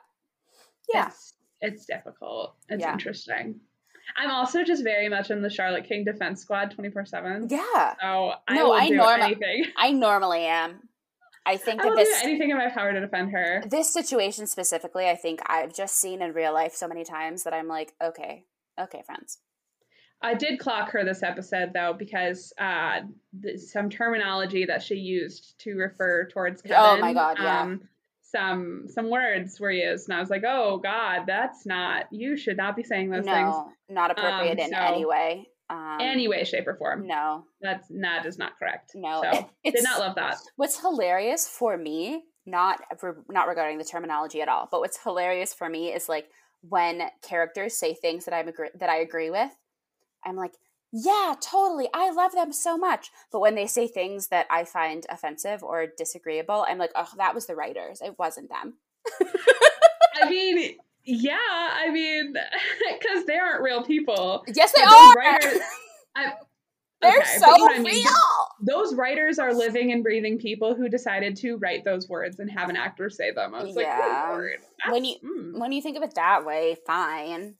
Yeah. 0.93 1.09
It's, 1.09 1.35
it's 1.61 1.85
difficult. 1.85 2.55
It's 2.68 2.81
yeah. 2.81 2.93
interesting. 2.93 3.61
I'm 4.17 4.31
also 4.31 4.65
just 4.65 4.83
very 4.83 5.09
much 5.09 5.31
in 5.31 5.43
the 5.43 5.51
Charlotte 5.51 5.85
King 5.85 6.05
defense 6.05 6.43
squad 6.43 6.73
24 6.73 7.07
7. 7.07 7.49
Yeah. 7.51 7.61
So 8.01 8.33
I 8.47 8.55
no, 8.55 8.75
I, 8.75 8.89
norma- 8.89 9.37
I 9.77 9.91
normally 9.93 10.45
am. 10.45 10.89
I 11.47 11.57
think 11.59 11.81
I 11.81 11.89
that 11.89 11.97
this 11.97 12.23
anything 12.23 12.51
in 12.51 12.59
my 12.59 12.71
power 12.71 12.93
to 12.93 13.01
defend 13.01 13.33
her. 13.33 13.63
This 13.69 13.93
situation 13.93 14.47
specifically, 14.47 15.09
I 15.09 15.17
think 15.17 15.41
I've 15.47 15.75
just 15.75 15.97
seen 15.97 16.23
in 16.23 16.33
real 16.33 16.53
life 16.53 16.75
so 16.75 16.89
many 16.89 17.05
times 17.05 17.45
that 17.45 17.53
I'm 17.53 17.69
like, 17.69 17.93
okay, 18.03 18.45
okay, 18.79 19.03
friends. 19.05 19.39
I 20.23 20.35
did 20.35 20.59
clock 20.59 20.91
her 20.91 21.05
this 21.05 21.23
episode 21.23 21.73
though 21.73 21.95
because 21.99 22.53
uh, 22.59 23.01
some 23.57 23.89
terminology 23.89 24.67
that 24.67 24.83
she 24.83 24.97
used 24.97 25.59
to 25.61 25.75
refer 25.77 26.29
towards 26.29 26.61
Kevin. 26.61 26.77
Oh 26.79 26.99
my 26.99 27.15
god, 27.15 27.39
yeah. 27.41 27.63
Um, 27.63 27.89
some 28.31 28.87
some 28.89 29.11
words 29.11 29.59
were 29.59 29.70
used, 29.70 30.09
and 30.09 30.16
I 30.16 30.20
was 30.20 30.31
like, 30.31 30.45
"Oh 30.47 30.78
God, 30.78 31.24
that's 31.26 31.66
not. 31.66 32.07
You 32.11 32.37
should 32.37 32.57
not 32.57 32.76
be 32.76 32.83
saying 32.83 33.11
those 33.11 33.24
no, 33.24 33.35
things. 33.35 33.74
not 33.89 34.11
appropriate 34.11 34.59
um, 34.59 34.66
in 34.66 34.70
so, 34.70 34.76
any 34.78 35.05
way. 35.05 35.49
Um, 35.68 35.99
any 36.01 36.28
way, 36.28 36.45
shape, 36.45 36.66
or 36.66 36.74
form. 36.74 37.07
No, 37.07 37.45
that's 37.61 37.89
that 37.89 38.26
is 38.26 38.39
not 38.39 38.59
correct. 38.59 38.93
No, 38.95 39.22
so, 39.22 39.49
it, 39.64 39.74
did 39.74 39.85
not 39.85 40.01
love 40.01 40.14
that. 40.16 40.37
What's 40.57 40.81
hilarious 40.81 41.49
for 41.49 41.76
me, 41.76 42.24
not 42.47 42.81
not 43.28 43.49
regarding 43.49 43.78
the 43.78 43.85
terminology 43.85 44.43
at 44.43 44.49
all, 44.49 44.68
but 44.70 44.81
what's 44.81 45.03
hilarious 45.03 45.55
for 45.55 45.68
me 45.68 45.93
is 45.93 46.09
like 46.09 46.28
when 46.62 47.03
characters 47.22 47.76
say 47.76 47.95
things 47.95 48.24
that 48.24 48.35
I 48.35 48.41
agree 48.41 48.70
that 48.74 48.89
I 48.89 48.99
agree 48.99 49.31
with. 49.31 49.51
I'm 50.24 50.37
like, 50.37 50.53
yeah, 50.93 51.34
totally. 51.41 51.88
I 51.95 52.11
love 52.11 52.32
them 52.32 52.53
so 52.53 52.76
much. 52.76 53.11
But 53.30 53.41
when 53.41 53.55
they 53.55 53.66
say 53.66 53.86
things 53.86 54.28
that 54.28 54.47
I 54.51 54.64
find 54.64 55.07
offensive 55.09 55.62
or 55.62 55.86
disagreeable, 55.86 56.64
I'm 56.68 56.78
like, 56.78 56.93
oh, 56.95 57.09
that 57.16 57.34
was 57.34 57.47
the 57.47 57.55
writers. 57.55 58.01
It 58.01 58.18
wasn't 58.18 58.51
them. 58.51 58.74
I 60.20 60.28
mean, 60.28 60.76
yeah, 61.05 61.36
I 61.38 61.91
mean, 61.91 62.34
because 62.93 63.24
they 63.26 63.36
aren't 63.36 63.62
real 63.62 63.84
people. 63.84 64.45
Yes, 64.53 64.72
they 64.76 64.82
are. 64.82 65.14
Writers, 65.14 65.61
I, 66.16 66.32
They're 67.01 67.18
okay, 67.18 67.38
so 67.38 67.47
real. 67.47 67.68
I 67.70 67.78
mean, 67.78 68.07
those 68.61 68.95
writers 68.95 69.38
are 69.38 69.55
living 69.55 69.91
and 69.91 70.03
breathing 70.03 70.38
people 70.38 70.74
who 70.74 70.88
decided 70.88 71.34
to 71.36 71.57
write 71.57 71.82
those 71.82 72.09
words 72.09 72.38
and 72.41 72.51
have 72.51 72.68
an 72.68 72.76
actor 72.76 73.09
say 73.09 73.32
them. 73.32 73.55
I 73.55 73.62
was 73.62 73.74
yeah. 73.74 74.36
like, 74.38 74.93
when 74.93 75.05
you 75.07 75.16
mm. 75.24 75.59
when 75.59 75.72
you 75.72 75.80
think 75.80 75.97
of 75.97 76.03
it 76.03 76.14
that 76.16 76.45
way, 76.45 76.76
fine. 76.86 77.55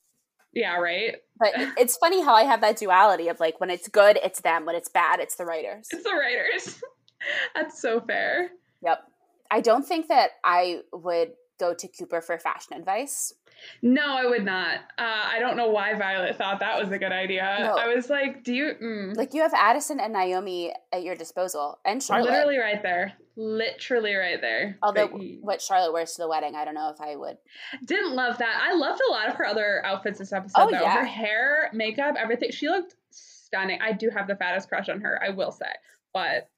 Yeah, 0.53 0.77
right. 0.77 1.17
But 1.39 1.53
it's 1.79 1.97
funny 1.97 2.23
how 2.23 2.35
I 2.35 2.43
have 2.43 2.61
that 2.61 2.79
duality 2.79 3.29
of 3.29 3.41
like 3.41 3.61
when 3.61 3.71
it's 3.71 3.89
good, 3.89 4.19
it's 4.23 4.41
them. 4.41 4.67
When 4.67 4.77
it's 4.77 4.89
bad, 4.89 5.21
it's 5.21 5.37
the 5.37 5.45
writers. 5.45 5.89
It's 5.91 6.05
the 6.05 6.15
writers. 6.15 6.81
That's 7.55 7.81
so 7.81 8.01
fair. 8.01 8.51
Yep. 8.83 9.03
I 9.51 9.61
don't 9.61 9.87
think 9.87 10.09
that 10.09 10.31
I 10.45 10.81
would 10.93 11.33
go 11.61 11.75
to 11.75 11.87
Cooper 11.87 12.21
for 12.21 12.39
fashion 12.39 12.77
advice. 12.77 13.35
No, 13.83 14.17
I 14.17 14.27
would 14.27 14.45
not. 14.45 14.77
Uh, 14.99 15.25
I 15.27 15.39
don't 15.39 15.57
know 15.57 15.69
why 15.69 15.95
Violet 15.95 16.37
thought 16.37 16.61
that 16.61 16.81
was 16.81 16.91
a 16.91 16.99
good 16.99 17.13
idea. 17.13 17.57
No. 17.61 17.75
I 17.75 17.95
was 17.95 18.09
like, 18.09 18.43
do 18.43 18.55
you 18.55 18.73
mm. 18.83 19.17
like 19.17 19.35
you 19.35 19.43
have 19.43 19.53
Addison 19.55 20.01
and 20.01 20.15
Naomi 20.15 20.73
at 20.93 21.03
your 21.03 21.15
disposal, 21.15 21.79
and 21.85 22.03
Charlotte 22.03 22.31
literally 22.31 22.57
right 22.57 22.83
there, 22.83 23.13
literally 23.37 24.15
right 24.15 24.41
there. 24.41 24.79
Although 24.83 25.09
what 25.43 25.61
Charlotte 25.61 25.93
wears 25.93 26.15
to 26.15 26.23
the 26.23 26.29
wedding, 26.29 26.55
I 26.55 26.65
don't 26.65 26.75
know 26.75 26.91
if 26.91 27.01
I 27.01 27.17
would. 27.17 27.37
Didn't 27.85 28.15
love 28.15 28.39
that. 28.39 28.61
I 28.63 28.75
loved 28.75 29.01
a 29.09 29.13
lot 29.13 29.29
of 29.29 29.35
her 29.37 29.47
other 29.47 29.85
outfits 29.85 30.19
this 30.19 30.33
episode. 30.33 30.63
Oh, 30.63 30.71
though. 30.71 30.81
Yeah. 30.81 30.99
Her 30.99 31.05
hair, 31.05 31.71
makeup, 31.75 32.17
everything. 32.19 32.51
She 32.51 32.69
looked 32.69 32.97
stunning. 33.11 33.79
I 33.83 33.93
do 33.93 34.11
have 34.11 34.27
the 34.27 34.37
fattest 34.37 34.69
crush 34.69 34.89
on 34.89 35.01
her. 35.03 35.21
I 35.23 35.31
will 35.31 35.53
say, 35.53 35.67
but 36.15 36.49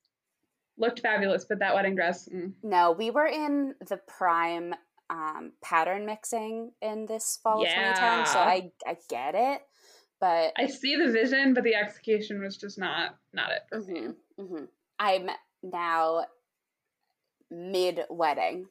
looked 0.79 1.01
fabulous. 1.01 1.45
But 1.45 1.59
that 1.59 1.75
wedding 1.75 1.97
dress. 1.97 2.29
Mm. 2.29 2.53
No, 2.63 2.93
we 2.93 3.11
were 3.11 3.27
in 3.27 3.75
the 3.89 3.97
prime 3.97 4.75
um, 5.13 5.53
pattern 5.63 6.07
mixing 6.07 6.73
in 6.81 7.07
this 7.07 7.39
fall 7.43 7.63
yeah. 7.63 7.91
of 7.91 7.97
2010, 7.97 8.27
so 8.33 8.39
I 8.39 8.73
I 8.87 8.97
get 9.11 9.35
it, 9.35 9.61
but 10.21 10.53
I 10.57 10.67
see 10.69 10.97
the 10.97 11.13
vision, 11.13 11.53
but 11.53 11.65
the 11.65 11.75
execution 11.75 12.41
was 12.41 12.57
just 12.57 12.79
not 12.79 13.17
not 13.33 13.51
it 13.51 13.63
for 13.69 13.81
mm-hmm, 13.81 13.93
me. 13.93 14.15
Mm-hmm. 14.41 14.65
I'm 14.99 15.31
now 15.63 16.25
mid 17.51 18.01
wedding, 18.09 18.67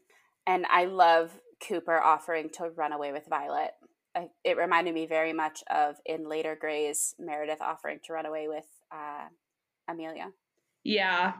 and 0.47 0.65
I 0.67 0.85
love 0.85 1.31
Cooper 1.67 2.01
offering 2.01 2.49
to 2.53 2.69
run 2.69 2.91
away 2.91 3.11
with 3.11 3.27
Violet. 3.29 3.71
I, 4.15 4.27
it 4.43 4.57
reminded 4.57 4.93
me 4.93 5.05
very 5.05 5.33
much 5.33 5.63
of 5.69 5.95
in 6.05 6.27
later 6.27 6.57
Greys 6.59 7.15
Meredith 7.19 7.61
offering 7.61 7.99
to 8.05 8.13
run 8.13 8.25
away 8.25 8.47
with 8.47 8.65
uh, 8.91 9.27
Amelia. 9.87 10.31
Yeah, 10.83 11.33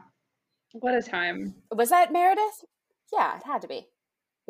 what 0.72 0.94
a 0.94 1.02
time! 1.02 1.56
Was 1.74 1.90
that 1.90 2.12
Meredith? 2.12 2.64
Yeah, 3.12 3.36
it 3.36 3.42
had 3.44 3.62
to 3.62 3.68
be. 3.68 3.88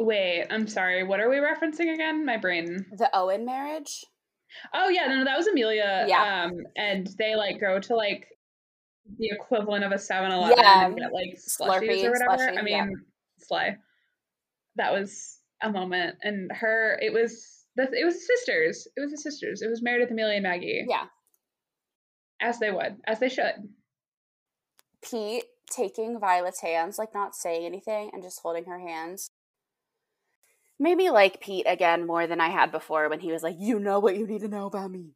Wait, 0.02 0.46
I'm 0.50 0.66
sorry. 0.66 1.04
What 1.04 1.20
are 1.20 1.30
we 1.30 1.36
referencing 1.36 1.94
again? 1.94 2.26
My 2.26 2.36
brain. 2.36 2.86
The 2.92 3.08
Owen 3.14 3.44
marriage. 3.44 4.04
Oh 4.74 4.88
yeah, 4.88 5.06
no, 5.06 5.24
that 5.24 5.36
was 5.36 5.46
Amelia. 5.46 6.06
Yeah. 6.08 6.44
Um, 6.44 6.58
and 6.76 7.08
they 7.18 7.36
like 7.36 7.60
go 7.60 7.78
to 7.78 7.94
like 7.94 8.26
the 9.18 9.28
equivalent 9.30 9.84
of 9.84 9.92
a 9.92 9.96
7-Eleven 9.96 10.56
yeah. 10.58 10.86
and 10.86 10.96
get 10.96 11.12
like 11.12 11.38
slushies 11.38 11.88
Slurpee, 11.88 12.04
or 12.04 12.10
whatever. 12.10 12.36
Slushy, 12.36 12.58
I 12.58 12.62
mean, 12.62 12.74
yeah. 12.74 12.86
slay. 13.38 13.76
That 14.76 14.92
was 14.92 15.38
a 15.62 15.70
moment, 15.70 16.16
and 16.22 16.50
her. 16.52 16.98
It 17.00 17.12
was 17.12 17.64
the. 17.76 17.84
It 17.92 18.04
was 18.04 18.14
the 18.14 18.36
sisters. 18.36 18.88
It 18.96 19.00
was 19.00 19.12
the 19.12 19.18
sisters. 19.18 19.62
It 19.62 19.68
was 19.68 19.82
Meredith, 19.82 20.10
Amelia, 20.10 20.34
and 20.34 20.42
Maggie. 20.42 20.84
Yeah. 20.88 21.04
As 22.40 22.58
they 22.58 22.72
would, 22.72 22.96
as 23.06 23.20
they 23.20 23.28
should. 23.28 23.54
Pete 25.08 25.44
taking 25.70 26.18
Violet's 26.18 26.60
hands, 26.60 26.98
like 26.98 27.14
not 27.14 27.36
saying 27.36 27.64
anything, 27.64 28.10
and 28.12 28.22
just 28.22 28.40
holding 28.42 28.64
her 28.64 28.80
hands 28.80 29.30
made 30.82 30.96
me 30.96 31.10
like 31.10 31.40
Pete 31.40 31.66
again 31.66 32.06
more 32.06 32.26
than 32.26 32.40
I 32.40 32.48
had 32.48 32.72
before 32.72 33.08
when 33.08 33.20
he 33.20 33.32
was 33.32 33.42
like, 33.42 33.56
"You 33.58 33.78
know 33.78 34.00
what 34.00 34.16
you 34.16 34.26
need 34.26 34.40
to 34.40 34.48
know 34.48 34.66
about 34.66 34.90
me." 34.90 35.14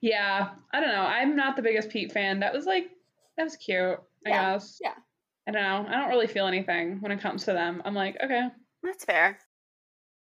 Yeah, 0.00 0.50
I 0.72 0.80
don't 0.80 0.90
know. 0.90 1.02
I'm 1.02 1.36
not 1.36 1.56
the 1.56 1.62
biggest 1.62 1.88
Pete 1.88 2.12
fan. 2.12 2.40
That 2.40 2.52
was 2.52 2.66
like 2.66 2.90
that 3.36 3.44
was 3.44 3.56
cute. 3.56 3.98
I 4.26 4.30
yeah. 4.30 4.52
guess. 4.52 4.78
Yeah. 4.82 4.94
I 5.46 5.50
don't 5.50 5.62
know. 5.62 5.86
I 5.88 6.00
don't 6.00 6.10
really 6.10 6.26
feel 6.26 6.46
anything 6.46 7.00
when 7.00 7.10
it 7.10 7.20
comes 7.20 7.44
to 7.44 7.52
them. 7.52 7.82
I'm 7.84 7.94
like, 7.94 8.16
okay, 8.22 8.48
that's 8.82 9.04
fair. 9.04 9.38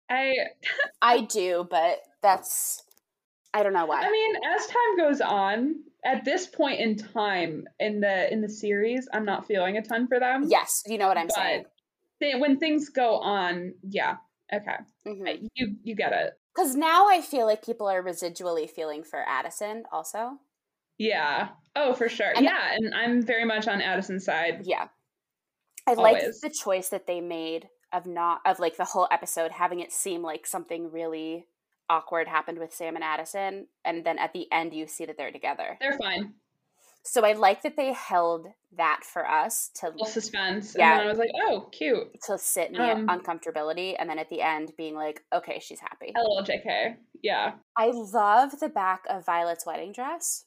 I 0.09 0.33
I 1.01 1.21
do, 1.21 1.67
but 1.69 1.99
that's 2.21 2.83
I 3.53 3.63
don't 3.63 3.73
know 3.73 3.85
why. 3.85 4.01
I 4.01 4.11
mean, 4.11 4.35
as 4.55 4.65
time 4.67 4.97
goes 4.97 5.21
on, 5.21 5.75
at 6.05 6.25
this 6.25 6.47
point 6.47 6.79
in 6.79 6.97
time 6.97 7.65
in 7.79 7.99
the 7.99 8.31
in 8.31 8.41
the 8.41 8.49
series, 8.49 9.07
I'm 9.13 9.25
not 9.25 9.45
feeling 9.45 9.77
a 9.77 9.81
ton 9.81 10.07
for 10.07 10.19
them. 10.19 10.45
Yes, 10.47 10.83
you 10.87 10.97
know 10.97 11.07
what 11.07 11.17
I'm 11.17 11.27
but 11.27 11.35
saying. 11.35 11.65
They, 12.19 12.35
when 12.35 12.57
things 12.57 12.89
go 12.89 13.17
on, 13.17 13.73
yeah, 13.81 14.17
Okay. 14.53 14.75
Mm-hmm. 15.07 15.45
You 15.55 15.75
you 15.83 15.95
get 15.95 16.13
it. 16.13 16.33
Because 16.55 16.75
now 16.75 17.07
I 17.07 17.21
feel 17.21 17.45
like 17.45 17.65
people 17.65 17.87
are 17.87 18.03
residually 18.03 18.69
feeling 18.69 19.03
for 19.03 19.23
Addison 19.25 19.83
also. 19.91 20.37
Yeah. 20.97 21.49
Oh, 21.75 21.93
for 21.93 22.09
sure. 22.09 22.33
And 22.35 22.43
yeah, 22.43 22.73
and 22.75 22.93
I'm 22.93 23.21
very 23.21 23.45
much 23.45 23.67
on 23.67 23.81
Addison's 23.81 24.25
side. 24.25 24.61
Yeah. 24.63 24.87
I 25.87 25.93
like 25.93 26.21
the 26.41 26.49
choice 26.49 26.89
that 26.89 27.07
they 27.07 27.21
made 27.21 27.67
of 27.91 28.05
not 28.05 28.41
of 28.45 28.59
like 28.59 28.77
the 28.77 28.85
whole 28.85 29.07
episode 29.11 29.51
having 29.51 29.79
it 29.79 29.91
seem 29.91 30.21
like 30.21 30.45
something 30.45 30.91
really 30.91 31.45
awkward 31.89 32.27
happened 32.27 32.59
with 32.59 32.73
Sam 32.73 32.95
and 32.95 33.03
Addison, 33.03 33.67
and 33.83 34.05
then 34.05 34.17
at 34.17 34.33
the 34.33 34.51
end 34.51 34.73
you 34.73 34.87
see 34.87 35.05
that 35.05 35.17
they're 35.17 35.31
together. 35.31 35.77
They're 35.79 35.97
fine. 35.97 36.33
So 37.03 37.25
I 37.25 37.33
like 37.33 37.63
that 37.63 37.75
they 37.75 37.93
held 37.93 38.47
that 38.77 39.01
for 39.03 39.27
us 39.27 39.71
to 39.75 39.89
little 39.89 40.05
suspense. 40.05 40.75
Yeah, 40.77 40.99
and 40.99 41.01
I 41.01 41.07
was 41.07 41.17
like, 41.17 41.31
oh, 41.47 41.67
cute. 41.71 42.07
To 42.27 42.37
sit 42.37 42.69
in 42.69 42.73
the 42.73 42.91
um, 42.91 43.07
uncomfortability, 43.07 43.95
and 43.97 44.09
then 44.09 44.19
at 44.19 44.29
the 44.29 44.41
end 44.41 44.71
being 44.77 44.95
like, 44.95 45.21
okay, 45.33 45.59
she's 45.59 45.79
happy. 45.79 46.13
little 46.15 46.43
JK. 46.43 46.95
Yeah. 47.23 47.53
I 47.75 47.91
love 47.91 48.59
the 48.59 48.69
back 48.69 49.03
of 49.09 49.25
Violet's 49.25 49.65
wedding 49.65 49.91
dress. 49.91 50.45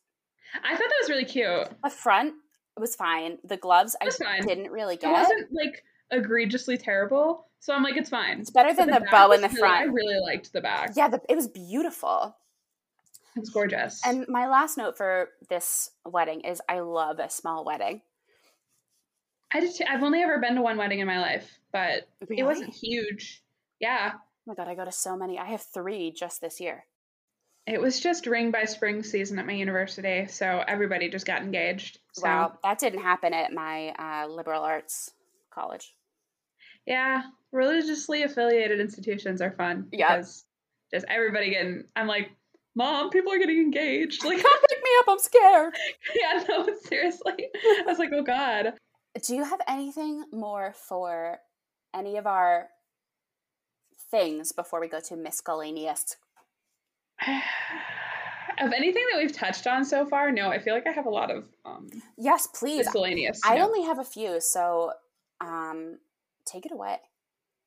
I 0.62 0.70
thought 0.70 0.78
that 0.78 1.02
was 1.02 1.10
really 1.10 1.24
cute. 1.24 1.68
The 1.82 1.90
front 1.90 2.34
was 2.78 2.94
fine. 2.94 3.38
The 3.44 3.56
gloves 3.56 3.96
I 4.00 4.10
fine. 4.10 4.46
didn't 4.46 4.70
really 4.70 4.96
get. 4.96 5.10
It 5.10 5.12
wasn't 5.12 5.48
like 5.52 5.82
egregiously 6.10 6.76
terrible. 6.76 7.48
So 7.60 7.74
I'm 7.74 7.82
like, 7.82 7.96
it's 7.96 8.10
fine. 8.10 8.40
It's 8.40 8.50
better 8.50 8.74
than 8.74 8.90
the, 8.90 9.00
the 9.00 9.06
bow 9.10 9.32
in 9.32 9.40
the 9.40 9.48
really, 9.48 9.58
front. 9.58 9.76
I 9.76 9.84
really 9.84 10.20
liked 10.20 10.52
the 10.52 10.60
back. 10.60 10.90
Yeah, 10.94 11.08
the, 11.08 11.20
it 11.28 11.34
was 11.34 11.48
beautiful. 11.48 12.36
It's 13.36 13.50
gorgeous. 13.50 14.00
And 14.06 14.26
my 14.28 14.48
last 14.48 14.78
note 14.78 14.96
for 14.96 15.30
this 15.48 15.90
wedding 16.04 16.42
is 16.42 16.60
I 16.68 16.80
love 16.80 17.18
a 17.18 17.28
small 17.28 17.64
wedding. 17.64 18.02
I 19.52 19.60
just 19.60 19.80
I've 19.88 20.02
only 20.02 20.22
ever 20.22 20.38
been 20.40 20.56
to 20.56 20.62
one 20.62 20.76
wedding 20.76 21.00
in 21.00 21.06
my 21.06 21.20
life, 21.20 21.58
but 21.72 22.08
really? 22.28 22.40
it 22.40 22.44
wasn't 22.44 22.74
huge. 22.74 23.42
Yeah. 23.80 24.12
Oh 24.14 24.18
my 24.46 24.54
god, 24.54 24.68
I 24.68 24.74
go 24.74 24.84
to 24.84 24.92
so 24.92 25.16
many. 25.16 25.38
I 25.38 25.46
have 25.46 25.62
three 25.62 26.12
just 26.12 26.40
this 26.40 26.60
year. 26.60 26.84
It 27.66 27.80
was 27.80 27.98
just 27.98 28.26
ring 28.26 28.50
by 28.50 28.64
spring 28.64 29.02
season 29.02 29.38
at 29.38 29.46
my 29.46 29.54
university, 29.54 30.26
so 30.26 30.62
everybody 30.68 31.08
just 31.08 31.26
got 31.26 31.40
engaged. 31.40 31.98
So. 32.12 32.24
Wow, 32.24 32.58
that 32.62 32.78
didn't 32.78 33.00
happen 33.00 33.32
at 33.32 33.52
my 33.52 33.88
uh, 33.98 34.26
liberal 34.28 34.62
arts 34.62 35.10
college. 35.52 35.94
Yeah, 36.86 37.22
religiously 37.52 38.22
affiliated 38.22 38.80
institutions 38.80 39.40
are 39.40 39.52
fun 39.52 39.88
Yeah, 39.92 40.16
because 40.16 40.44
just 40.92 41.06
everybody 41.08 41.50
getting. 41.50 41.84
I'm 41.96 42.06
like, 42.06 42.30
Mom, 42.76 43.10
people 43.10 43.32
are 43.32 43.38
getting 43.38 43.58
engaged. 43.60 44.24
Like, 44.24 44.42
come 44.42 44.52
pick 44.68 44.78
me 44.78 44.90
up. 45.00 45.06
I'm 45.08 45.18
scared. 45.18 45.74
yeah, 46.14 46.44
no, 46.48 46.68
seriously. 46.84 47.48
I 47.54 47.84
was 47.86 47.98
like, 47.98 48.10
oh 48.12 48.22
God. 48.22 48.74
Do 49.22 49.36
you 49.36 49.44
have 49.44 49.60
anything 49.68 50.24
more 50.32 50.74
for 50.88 51.38
any 51.94 52.16
of 52.16 52.26
our 52.26 52.68
things 54.10 54.52
before 54.52 54.80
we 54.80 54.88
go 54.88 55.00
to 55.08 55.16
miscellaneous? 55.16 56.16
of 57.26 58.72
anything 58.72 59.04
that 59.12 59.18
we've 59.18 59.32
touched 59.32 59.66
on 59.68 59.84
so 59.84 60.04
far, 60.04 60.32
no, 60.32 60.48
I 60.48 60.58
feel 60.58 60.74
like 60.74 60.86
I 60.86 60.92
have 60.92 61.06
a 61.06 61.10
lot 61.10 61.30
of 61.30 61.48
um 61.64 61.88
Yes, 62.16 62.48
please. 62.48 62.86
Miscellaneous. 62.86 63.40
I 63.44 63.60
only 63.60 63.82
have 63.82 64.00
a 64.00 64.04
few, 64.04 64.40
so 64.40 64.92
um 65.40 65.98
take 66.44 66.66
it 66.66 66.72
away. 66.72 66.98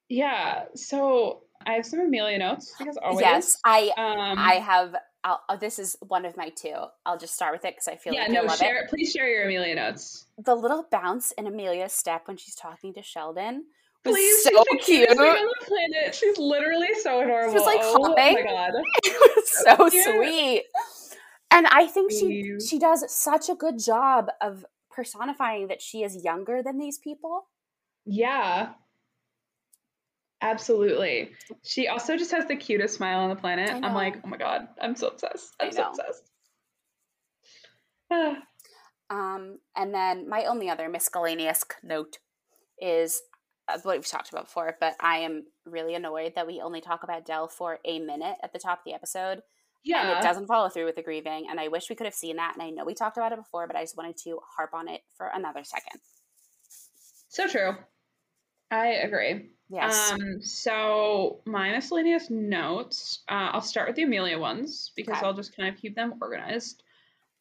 Yeah. 0.09 0.65
So 0.75 1.43
I 1.67 1.73
have 1.73 1.85
some 1.85 1.99
Amelia 1.99 2.37
notes 2.37 2.73
because 2.79 2.97
always. 2.97 3.21
Yes, 3.21 3.57
I 3.65 3.91
um, 3.97 4.39
I 4.39 4.55
have. 4.55 4.95
I'll, 5.23 5.41
uh, 5.49 5.57
this 5.57 5.77
is 5.79 5.97
one 6.07 6.23
of 6.23 6.37
my 6.37 6.49
two. 6.49 6.75
I'll 7.05 7.17
just 7.17 7.35
start 7.35 7.51
with 7.51 7.65
it 7.65 7.75
because 7.75 7.89
I 7.89 7.97
feel 7.97 8.13
yeah, 8.13 8.21
like 8.21 8.31
no, 8.31 8.43
love 8.43 8.57
share, 8.57 8.83
it. 8.83 8.89
Please 8.89 9.11
share 9.11 9.27
your 9.27 9.43
Amelia 9.43 9.75
notes. 9.75 10.27
The 10.37 10.55
little 10.55 10.87
bounce 10.89 11.33
in 11.33 11.45
Amelia's 11.45 11.91
step 11.91 12.27
when 12.27 12.37
she's 12.37 12.55
talking 12.55 12.93
to 12.93 13.03
Sheldon 13.03 13.65
was 14.05 14.15
Please, 14.15 14.43
so 14.43 14.63
cute. 14.79 15.09
On 15.09 15.17
the 15.17 15.65
planet. 15.65 16.15
She's 16.15 16.37
literally 16.37 16.93
so 17.01 17.19
adorable. 17.19 17.51
She 17.51 17.57
was 17.57 17.65
like 17.65 17.79
oh 17.81 18.07
hopping. 18.07 18.33
my 18.33 18.41
god, 18.43 18.71
it 19.03 19.35
was 19.35 20.01
so, 20.03 20.13
sweet. 20.13 20.63
And 21.51 21.67
I 21.67 21.87
think 21.87 22.11
Please. 22.11 22.65
she 22.69 22.75
she 22.75 22.79
does 22.79 23.03
such 23.11 23.49
a 23.49 23.55
good 23.55 23.79
job 23.83 24.27
of 24.41 24.65
personifying 24.89 25.67
that 25.67 25.81
she 25.81 26.03
is 26.03 26.23
younger 26.23 26.63
than 26.63 26.77
these 26.77 26.97
people. 26.97 27.47
Yeah, 28.05 28.69
Absolutely. 30.41 31.31
She 31.63 31.87
also 31.87 32.15
just 32.15 32.31
has 32.31 32.45
the 32.45 32.55
cutest 32.55 32.95
smile 32.95 33.19
on 33.19 33.29
the 33.29 33.35
planet. 33.35 33.71
I'm 33.71 33.93
like, 33.93 34.17
oh 34.23 34.27
my 34.27 34.37
god, 34.37 34.67
I'm 34.79 34.95
so 34.95 35.07
obsessed. 35.07 35.55
I'm 35.59 35.71
so 35.71 35.89
obsessed. 35.89 36.23
um, 39.09 39.57
and 39.75 39.93
then 39.93 40.29
my 40.29 40.45
only 40.45 40.69
other 40.69 40.89
miscellaneous 40.89 41.63
note 41.83 42.19
is 42.79 43.21
uh, 43.67 43.79
what 43.83 43.97
we've 43.97 44.07
talked 44.07 44.29
about 44.29 44.45
before, 44.45 44.77
but 44.79 44.95
I 44.99 45.19
am 45.19 45.45
really 45.65 45.95
annoyed 45.95 46.33
that 46.35 46.47
we 46.47 46.61
only 46.61 46.81
talk 46.81 47.03
about 47.03 47.25
Dell 47.25 47.47
for 47.47 47.79
a 47.83 47.99
minute 47.99 48.37
at 48.43 48.53
the 48.53 48.59
top 48.59 48.79
of 48.79 48.83
the 48.85 48.93
episode. 48.93 49.41
Yeah. 49.83 50.01
And 50.01 50.19
it 50.19 50.27
doesn't 50.27 50.47
follow 50.47 50.69
through 50.69 50.85
with 50.85 50.95
the 50.95 51.01
grieving. 51.01 51.47
And 51.49 51.59
I 51.59 51.67
wish 51.69 51.89
we 51.89 51.95
could 51.95 52.07
have 52.07 52.13
seen 52.13 52.35
that. 52.37 52.53
And 52.53 52.61
I 52.61 52.69
know 52.69 52.85
we 52.85 52.93
talked 52.93 53.17
about 53.17 53.31
it 53.31 53.37
before, 53.39 53.67
but 53.67 53.75
I 53.75 53.83
just 53.83 53.97
wanted 53.97 54.17
to 54.23 54.39
harp 54.55 54.73
on 54.73 54.87
it 54.87 55.01
for 55.17 55.31
another 55.33 55.63
second. 55.63 55.99
So 57.29 57.47
true. 57.47 57.75
I 58.69 58.87
agree. 58.87 59.49
Yes. 59.69 60.11
Um, 60.11 60.41
so 60.41 61.41
my 61.45 61.71
miscellaneous 61.71 62.29
notes, 62.29 63.19
uh, 63.29 63.51
I'll 63.51 63.61
start 63.61 63.87
with 63.87 63.95
the 63.97 64.03
Amelia 64.03 64.39
ones 64.39 64.91
because 64.95 65.17
okay. 65.17 65.25
I'll 65.25 65.33
just 65.33 65.55
kind 65.55 65.73
of 65.73 65.79
keep 65.79 65.95
them 65.95 66.15
organized. 66.21 66.83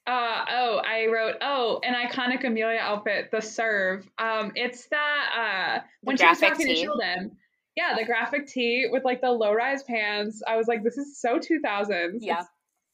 Uh, 0.07 0.45
oh, 0.51 0.81
I 0.85 1.07
wrote, 1.12 1.37
oh, 1.41 1.81
an 1.83 1.95
iconic 1.95 2.45
Amelia 2.45 2.79
outfit, 2.79 3.31
the 3.31 3.41
serve. 3.41 4.09
Um, 4.18 4.53
it's 4.55 4.87
that, 4.89 5.81
uh, 5.83 5.87
when 6.03 6.16
she 6.16 6.27
was 6.27 6.39
talking 6.39 6.66
tee. 6.66 6.74
to 6.74 6.81
Sheldon. 6.83 7.37
Yeah, 7.77 7.95
the 7.97 8.05
graphic 8.05 8.47
tee 8.47 8.87
with 8.91 9.05
like 9.05 9.20
the 9.20 9.31
low 9.31 9.53
rise 9.53 9.83
pants. 9.83 10.43
I 10.47 10.57
was 10.57 10.66
like, 10.66 10.83
this 10.83 10.97
is 10.97 11.20
so 11.20 11.39
2000s. 11.39 12.18
Yeah. 12.20 12.41
It's 12.41 12.49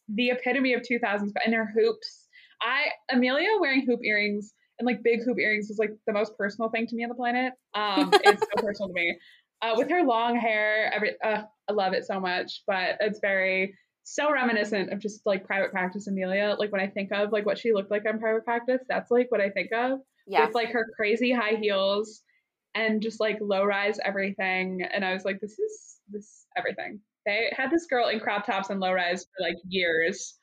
the 0.08 0.30
epitome 0.30 0.74
of 0.74 0.82
2000s, 0.82 1.32
but 1.32 1.44
and 1.44 1.54
her 1.54 1.70
hoops. 1.72 2.26
I, 2.60 2.86
Amelia 3.10 3.58
wearing 3.60 3.84
hoop 3.86 4.00
earrings 4.04 4.52
and 4.82 4.86
like 4.86 5.02
big 5.02 5.22
hoop 5.24 5.38
earrings 5.38 5.70
is 5.70 5.78
like 5.78 5.92
the 6.06 6.12
most 6.12 6.36
personal 6.36 6.68
thing 6.68 6.86
to 6.88 6.96
me 6.96 7.04
on 7.04 7.08
the 7.08 7.14
planet. 7.14 7.52
Um, 7.74 8.10
it's 8.24 8.42
so 8.42 8.62
personal 8.62 8.88
to 8.88 8.94
me. 8.94 9.16
Uh, 9.62 9.74
with 9.76 9.88
her 9.90 10.02
long 10.02 10.36
hair, 10.36 10.92
every 10.92 11.14
uh, 11.24 11.42
I 11.68 11.72
love 11.72 11.92
it 11.92 12.04
so 12.04 12.18
much. 12.18 12.62
But 12.66 12.96
it's 13.00 13.20
very 13.20 13.74
so 14.02 14.32
reminiscent 14.32 14.92
of 14.92 14.98
just 14.98 15.24
like 15.24 15.46
private 15.46 15.70
practice 15.70 16.08
Amelia. 16.08 16.56
Like 16.58 16.72
when 16.72 16.80
I 16.80 16.88
think 16.88 17.12
of 17.12 17.30
like 17.30 17.46
what 17.46 17.58
she 17.58 17.72
looked 17.72 17.92
like 17.92 18.02
on 18.08 18.18
private 18.18 18.44
practice, 18.44 18.80
that's 18.88 19.10
like 19.10 19.30
what 19.30 19.40
I 19.40 19.50
think 19.50 19.70
of. 19.72 20.00
Yeah. 20.26 20.46
With 20.46 20.54
like 20.54 20.70
her 20.72 20.86
crazy 20.96 21.32
high 21.32 21.56
heels 21.60 22.22
and 22.74 23.00
just 23.00 23.20
like 23.20 23.38
low 23.40 23.64
rise 23.64 23.98
everything. 24.04 24.82
And 24.92 25.04
I 25.04 25.14
was 25.14 25.24
like, 25.24 25.40
this 25.40 25.58
is 25.58 25.96
this 26.10 26.46
everything. 26.56 26.98
They 27.24 27.52
had 27.56 27.70
this 27.70 27.86
girl 27.86 28.08
in 28.08 28.18
crop 28.18 28.46
tops 28.46 28.70
and 28.70 28.80
low 28.80 28.92
rise 28.92 29.22
for 29.22 29.44
like 29.44 29.56
years. 29.68 30.38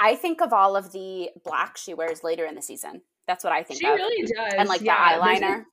I 0.00 0.14
think 0.14 0.40
of 0.40 0.54
all 0.54 0.74
of 0.74 0.92
the 0.92 1.30
black 1.44 1.76
she 1.76 1.92
wears 1.92 2.24
later 2.24 2.46
in 2.46 2.54
the 2.54 2.62
season. 2.62 3.02
That's 3.28 3.44
what 3.44 3.52
I 3.52 3.62
think. 3.62 3.80
She 3.80 3.86
of. 3.86 3.94
really 3.94 4.22
does, 4.22 4.54
and 4.56 4.68
like 4.68 4.80
yeah, 4.80 5.18
the 5.18 5.22
eyeliner. 5.22 5.64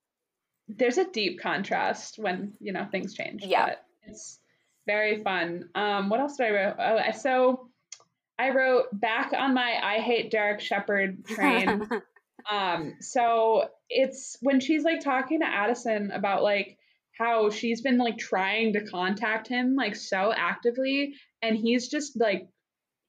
There's 0.68 0.98
a, 0.98 1.02
there's 1.04 1.08
a, 1.08 1.12
deep 1.12 1.40
contrast 1.40 2.20
when 2.20 2.54
you 2.60 2.74
know 2.74 2.86
things 2.92 3.16
change. 3.16 3.44
Yeah, 3.44 3.76
it's 4.04 4.40
very 4.86 5.24
fun. 5.24 5.70
Um, 5.74 6.10
what 6.10 6.20
else 6.20 6.36
did 6.36 6.48
I 6.48 6.52
write? 6.52 6.76
Oh, 6.78 7.12
so 7.18 7.70
I 8.38 8.50
wrote 8.50 8.88
back 8.92 9.32
on 9.34 9.54
my 9.54 9.80
I 9.82 10.02
hate 10.02 10.32
Derek 10.32 10.60
Shepherd 10.60 11.26
train. 11.26 11.90
um, 12.52 12.96
so 13.00 13.70
it's 13.90 14.38
when 14.42 14.60
she's 14.60 14.84
like 14.84 15.00
talking 15.00 15.40
to 15.40 15.48
Addison 15.48 16.12
about 16.12 16.44
like 16.44 16.78
how 17.18 17.50
she's 17.50 17.80
been 17.80 17.98
like 17.98 18.18
trying 18.18 18.74
to 18.74 18.84
contact 18.84 19.48
him 19.48 19.76
like 19.76 19.96
so 19.96 20.34
actively, 20.36 21.16
and 21.42 21.56
he's 21.56 21.88
just 21.88 22.20
like 22.20 22.50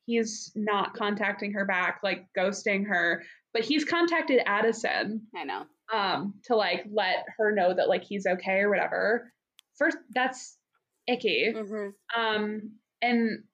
he's 0.04 0.52
not 0.54 0.94
contacting 0.94 1.54
her 1.54 1.64
back, 1.64 1.98
like 2.04 2.26
ghosting 2.38 2.86
her 2.86 3.24
but 3.56 3.64
he's 3.64 3.86
contacted 3.86 4.42
Addison. 4.44 5.22
I 5.34 5.44
know. 5.44 5.62
Um, 5.90 6.34
to 6.44 6.56
like 6.56 6.84
let 6.92 7.24
her 7.38 7.54
know 7.54 7.72
that 7.72 7.88
like 7.88 8.04
he's 8.04 8.26
okay 8.26 8.58
or 8.58 8.68
whatever. 8.68 9.32
First, 9.78 9.96
that's 10.14 10.58
icky. 11.08 11.54
Mm-hmm. 11.56 12.20
Um, 12.20 12.72
and 13.00 13.44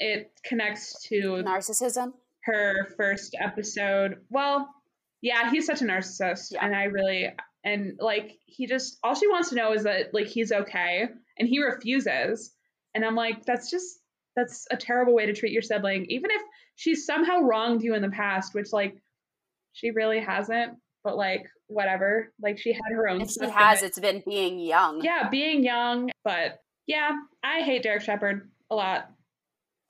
it 0.00 0.32
connects 0.44 1.06
to 1.06 1.44
narcissism. 1.46 2.14
Her 2.42 2.88
first 2.96 3.36
episode. 3.40 4.16
Well, 4.28 4.68
yeah, 5.22 5.52
he's 5.52 5.66
such 5.66 5.82
a 5.82 5.84
narcissist, 5.84 6.48
yeah. 6.50 6.64
and 6.64 6.74
I 6.74 6.84
really 6.84 7.28
and 7.62 7.96
like 8.00 8.38
he 8.46 8.66
just 8.66 8.98
all 9.04 9.14
she 9.14 9.28
wants 9.28 9.50
to 9.50 9.54
know 9.54 9.72
is 9.72 9.84
that 9.84 10.12
like 10.12 10.26
he's 10.26 10.50
okay, 10.50 11.04
and 11.38 11.48
he 11.48 11.62
refuses. 11.62 12.52
And 12.92 13.04
I'm 13.04 13.14
like, 13.14 13.44
that's 13.44 13.70
just 13.70 14.00
that's 14.34 14.66
a 14.72 14.76
terrible 14.76 15.14
way 15.14 15.26
to 15.26 15.32
treat 15.32 15.52
your 15.52 15.62
sibling, 15.62 16.06
even 16.08 16.32
if 16.32 16.42
she's 16.74 17.06
somehow 17.06 17.38
wronged 17.42 17.82
you 17.84 17.94
in 17.94 18.02
the 18.02 18.10
past, 18.10 18.52
which 18.52 18.72
like 18.72 18.96
she 19.72 19.90
really 19.90 20.20
hasn't, 20.20 20.78
but 21.04 21.16
like 21.16 21.46
whatever. 21.66 22.32
Like 22.40 22.58
she 22.58 22.72
had 22.72 22.92
her 22.92 23.08
own. 23.08 23.20
If 23.20 23.30
she 23.30 23.48
has, 23.48 23.82
it. 23.82 23.86
it's 23.86 23.98
been 23.98 24.22
being 24.26 24.58
young. 24.58 25.02
Yeah, 25.02 25.28
being 25.28 25.64
young. 25.64 26.10
But 26.24 26.60
yeah, 26.86 27.10
I 27.42 27.60
hate 27.62 27.82
Derek 27.82 28.02
Shepherd 28.02 28.50
a 28.70 28.74
lot. 28.74 29.10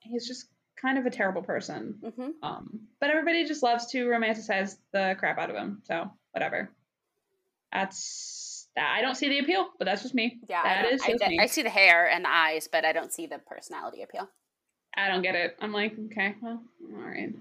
He's 0.01 0.27
just 0.27 0.45
kind 0.81 0.97
of 0.97 1.05
a 1.05 1.09
terrible 1.09 1.41
person. 1.41 1.95
Mm-hmm. 2.03 2.29
Um, 2.43 2.81
but 2.99 3.09
everybody 3.09 3.45
just 3.45 3.63
loves 3.63 3.87
to 3.87 4.07
romanticize 4.07 4.77
the 4.93 5.15
crap 5.19 5.37
out 5.37 5.49
of 5.49 5.55
him. 5.55 5.81
So 5.85 6.11
whatever. 6.31 6.69
That's 7.71 8.67
that. 8.75 8.95
I 8.97 9.01
don't 9.01 9.15
see 9.15 9.29
the 9.29 9.39
appeal, 9.39 9.67
but 9.77 9.85
that's 9.85 10.01
just 10.01 10.15
me. 10.15 10.39
Yeah, 10.47 10.63
that 10.63 10.85
I, 10.85 10.89
is 10.89 11.01
just 11.01 11.23
I. 11.23 11.37
I 11.41 11.45
see 11.47 11.61
the 11.61 11.69
hair 11.69 12.09
and 12.09 12.25
the 12.25 12.29
eyes, 12.29 12.67
but 12.71 12.85
I 12.85 12.91
don't 12.91 13.13
see 13.13 13.27
the 13.27 13.39
personality 13.39 14.01
appeal. 14.01 14.29
I 14.95 15.07
don't 15.07 15.21
get 15.21 15.35
it. 15.35 15.55
I'm 15.61 15.71
like, 15.71 15.93
okay, 16.11 16.35
well, 16.41 16.61
all 16.95 17.01
right. 17.01 17.33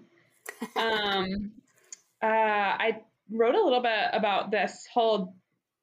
um, 0.76 1.53
uh, 2.23 2.27
I 2.27 3.01
wrote 3.31 3.55
a 3.55 3.62
little 3.62 3.83
bit 3.83 4.09
about 4.12 4.51
this 4.51 4.87
whole 4.93 5.35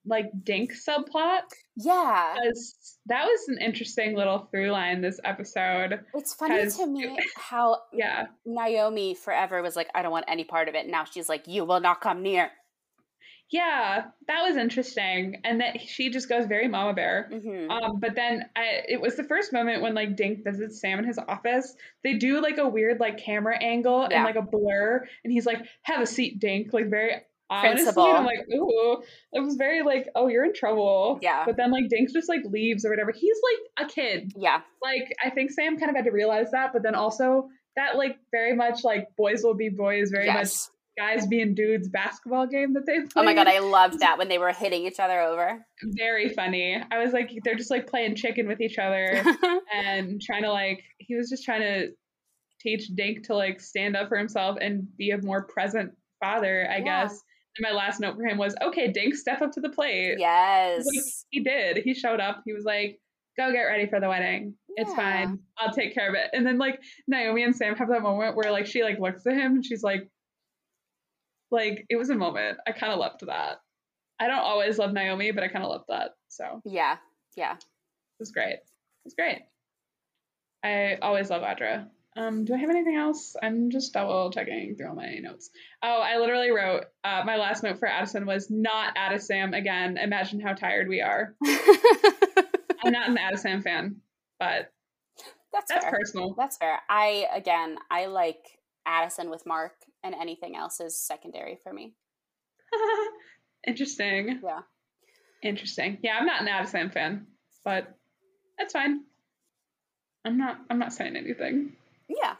like 0.06 0.30
dink 0.44 0.72
subplot. 0.74 1.42
Yeah. 1.76 2.36
That 3.08 3.26
was 3.26 3.48
an 3.48 3.58
interesting 3.60 4.16
little 4.16 4.48
through 4.52 4.72
line 4.72 5.02
this 5.02 5.20
episode. 5.24 6.00
It's 6.14 6.34
funny 6.34 6.70
to 6.70 6.88
me 6.88 7.18
how 7.36 7.80
yeah 7.92 8.28
Naomi 8.46 9.16
forever 9.16 9.62
was 9.62 9.76
like, 9.76 9.90
I 9.96 10.02
don't 10.02 10.12
want 10.12 10.26
any 10.28 10.44
part 10.44 10.70
of 10.70 10.76
it. 10.76 10.88
Now 10.88 11.06
she's 11.06 11.30
like, 11.30 11.48
You 11.48 11.66
will 11.66 11.80
not 11.80 12.02
come 12.02 12.22
near. 12.22 12.52
Yeah, 13.52 14.06
that 14.28 14.42
was 14.42 14.58
interesting, 14.58 15.42
and 15.44 15.62
that 15.62 15.80
she 15.82 16.10
just 16.10 16.28
goes 16.28 16.48
very 16.48 16.68
mama 16.68 16.94
bear. 16.94 17.30
Mm-hmm. 17.32 17.70
Um, 17.70 18.00
but 18.00 18.16
then 18.16 18.46
I, 18.56 18.82
it 18.90 19.00
was 19.00 19.16
the 19.16 19.24
first 19.24 19.54
moment 19.54 19.82
when 19.82 19.94
like 19.94 20.16
Dink 20.16 20.44
visits 20.44 20.82
Sam 20.82 21.00
in 21.00 21.06
his 21.06 21.20
office. 21.20 21.76
They 22.04 22.16
do 22.16 22.42
like 22.42 22.58
a 22.58 22.68
weird 22.68 23.00
like 23.00 23.20
camera 23.20 23.58
angle 23.62 24.08
yeah. 24.10 24.18
and 24.18 24.26
like 24.26 24.36
a 24.36 24.42
blur, 24.42 25.06
and 25.24 25.32
he's 25.32 25.46
like, 25.46 25.66
"Have 25.84 26.02
a 26.02 26.08
seat, 26.08 26.40
Dink," 26.40 26.74
like 26.74 26.90
very 26.90 27.22
honestly. 27.50 28.04
I'm 28.04 28.26
like, 28.26 28.48
ooh, 28.54 29.04
it 29.34 29.40
was 29.40 29.56
very 29.56 29.84
like, 29.84 30.08
oh, 30.16 30.28
you're 30.28 30.46
in 30.46 30.54
trouble. 30.54 31.20
Yeah. 31.22 31.44
But 31.46 31.58
then 31.58 31.72
like 31.72 31.90
Dink 31.90 32.12
just 32.12 32.30
like 32.30 32.42
leaves 32.46 32.86
or 32.86 32.90
whatever. 32.90 33.12
He's 33.12 33.38
like 33.78 33.88
a 33.88 33.92
kid. 33.92 34.34
Yeah. 34.36 34.62
Like 34.82 35.16
I 35.24 35.30
think 35.30 35.52
Sam 35.52 35.78
kind 35.78 35.90
of 35.90 35.96
had 35.96 36.06
to 36.06 36.12
realize 36.12 36.52
that, 36.52 36.74
but 36.74 36.84
then 36.84 36.96
also 36.96 37.50
that 37.76 37.98
like 37.98 38.18
very 38.32 38.56
much 38.56 38.84
like 38.84 39.08
boys 39.18 39.44
will 39.44 39.54
be 39.54 39.70
boys, 39.70 40.10
very 40.12 40.26
yes. 40.26 40.36
much 40.36 40.75
guys 40.98 41.28
being 41.28 41.54
dudes 41.54 41.90
basketball 41.90 42.48
game 42.48 42.74
that 42.74 42.86
they 42.86 43.00
played. 43.00 43.12
Oh 43.16 43.24
my 43.24 43.34
god, 43.34 43.48
I 43.48 43.60
loved 43.60 44.00
that 44.00 44.18
when 44.18 44.28
they 44.28 44.38
were 44.38 44.52
hitting 44.52 44.86
each 44.86 45.00
other 45.00 45.20
over. 45.20 45.66
Very 45.84 46.30
funny. 46.30 46.82
I 46.92 47.04
was 47.04 47.14
like, 47.14 47.32
they're 47.44 47.56
just 47.56 47.72
like 47.72 47.88
playing 47.88 48.16
chicken 48.16 48.48
with 48.48 48.62
each 48.62 48.78
other 48.78 49.24
and 49.74 50.22
trying 50.22 50.44
to 50.44 50.52
like. 50.52 50.84
He 51.00 51.16
was 51.16 51.30
just 51.30 51.44
trying 51.44 51.62
to 51.62 51.90
teach 52.62 52.88
Dink 52.96 53.28
to 53.28 53.36
like 53.36 53.62
stand 53.62 53.96
up 53.96 54.10
for 54.10 54.18
himself 54.18 54.58
and 54.60 54.88
be 54.98 55.12
a 55.12 55.22
more 55.22 55.44
present 55.44 55.92
father, 56.20 56.68
I 56.70 56.78
yeah. 56.78 57.04
guess. 57.04 57.22
And 57.58 57.64
my 57.64 57.72
last 57.72 58.00
note 58.00 58.16
for 58.18 58.26
him 58.26 58.38
was, 58.38 58.56
"Okay, 58.62 58.92
Dink, 58.92 59.16
step 59.16 59.42
up 59.42 59.52
to 59.54 59.62
the 59.62 59.70
plate." 59.70 60.16
Yes, 60.18 60.86
like, 60.86 61.04
he 61.30 61.42
did. 61.42 61.78
He 61.78 61.94
showed 61.94 62.20
up. 62.20 62.42
He 62.46 62.54
was 62.54 62.66
like, 62.66 63.00
"Go 63.38 63.52
get 63.52 63.64
ready 63.64 63.88
for 63.88 64.00
the 64.00 64.10
wedding. 64.10 64.56
Yeah. 64.78 64.84
It's 64.84 64.94
fine. 64.94 65.40
I'll 65.58 65.74
take 65.74 65.94
care 65.94 66.10
of 66.10 66.16
it." 66.16 66.30
And 66.34 66.46
then 66.46 66.58
like 66.58 66.82
Naomi 67.08 67.44
and 67.44 67.56
Sam 67.56 67.76
have 67.76 67.90
that 67.90 68.02
moment 68.02 68.36
where 68.36 68.52
like 68.52 68.66
she 68.66 68.84
like 68.84 69.00
looks 69.00 69.26
at 69.26 69.34
him 69.34 69.54
and 69.54 69.66
she's 69.66 69.84
like 69.84 70.10
like 71.52 71.86
it 71.90 71.96
was 71.96 72.10
a 72.10 72.16
moment. 72.16 72.58
I 72.68 72.72
kind 72.72 72.94
of 72.94 73.00
loved 73.00 73.26
that. 73.28 73.58
I 74.20 74.28
don't 74.28 74.40
always 74.40 74.78
love 74.78 74.94
Naomi, 74.94 75.32
but 75.32 75.44
I 75.44 75.48
kind 75.48 75.64
of 75.66 75.72
loved 75.72 75.86
that. 75.90 76.12
So 76.30 76.62
yeah, 76.66 76.98
yeah, 77.36 77.54
it 77.54 78.20
was 78.20 78.32
great. 78.32 78.56
It 78.56 79.06
was 79.06 79.14
great. 79.14 79.42
I 80.64 80.98
always 81.02 81.30
love 81.30 81.44
Audra. 81.44 81.88
Um, 82.18 82.46
do 82.46 82.54
I 82.54 82.58
have 82.58 82.70
anything 82.70 82.96
else? 82.96 83.36
I'm 83.42 83.70
just 83.72 83.92
double 83.92 84.32
checking 84.32 84.76
through 84.76 84.88
all 84.88 84.96
my 84.96 85.16
notes. 85.16 85.50
Oh, 85.84 86.02
I 86.02 86.18
literally 86.18 86.50
wrote 86.50 86.86
uh, 87.04 87.24
my 87.26 87.36
last 87.36 87.62
note 87.62 87.78
for 87.78 87.90
Addison 87.90 88.26
was 88.26 88.50
not 88.50 88.94
Addison 88.96 89.54
again. 89.54 89.98
Imagine 89.98 90.40
how 90.40 90.54
tired 90.54 90.88
we 90.88 91.02
are. 91.02 91.36
I'm 91.46 92.94
not 92.94 93.10
an 93.10 93.18
Addison 93.18 93.62
fan, 93.62 93.98
but 94.40 94.72
that's 95.52 95.70
that's 95.70 95.86
fair. 95.86 95.92
personal. 95.92 96.36
That's 96.38 96.56
fair. 96.58 96.80
I 96.90 97.28
again, 97.34 97.78
I 97.92 98.06
like 98.06 98.60
Addison 98.86 99.30
with 99.30 99.46
Mark, 99.46 99.74
and 100.04 100.16
anything 100.16 100.56
else 100.56 100.80
is 100.80 101.00
secondary 101.00 101.58
for 101.64 101.74
me. 101.74 101.94
Interesting. 103.68 104.40
Yeah. 104.44 104.62
Interesting. 105.44 106.00
Yeah, 106.02 106.18
I'm 106.20 106.26
not 106.26 106.42
an 106.42 106.48
Addison 106.48 106.90
fan, 106.90 107.28
but 107.64 107.96
that's 108.58 108.74
fine. 108.74 109.02
I'm 110.24 110.38
not. 110.38 110.58
I'm 110.70 110.80
not 110.80 110.94
saying 110.94 111.16
anything. 111.16 111.74
Yeah. 112.08 112.36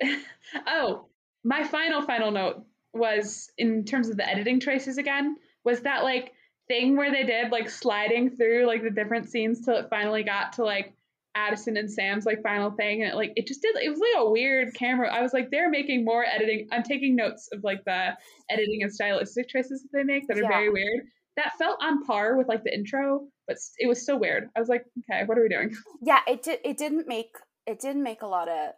oh, 0.66 1.06
my 1.44 1.64
final 1.64 2.02
final 2.02 2.30
note 2.30 2.64
was 2.92 3.50
in 3.56 3.84
terms 3.84 4.08
of 4.08 4.16
the 4.16 4.28
editing 4.28 4.60
choices 4.60 4.98
again 4.98 5.36
was 5.64 5.80
that 5.80 6.02
like 6.02 6.32
thing 6.68 6.96
where 6.96 7.10
they 7.10 7.24
did 7.24 7.50
like 7.50 7.70
sliding 7.70 8.30
through 8.30 8.66
like 8.66 8.82
the 8.82 8.90
different 8.90 9.28
scenes 9.28 9.64
till 9.64 9.76
it 9.76 9.88
finally 9.88 10.22
got 10.22 10.54
to 10.54 10.64
like 10.64 10.92
Addison 11.34 11.76
and 11.76 11.90
Sam's 11.90 12.26
like 12.26 12.42
final 12.42 12.70
thing 12.70 13.02
and 13.02 13.12
it, 13.12 13.16
like 13.16 13.32
it 13.36 13.46
just 13.46 13.62
did 13.62 13.74
it 13.76 13.88
was 13.88 13.98
like 13.98 14.14
a 14.18 14.30
weird 14.30 14.74
camera. 14.74 15.12
I 15.12 15.22
was 15.22 15.32
like 15.32 15.50
they're 15.50 15.70
making 15.70 16.04
more 16.04 16.24
editing. 16.24 16.68
I'm 16.70 16.82
taking 16.82 17.16
notes 17.16 17.48
of 17.52 17.64
like 17.64 17.84
the 17.84 18.16
editing 18.50 18.82
and 18.82 18.92
stylistic 18.92 19.48
choices 19.48 19.82
that 19.82 19.88
they 19.92 20.04
make 20.04 20.28
that 20.28 20.38
are 20.38 20.42
yeah. 20.42 20.48
very 20.48 20.70
weird. 20.70 21.06
That 21.36 21.56
felt 21.58 21.82
on 21.82 22.04
par 22.04 22.36
with 22.36 22.48
like 22.48 22.62
the 22.64 22.74
intro, 22.74 23.26
but 23.48 23.56
it 23.78 23.86
was 23.86 24.02
still 24.02 24.18
weird. 24.18 24.50
I 24.54 24.60
was 24.60 24.68
like, 24.68 24.84
okay, 25.10 25.24
what 25.24 25.38
are 25.38 25.42
we 25.42 25.48
doing? 25.48 25.74
Yeah, 26.02 26.20
it 26.26 26.42
did 26.42 26.58
it 26.64 26.76
didn't 26.76 27.08
make 27.08 27.36
it 27.66 27.80
didn't 27.80 28.02
make 28.02 28.22
a 28.22 28.26
lot 28.26 28.48
of 28.48 28.72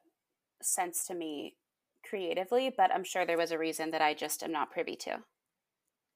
sense 0.62 1.06
to 1.08 1.14
me 1.14 1.56
creatively, 2.08 2.72
but 2.76 2.92
I'm 2.92 3.04
sure 3.04 3.26
there 3.26 3.38
was 3.38 3.50
a 3.50 3.58
reason 3.58 3.90
that 3.90 4.02
I 4.02 4.14
just 4.14 4.42
am 4.42 4.52
not 4.52 4.70
privy 4.70 4.94
to. 4.96 5.18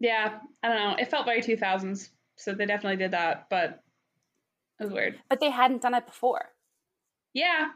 Yeah, 0.00 0.38
I 0.62 0.68
don't 0.68 0.76
know. 0.76 0.96
It 0.96 1.10
felt 1.10 1.26
very 1.26 1.42
2000s, 1.42 2.10
so 2.36 2.54
they 2.54 2.66
definitely 2.66 2.98
did 2.98 3.10
that, 3.10 3.46
but 3.50 3.80
it 4.78 4.84
was 4.84 4.92
weird. 4.92 5.18
But 5.28 5.40
they 5.40 5.50
hadn't 5.50 5.82
done 5.82 5.94
it 5.94 6.06
before. 6.06 6.46
Yeah. 7.34 7.68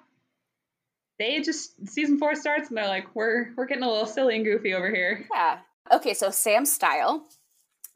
They 1.18 1.40
just 1.40 1.88
season 1.88 2.18
4 2.18 2.34
starts 2.34 2.68
and 2.68 2.76
they're 2.76 2.88
like, 2.88 3.14
"We're 3.14 3.52
we're 3.56 3.66
getting 3.66 3.84
a 3.84 3.88
little 3.88 4.06
silly 4.06 4.36
and 4.36 4.44
goofy 4.44 4.74
over 4.74 4.90
here." 4.90 5.26
Yeah. 5.32 5.58
Okay, 5.92 6.14
so 6.14 6.30
Sam's 6.30 6.72
style 6.72 7.26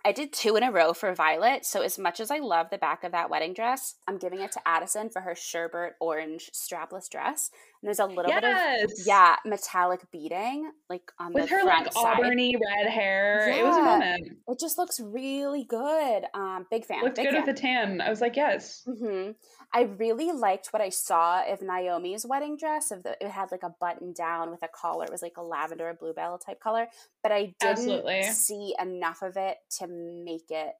I 0.06 0.12
did 0.12 0.32
two 0.32 0.54
in 0.54 0.62
a 0.62 0.70
row 0.70 0.92
for 0.92 1.12
Violet. 1.16 1.66
So 1.66 1.82
as 1.82 1.98
much 1.98 2.20
as 2.20 2.30
I 2.30 2.38
love 2.38 2.70
the 2.70 2.78
back 2.78 3.02
of 3.02 3.10
that 3.10 3.28
wedding 3.28 3.52
dress, 3.52 3.96
I'm 4.06 4.18
giving 4.18 4.40
it 4.40 4.52
to 4.52 4.60
Addison 4.64 5.10
for 5.10 5.22
her 5.22 5.34
sherbet 5.34 5.94
orange 5.98 6.48
strapless 6.54 7.10
dress. 7.10 7.50
There's 7.86 8.00
a 8.00 8.04
little 8.06 8.28
yes. 8.28 8.80
bit 8.80 9.00
of 9.00 9.06
yeah 9.06 9.36
metallic 9.44 10.10
beading 10.10 10.72
like 10.90 11.12
on 11.20 11.32
with 11.32 11.44
the 11.48 11.50
her 11.54 11.62
front 11.62 11.84
like 11.86 11.92
side. 11.92 12.16
auburny 12.18 12.54
red 12.54 12.90
hair. 12.90 13.48
Yeah. 13.48 13.54
It 13.60 13.64
was 13.64 13.76
a 13.76 13.82
moment. 13.82 14.38
It 14.48 14.58
just 14.58 14.76
looks 14.76 14.98
really 14.98 15.62
good. 15.62 16.24
Um, 16.34 16.66
big 16.68 16.84
fan. 16.84 17.02
Looked 17.04 17.14
big 17.14 17.26
good 17.26 17.34
fan. 17.34 17.46
with 17.46 17.54
the 17.54 17.62
tan. 17.62 18.00
I 18.00 18.10
was 18.10 18.20
like, 18.20 18.34
yes. 18.34 18.82
Mm-hmm. 18.88 19.30
I 19.72 19.82
really 19.82 20.32
liked 20.32 20.72
what 20.72 20.82
I 20.82 20.88
saw 20.88 21.44
of 21.48 21.60
Naomi's 21.60 22.26
wedding 22.26 22.56
dress. 22.56 22.90
Of 22.90 23.04
the, 23.04 23.16
it 23.24 23.30
had 23.30 23.52
like 23.52 23.62
a 23.62 23.74
button 23.80 24.12
down 24.12 24.50
with 24.50 24.64
a 24.64 24.68
collar. 24.68 25.04
It 25.04 25.12
was 25.12 25.22
like 25.22 25.36
a 25.36 25.42
lavender 25.42 25.88
or 25.88 25.94
bluebell 25.94 26.38
type 26.38 26.58
color, 26.58 26.88
but 27.22 27.30
I 27.30 27.54
didn't 27.60 27.70
Absolutely. 27.70 28.22
see 28.24 28.74
enough 28.82 29.22
of 29.22 29.36
it 29.36 29.58
to 29.78 29.86
make 29.86 30.50
it 30.50 30.72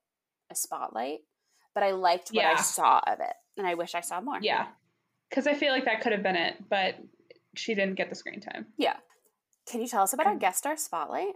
a 0.50 0.57
spotlight. 0.57 1.20
But 1.72 1.84
I 1.84 1.92
liked 1.92 2.30
what 2.30 2.42
Yeah. 2.42 2.54
I 2.59 2.61
saw 2.61 3.00
of 3.07 3.20
it, 3.20 3.34
and 3.57 3.64
I 3.64 3.74
wish 3.74 3.94
I 3.94 4.00
saw 4.00 4.20
more. 4.20 4.40
Yeah. 4.42 4.66
Cuz 5.30 5.46
I 5.46 5.54
feel 5.54 5.72
like 5.72 5.84
that 5.86 6.00
could 6.00 6.12
have 6.12 6.22
been 6.22 6.36
it, 6.36 6.54
but 6.68 6.96
she 7.54 7.74
didn't 7.74 7.94
get 7.96 8.08
the 8.10 8.14
screen 8.16 8.40
time. 8.40 8.66
yeah. 8.76 8.96
Can 9.66 9.80
you 9.80 9.88
tell 9.88 10.02
us 10.04 10.12
about 10.12 10.28
our 10.28 10.36
guest 10.36 10.58
star 10.58 10.76
spotlight? 10.76 11.34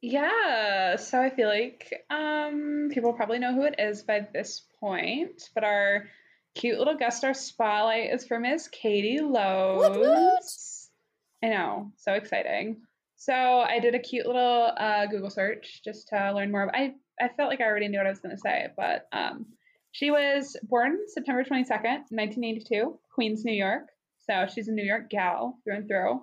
Yeah, 0.00 0.96
so 0.96 1.20
I 1.20 1.28
feel 1.30 1.48
like 1.48 1.92
um, 2.10 2.88
people 2.92 3.12
probably 3.12 3.38
know 3.38 3.54
who 3.54 3.64
it 3.64 3.74
is 3.78 4.02
by 4.02 4.26
this 4.32 4.62
point, 4.80 5.50
but 5.54 5.62
our 5.62 6.08
cute 6.54 6.78
little 6.78 6.96
guest 6.96 7.18
star 7.18 7.34
spotlight 7.34 8.10
is 8.12 8.26
for 8.26 8.40
Miss 8.40 8.68
Katie 8.68 9.20
Lowes. 9.20 10.88
I 11.44 11.48
know, 11.48 11.92
so 11.98 12.14
exciting. 12.14 12.78
So 13.16 13.32
I 13.34 13.78
did 13.78 13.94
a 13.94 14.00
cute 14.00 14.26
little 14.26 14.72
uh, 14.76 15.06
Google 15.06 15.30
search 15.30 15.82
just 15.84 16.08
to 16.08 16.32
learn 16.32 16.50
more. 16.50 16.74
I 16.74 16.94
I 17.20 17.28
felt 17.28 17.50
like 17.50 17.60
I 17.60 17.64
already 17.64 17.88
knew 17.88 17.98
what 17.98 18.06
I 18.06 18.10
was 18.10 18.18
going 18.20 18.34
to 18.34 18.40
say, 18.40 18.68
but 18.76 19.06
um, 19.12 19.46
she 19.92 20.10
was 20.10 20.56
born 20.62 20.98
September 21.06 21.44
twenty 21.44 21.64
second, 21.64 22.04
nineteen 22.10 22.44
eighty 22.44 22.64
two, 22.66 22.98
Queens, 23.14 23.44
New 23.44 23.54
York. 23.54 23.88
So 24.26 24.46
she's 24.52 24.68
a 24.68 24.72
New 24.72 24.84
York 24.84 25.10
gal 25.10 25.58
through 25.64 25.76
and 25.76 25.88
through. 25.88 26.22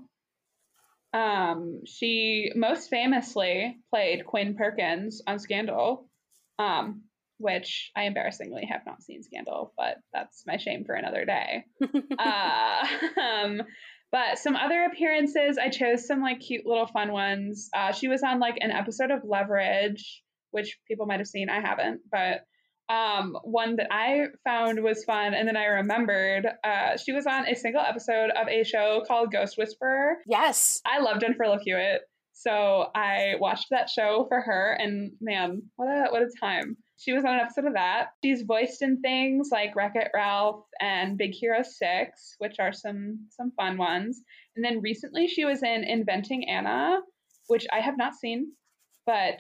Um, 1.14 1.82
she 1.86 2.52
most 2.56 2.90
famously 2.90 3.78
played 3.90 4.26
Quinn 4.26 4.56
Perkins 4.56 5.22
on 5.26 5.40
Scandal, 5.40 6.08
um, 6.60 7.04
which 7.38 7.92
I 7.96 8.04
embarrassingly 8.04 8.66
have 8.72 8.86
not 8.86 9.02
seen 9.02 9.24
Scandal, 9.24 9.74
but 9.78 9.98
that's 10.14 10.44
my 10.46 10.58
shame 10.58 10.86
for 10.86 10.94
another 10.94 11.26
day. 11.26 11.66
uh, 12.20 12.88
um, 13.22 13.62
but 14.12 14.40
some 14.40 14.56
other 14.56 14.84
appearances, 14.86 15.58
I 15.58 15.70
chose 15.70 16.08
some 16.08 16.22
like 16.22 16.40
cute 16.40 16.66
little 16.66 16.88
fun 16.88 17.12
ones. 17.12 17.70
Uh, 17.74 17.92
she 17.92 18.08
was 18.08 18.24
on 18.24 18.40
like 18.40 18.58
an 18.60 18.72
episode 18.72 19.12
of 19.12 19.24
Leverage, 19.24 20.24
which 20.52 20.80
people 20.88 21.06
might 21.06 21.20
have 21.20 21.28
seen. 21.28 21.50
I 21.50 21.60
haven't, 21.62 22.02
but 22.12 22.42
um, 22.90 23.38
one 23.44 23.76
that 23.76 23.88
I 23.92 24.26
found 24.44 24.82
was 24.84 25.04
fun, 25.04 25.34
and 25.34 25.48
then 25.48 25.56
I 25.58 25.66
remembered 25.66 26.48
uh, 26.64 26.98
she 26.98 27.12
was 27.12 27.28
on 27.28 27.48
a 27.48 27.56
single 27.56 27.82
episode 27.82 28.32
of 28.32 28.48
a 28.48 28.64
show 28.64 29.04
called 29.08 29.32
Ghost 29.32 29.58
Whisperer. 29.58 30.18
yes. 30.28 30.82
I 30.86 31.00
love 31.00 31.20
Jennifer 31.22 31.48
Love 31.48 31.62
Hewitt, 31.64 32.02
so 32.34 32.88
I 32.96 33.36
watched 33.40 33.68
that 33.72 33.90
show 33.90 34.26
for 34.28 34.42
her, 34.42 34.74
and 34.80 35.12
man, 35.22 35.62
what 35.76 35.86
a 35.88 36.12
what 36.12 36.22
a 36.22 36.30
time! 36.40 36.78
She 36.98 37.14
was 37.14 37.24
on 37.24 37.36
an 37.36 37.40
episode 37.42 37.66
of 37.66 37.74
that. 37.76 38.08
She's 38.24 38.42
voiced 38.42 38.82
in 38.82 39.02
things 39.02 39.50
like 39.52 39.76
Wreck 39.76 39.94
It 39.96 40.10
Ralph 40.14 40.66
and 40.82 41.18
Big 41.18 41.32
Hero 41.32 41.64
Six, 41.64 42.36
which 42.40 42.56
are 42.60 42.74
some 42.74 43.28
some 43.30 43.52
fun 43.56 43.78
ones. 43.78 44.22
And 44.56 44.66
then 44.66 44.82
recently, 44.82 45.28
she 45.28 45.46
was 45.46 45.64
in 45.64 45.84
Inventing 45.84 46.50
Anna, 46.50 47.00
which 47.48 47.68
I 47.72 47.80
have 47.82 47.98
not 47.98 48.16
seen, 48.16 48.54
but 49.06 49.40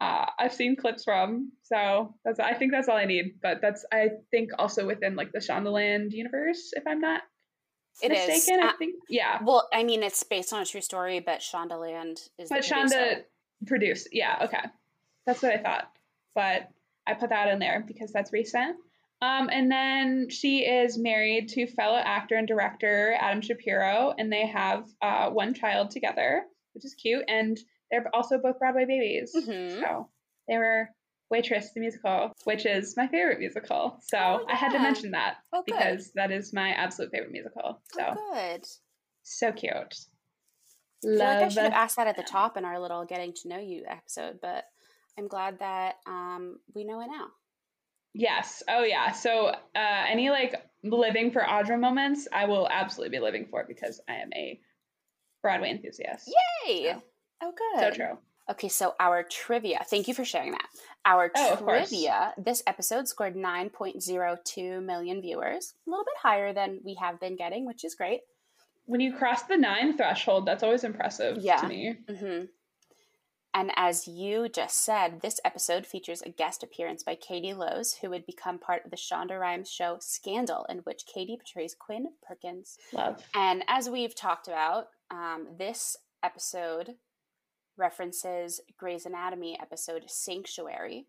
uh, 0.00 0.26
I've 0.38 0.52
seen 0.52 0.76
clips 0.76 1.04
from. 1.04 1.52
So 1.62 2.14
that's 2.24 2.40
I 2.40 2.54
think 2.54 2.72
that's 2.72 2.88
all 2.88 2.96
I 2.96 3.04
need. 3.04 3.40
But 3.42 3.60
that's 3.62 3.84
I 3.92 4.08
think 4.30 4.50
also 4.58 4.86
within 4.86 5.16
like 5.16 5.32
the 5.32 5.38
Shondaland 5.38 6.12
universe, 6.12 6.72
if 6.74 6.84
I'm 6.86 7.00
not 7.00 7.22
It 8.02 8.12
is. 8.12 8.28
mistaken. 8.28 8.62
Uh, 8.64 8.68
I 8.68 8.76
think 8.76 8.94
yeah. 9.08 9.38
Well, 9.42 9.68
I 9.72 9.84
mean, 9.84 10.02
it's 10.02 10.22
based 10.22 10.52
on 10.52 10.62
a 10.62 10.66
true 10.66 10.80
story, 10.80 11.20
but 11.20 11.40
Shondaland 11.40 12.18
is 12.38 12.48
But 12.48 12.62
the 12.62 12.68
producer. 12.68 12.96
Shonda 12.96 13.22
produced. 13.66 14.08
Yeah, 14.12 14.38
okay. 14.44 14.62
That's 15.26 15.42
what 15.42 15.52
I 15.52 15.58
thought. 15.62 15.90
But 16.34 16.68
I 17.06 17.14
put 17.14 17.30
that 17.30 17.48
in 17.48 17.58
there 17.58 17.84
because 17.86 18.12
that's 18.12 18.32
recent. 18.32 18.76
Um, 19.22 19.48
and 19.50 19.70
then 19.70 20.28
she 20.28 20.66
is 20.66 20.98
married 20.98 21.48
to 21.50 21.66
fellow 21.66 21.96
actor 21.96 22.34
and 22.34 22.46
director 22.46 23.16
Adam 23.18 23.40
Shapiro, 23.40 24.12
and 24.18 24.30
they 24.30 24.46
have 24.46 24.86
uh, 25.00 25.30
one 25.30 25.54
child 25.54 25.90
together, 25.92 26.42
which 26.74 26.84
is 26.84 26.94
cute. 26.94 27.24
And 27.28 27.58
they're 27.90 28.08
also 28.14 28.38
both 28.38 28.58
Broadway 28.58 28.84
babies. 28.86 29.32
Mhm. 29.34 29.80
So 29.80 30.10
they 30.48 30.56
were 30.58 30.88
Waitress 31.30 31.72
the 31.72 31.80
musical, 31.80 32.32
which 32.44 32.66
is 32.66 32.96
my 32.96 33.08
favorite 33.08 33.38
musical. 33.38 33.98
So 34.02 34.18
Oh, 34.18 34.46
I 34.48 34.54
had 34.54 34.72
to 34.72 34.78
mention 34.78 35.12
that 35.12 35.38
Oh, 35.52 35.62
because 35.64 36.12
that 36.12 36.30
is 36.30 36.52
my 36.52 36.70
absolute 36.70 37.10
favorite 37.10 37.32
musical. 37.32 37.82
So 37.92 38.02
Oh, 38.16 38.32
good. 38.32 38.66
so 39.22 39.52
cute. 39.52 39.72
I 39.72 41.06
feel 41.06 41.18
like 41.18 41.42
I 41.42 41.48
should 41.48 41.64
have 41.64 41.72
asked 41.72 41.96
that 41.96 42.06
at 42.06 42.16
the 42.16 42.22
top 42.22 42.56
in 42.56 42.64
our 42.64 42.78
little 42.78 43.04
getting 43.04 43.32
to 43.34 43.48
know 43.48 43.58
you 43.58 43.84
episode, 43.86 44.40
but 44.40 44.64
I'm 45.18 45.28
glad 45.28 45.58
that 45.58 45.96
um, 46.06 46.60
we 46.74 46.84
know 46.84 47.00
it 47.00 47.08
now. 47.08 47.28
Yes. 48.12 48.62
Oh 48.68 48.84
yeah. 48.84 49.12
So 49.12 49.46
uh, 49.48 49.56
any 49.74 50.30
like 50.30 50.54
living 50.82 51.32
for 51.32 51.42
Audra 51.42 51.78
moments, 51.78 52.28
I 52.32 52.46
will 52.46 52.68
absolutely 52.68 53.18
be 53.18 53.22
living 53.22 53.46
for 53.50 53.64
because 53.66 54.00
I 54.08 54.14
am 54.14 54.32
a 54.34 54.60
Broadway 55.42 55.70
enthusiast. 55.70 56.30
Yay! 56.66 56.84
Yeah. 56.84 57.00
Oh, 57.42 57.52
good. 57.56 57.80
So 57.80 57.90
true. 57.90 58.18
Okay, 58.50 58.68
so 58.68 58.94
our 59.00 59.22
trivia. 59.22 59.84
Thank 59.88 60.06
you 60.06 60.14
for 60.14 60.24
sharing 60.24 60.52
that. 60.52 60.66
Our 61.06 61.30
Oh, 61.34 61.56
trivia. 61.56 62.34
This 62.36 62.62
episode 62.66 63.08
scored 63.08 63.34
9.02 63.36 64.82
million 64.84 65.20
viewers, 65.22 65.74
a 65.86 65.90
little 65.90 66.04
bit 66.04 66.14
higher 66.22 66.52
than 66.52 66.80
we 66.84 66.94
have 66.94 67.18
been 67.20 67.36
getting, 67.36 67.64
which 67.66 67.84
is 67.84 67.94
great. 67.94 68.20
When 68.86 69.00
you 69.00 69.14
cross 69.14 69.44
the 69.44 69.56
nine 69.56 69.96
threshold, 69.96 70.46
that's 70.46 70.62
always 70.62 70.84
impressive 70.84 71.38
Yeah. 71.38 71.56
to 71.62 71.68
me. 71.68 71.96
hmm 72.08 72.44
And 73.54 73.70
as 73.76 74.06
you 74.08 74.48
just 74.48 74.80
said, 74.84 75.20
this 75.22 75.40
episode 75.44 75.86
features 75.86 76.20
a 76.22 76.28
guest 76.28 76.62
appearance 76.62 77.02
by 77.02 77.14
Katie 77.14 77.54
Lowes, 77.54 77.94
who 77.94 78.10
would 78.10 78.26
become 78.26 78.58
part 78.58 78.84
of 78.84 78.90
the 78.90 78.96
Shonda 78.96 79.40
Rhimes 79.40 79.70
show 79.70 79.96
Scandal, 80.00 80.66
in 80.68 80.78
which 80.78 81.06
Katie 81.06 81.36
portrays 81.36 81.74
Quinn 81.74 82.08
Perkins. 82.26 82.76
Love. 82.92 83.22
And 83.34 83.64
as 83.68 83.88
we've 83.88 84.14
talked 84.14 84.48
about, 84.48 84.88
um, 85.10 85.46
this 85.56 85.96
episode 86.22 86.96
references 87.76 88.60
Grey's 88.76 89.06
Anatomy 89.06 89.58
episode 89.60 90.04
Sanctuary, 90.06 91.06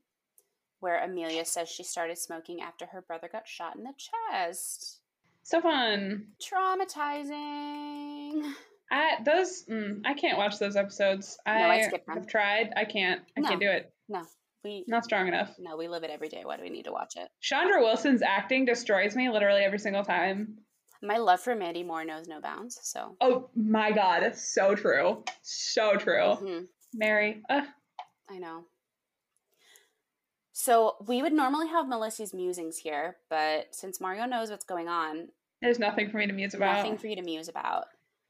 where 0.79 1.03
Amelia 1.03 1.45
says 1.45 1.69
she 1.69 1.83
started 1.83 2.17
smoking 2.17 2.61
after 2.61 2.85
her 2.87 3.01
brother 3.01 3.29
got 3.31 3.47
shot 3.47 3.75
in 3.75 3.83
the 3.83 3.93
chest. 3.97 4.99
So 5.43 5.61
fun. 5.61 6.27
Traumatizing. 6.41 7.33
I 8.91 9.17
those 9.23 9.65
mm, 9.65 10.01
I 10.05 10.13
can't 10.13 10.37
watch 10.37 10.59
those 10.59 10.75
episodes. 10.75 11.37
No, 11.45 11.53
I, 11.53 11.91
I 12.07 12.13
have 12.13 12.27
tried. 12.27 12.73
I 12.75 12.85
can't. 12.85 13.21
I 13.37 13.41
no. 13.41 13.49
can't 13.49 13.61
do 13.61 13.69
it. 13.69 13.91
No. 14.09 14.23
We 14.63 14.83
not 14.87 15.03
strong 15.03 15.27
enough. 15.27 15.53
No, 15.59 15.77
we 15.77 15.87
live 15.87 16.03
it 16.03 16.09
every 16.09 16.29
day. 16.29 16.41
Why 16.43 16.57
do 16.57 16.63
we 16.63 16.71
need 16.71 16.85
to 16.85 16.91
watch 16.91 17.13
it? 17.15 17.29
Chandra 17.39 17.81
Wilson's 17.81 18.23
acting 18.23 18.65
destroys 18.65 19.15
me 19.15 19.29
literally 19.29 19.61
every 19.61 19.77
single 19.77 20.03
time. 20.03 20.57
My 21.01 21.17
love 21.17 21.39
for 21.39 21.55
Mandy 21.55 21.83
Moore 21.83 22.05
knows 22.05 22.27
no 22.27 22.41
bounds. 22.41 22.79
So. 22.83 23.15
Oh 23.21 23.49
my 23.55 23.91
god, 23.91 24.35
so 24.35 24.75
true, 24.75 25.23
so 25.41 25.95
true. 25.97 26.13
Mm-hmm. 26.13 26.63
Mary, 26.93 27.41
Ugh. 27.49 27.65
I 28.29 28.37
know. 28.39 28.65
So 30.53 30.95
we 31.05 31.21
would 31.21 31.33
normally 31.33 31.67
have 31.67 31.87
Melessie's 31.87 32.33
musings 32.33 32.77
here, 32.77 33.17
but 33.29 33.75
since 33.75 33.99
Margo 33.99 34.25
knows 34.25 34.49
what's 34.49 34.63
going 34.63 34.87
on, 34.87 35.27
there's 35.61 35.79
nothing 35.79 36.09
for 36.09 36.17
me 36.17 36.27
to 36.27 36.33
muse 36.33 36.53
about. 36.53 36.77
Nothing 36.77 36.97
for 36.97 37.07
you 37.07 37.15
to 37.15 37.21
muse 37.21 37.49
about. 37.49 37.85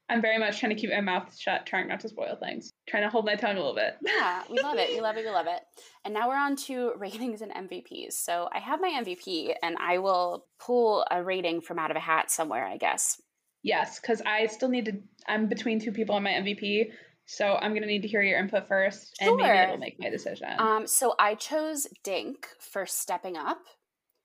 I'm 0.08 0.22
very 0.22 0.38
much 0.38 0.60
trying 0.60 0.74
to 0.74 0.80
keep 0.80 0.90
my 0.90 1.00
mouth 1.00 1.36
shut, 1.36 1.66
trying 1.66 1.88
not 1.88 2.00
to 2.00 2.08
spoil 2.08 2.36
things. 2.36 2.72
Trying 2.88 3.02
to 3.02 3.08
hold 3.08 3.24
my 3.24 3.34
tongue 3.34 3.56
a 3.56 3.58
little 3.58 3.74
bit. 3.74 3.96
Yeah, 4.02 4.42
we 4.48 4.60
love 4.60 4.78
it. 4.78 4.90
We 4.90 5.00
love 5.00 5.16
it. 5.16 5.24
We 5.24 5.30
love 5.30 5.46
it. 5.46 5.60
And 6.04 6.14
now 6.14 6.28
we're 6.28 6.38
on 6.38 6.54
to 6.66 6.92
ratings 6.96 7.42
and 7.42 7.50
MVPs. 7.50 8.12
So 8.12 8.48
I 8.52 8.60
have 8.60 8.80
my 8.80 9.02
MVP 9.02 9.54
and 9.60 9.76
I 9.80 9.98
will 9.98 10.46
pull 10.60 11.04
a 11.10 11.20
rating 11.20 11.60
from 11.60 11.80
out 11.80 11.90
of 11.90 11.96
a 11.96 12.00
hat 12.00 12.30
somewhere, 12.30 12.64
I 12.64 12.76
guess. 12.76 13.20
Yes, 13.64 13.98
because 13.98 14.22
I 14.24 14.46
still 14.46 14.68
need 14.68 14.84
to, 14.84 14.92
I'm 15.26 15.48
between 15.48 15.80
two 15.80 15.90
people 15.90 16.14
on 16.14 16.22
my 16.22 16.30
MVP. 16.30 16.90
So 17.24 17.56
I'm 17.60 17.72
going 17.72 17.82
to 17.82 17.88
need 17.88 18.02
to 18.02 18.08
hear 18.08 18.22
your 18.22 18.38
input 18.38 18.68
first 18.68 19.16
and 19.20 19.30
sure. 19.30 19.36
maybe 19.36 19.58
it'll 19.58 19.78
make 19.78 19.98
my 19.98 20.10
decision. 20.10 20.46
Um, 20.60 20.86
so 20.86 21.16
I 21.18 21.34
chose 21.34 21.88
Dink 22.04 22.46
for 22.60 22.86
stepping 22.86 23.36
up, 23.36 23.58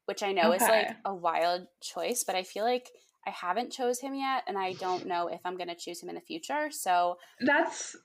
which 0.06 0.22
I 0.22 0.34
know 0.34 0.54
okay. 0.54 0.64
is 0.64 0.70
like 0.70 0.96
a 1.04 1.16
wild 1.16 1.64
choice, 1.82 2.24
but 2.24 2.36
I 2.36 2.44
feel 2.44 2.64
like 2.64 2.90
I 3.26 3.30
haven't 3.30 3.72
chose 3.72 4.00
him 4.00 4.16
yet, 4.16 4.44
and 4.48 4.58
I 4.58 4.74
don't 4.74 5.06
know 5.06 5.28
if 5.28 5.42
I'm 5.46 5.58
going 5.58 5.70
to 5.70 5.76
choose 5.76 6.02
him 6.02 6.10
in 6.10 6.16
the 6.16 6.22
future. 6.22 6.70
So 6.72 7.18
that's 7.40 7.96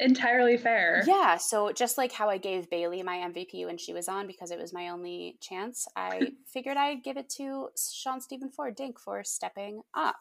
entirely 0.00 0.56
fair. 0.56 1.02
Yeah. 1.06 1.36
So 1.36 1.72
just 1.72 1.98
like 1.98 2.12
how 2.12 2.28
I 2.28 2.38
gave 2.38 2.68
Bailey 2.70 3.02
my 3.02 3.16
MVP 3.16 3.66
when 3.66 3.78
she 3.78 3.92
was 3.92 4.08
on 4.08 4.26
because 4.26 4.50
it 4.50 4.58
was 4.58 4.72
my 4.72 4.88
only 4.88 5.36
chance, 5.40 5.86
I 5.96 6.32
figured 6.46 6.76
I'd 6.76 7.04
give 7.04 7.16
it 7.16 7.28
to 7.36 7.68
Sean 7.76 8.20
Stephen 8.20 8.50
Ford 8.50 8.74
Dink 8.74 8.98
for 8.98 9.22
stepping 9.24 9.82
up. 9.94 10.16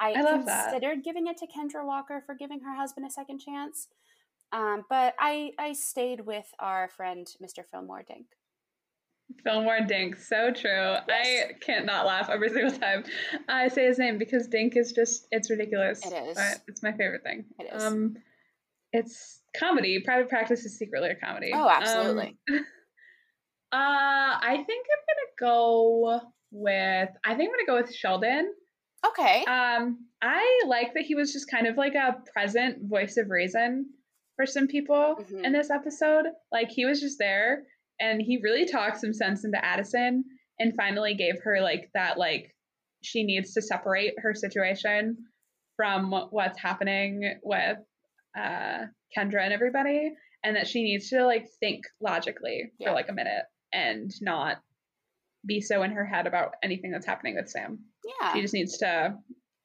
I, 0.00 0.10
I 0.10 0.14
considered 0.14 0.98
that. 0.98 1.04
giving 1.04 1.26
it 1.26 1.38
to 1.38 1.46
Kendra 1.46 1.84
Walker 1.84 2.22
for 2.24 2.34
giving 2.34 2.60
her 2.60 2.74
husband 2.74 3.06
a 3.06 3.10
second 3.10 3.40
chance. 3.40 3.88
Um, 4.52 4.84
but 4.88 5.14
I, 5.18 5.52
I 5.58 5.72
stayed 5.72 6.20
with 6.20 6.46
our 6.58 6.88
friend 6.88 7.26
Mr. 7.42 7.64
Fillmore 7.68 8.04
Dink. 8.06 8.26
Fillmore 9.44 9.80
Dink, 9.86 10.16
so 10.16 10.50
true. 10.52 10.96
Yes. 11.08 11.50
I 11.50 11.52
can't 11.60 11.86
not 11.86 12.06
laugh 12.06 12.28
every 12.30 12.48
single 12.48 12.76
time 12.78 13.04
I 13.48 13.68
say 13.68 13.86
his 13.86 13.98
name 13.98 14.18
because 14.18 14.48
Dink 14.48 14.76
is 14.76 14.92
just 14.92 15.26
it's 15.30 15.50
ridiculous. 15.50 16.04
It 16.04 16.12
is. 16.12 16.38
It's 16.66 16.82
my 16.82 16.92
favorite 16.92 17.22
thing. 17.22 17.44
It 17.58 17.74
is. 17.74 17.82
Um 17.82 18.16
it's 18.92 19.40
comedy. 19.56 20.00
Private 20.00 20.28
practice 20.28 20.64
is 20.64 20.78
secretly 20.78 21.10
a 21.10 21.14
comedy. 21.14 21.50
Oh, 21.54 21.68
absolutely. 21.68 22.36
Um, 22.50 22.56
uh 23.72 24.38
I 24.40 24.64
think 24.66 24.86
I'm 24.86 25.04
gonna 25.06 25.52
go 25.52 26.20
with 26.50 27.10
I 27.24 27.34
think 27.34 27.50
I'm 27.50 27.66
gonna 27.66 27.80
go 27.80 27.82
with 27.82 27.94
Sheldon. 27.94 28.52
Okay. 29.06 29.44
Um 29.44 30.06
I 30.22 30.62
like 30.66 30.94
that 30.94 31.04
he 31.04 31.14
was 31.14 31.32
just 31.32 31.50
kind 31.50 31.66
of 31.66 31.76
like 31.76 31.94
a 31.94 32.16
present 32.32 32.88
voice 32.88 33.18
of 33.18 33.30
reason 33.30 33.90
for 34.36 34.46
some 34.46 34.66
people 34.66 35.16
mm-hmm. 35.20 35.44
in 35.44 35.52
this 35.52 35.70
episode. 35.70 36.26
Like 36.50 36.70
he 36.70 36.86
was 36.86 37.00
just 37.00 37.18
there 37.18 37.64
and 38.00 38.20
he 38.20 38.40
really 38.42 38.66
talked 38.66 39.00
some 39.00 39.12
sense 39.12 39.44
into 39.44 39.62
Addison 39.64 40.24
and 40.58 40.74
finally 40.76 41.14
gave 41.14 41.40
her 41.42 41.60
like 41.60 41.90
that 41.94 42.18
like 42.18 42.54
she 43.02 43.24
needs 43.24 43.54
to 43.54 43.62
separate 43.62 44.14
her 44.18 44.34
situation 44.34 45.16
from 45.76 46.12
what's 46.30 46.60
happening 46.60 47.34
with 47.42 47.78
uh 48.36 48.86
Kendra 49.16 49.42
and 49.42 49.52
everybody 49.52 50.12
and 50.44 50.56
that 50.56 50.66
she 50.66 50.82
needs 50.82 51.08
to 51.10 51.24
like 51.24 51.48
think 51.60 51.84
logically 52.00 52.72
yeah. 52.78 52.88
for 52.88 52.94
like 52.94 53.08
a 53.08 53.12
minute 53.12 53.44
and 53.72 54.12
not 54.20 54.58
be 55.46 55.60
so 55.60 55.82
in 55.82 55.92
her 55.92 56.04
head 56.04 56.26
about 56.26 56.54
anything 56.62 56.90
that's 56.90 57.06
happening 57.06 57.36
with 57.36 57.48
Sam. 57.48 57.78
Yeah. 58.20 58.34
She 58.34 58.42
just 58.42 58.54
needs 58.54 58.78
to 58.78 59.14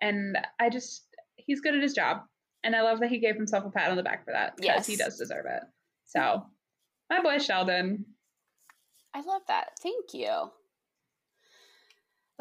and 0.02 0.38
I 0.60 0.70
just 0.70 1.06
he's 1.38 1.62
good 1.62 1.76
at 1.76 1.82
his 1.82 1.94
job. 1.94 2.22
And 2.64 2.76
I 2.76 2.82
love 2.82 3.02
that 3.02 3.10
he 3.10 3.20
gave 3.20 3.36
himself 3.36 3.66
a 3.66 3.70
pat 3.70 3.90
on 3.90 3.98
the 3.98 4.04
back 4.04 4.24
for 4.24 4.32
that 4.32 4.56
because 4.56 4.66
yes. 4.66 4.88
he 4.88 4.96
does 4.96 5.18
deserve 5.18 5.46
it. 5.46 5.64
So, 6.06 6.46
my 7.10 7.22
boy 7.22 7.40
Sheldon, 7.40 8.06
I 9.14 9.22
love 9.22 9.41
that. 9.47 9.72
Thank 9.82 10.14
you. 10.14 10.51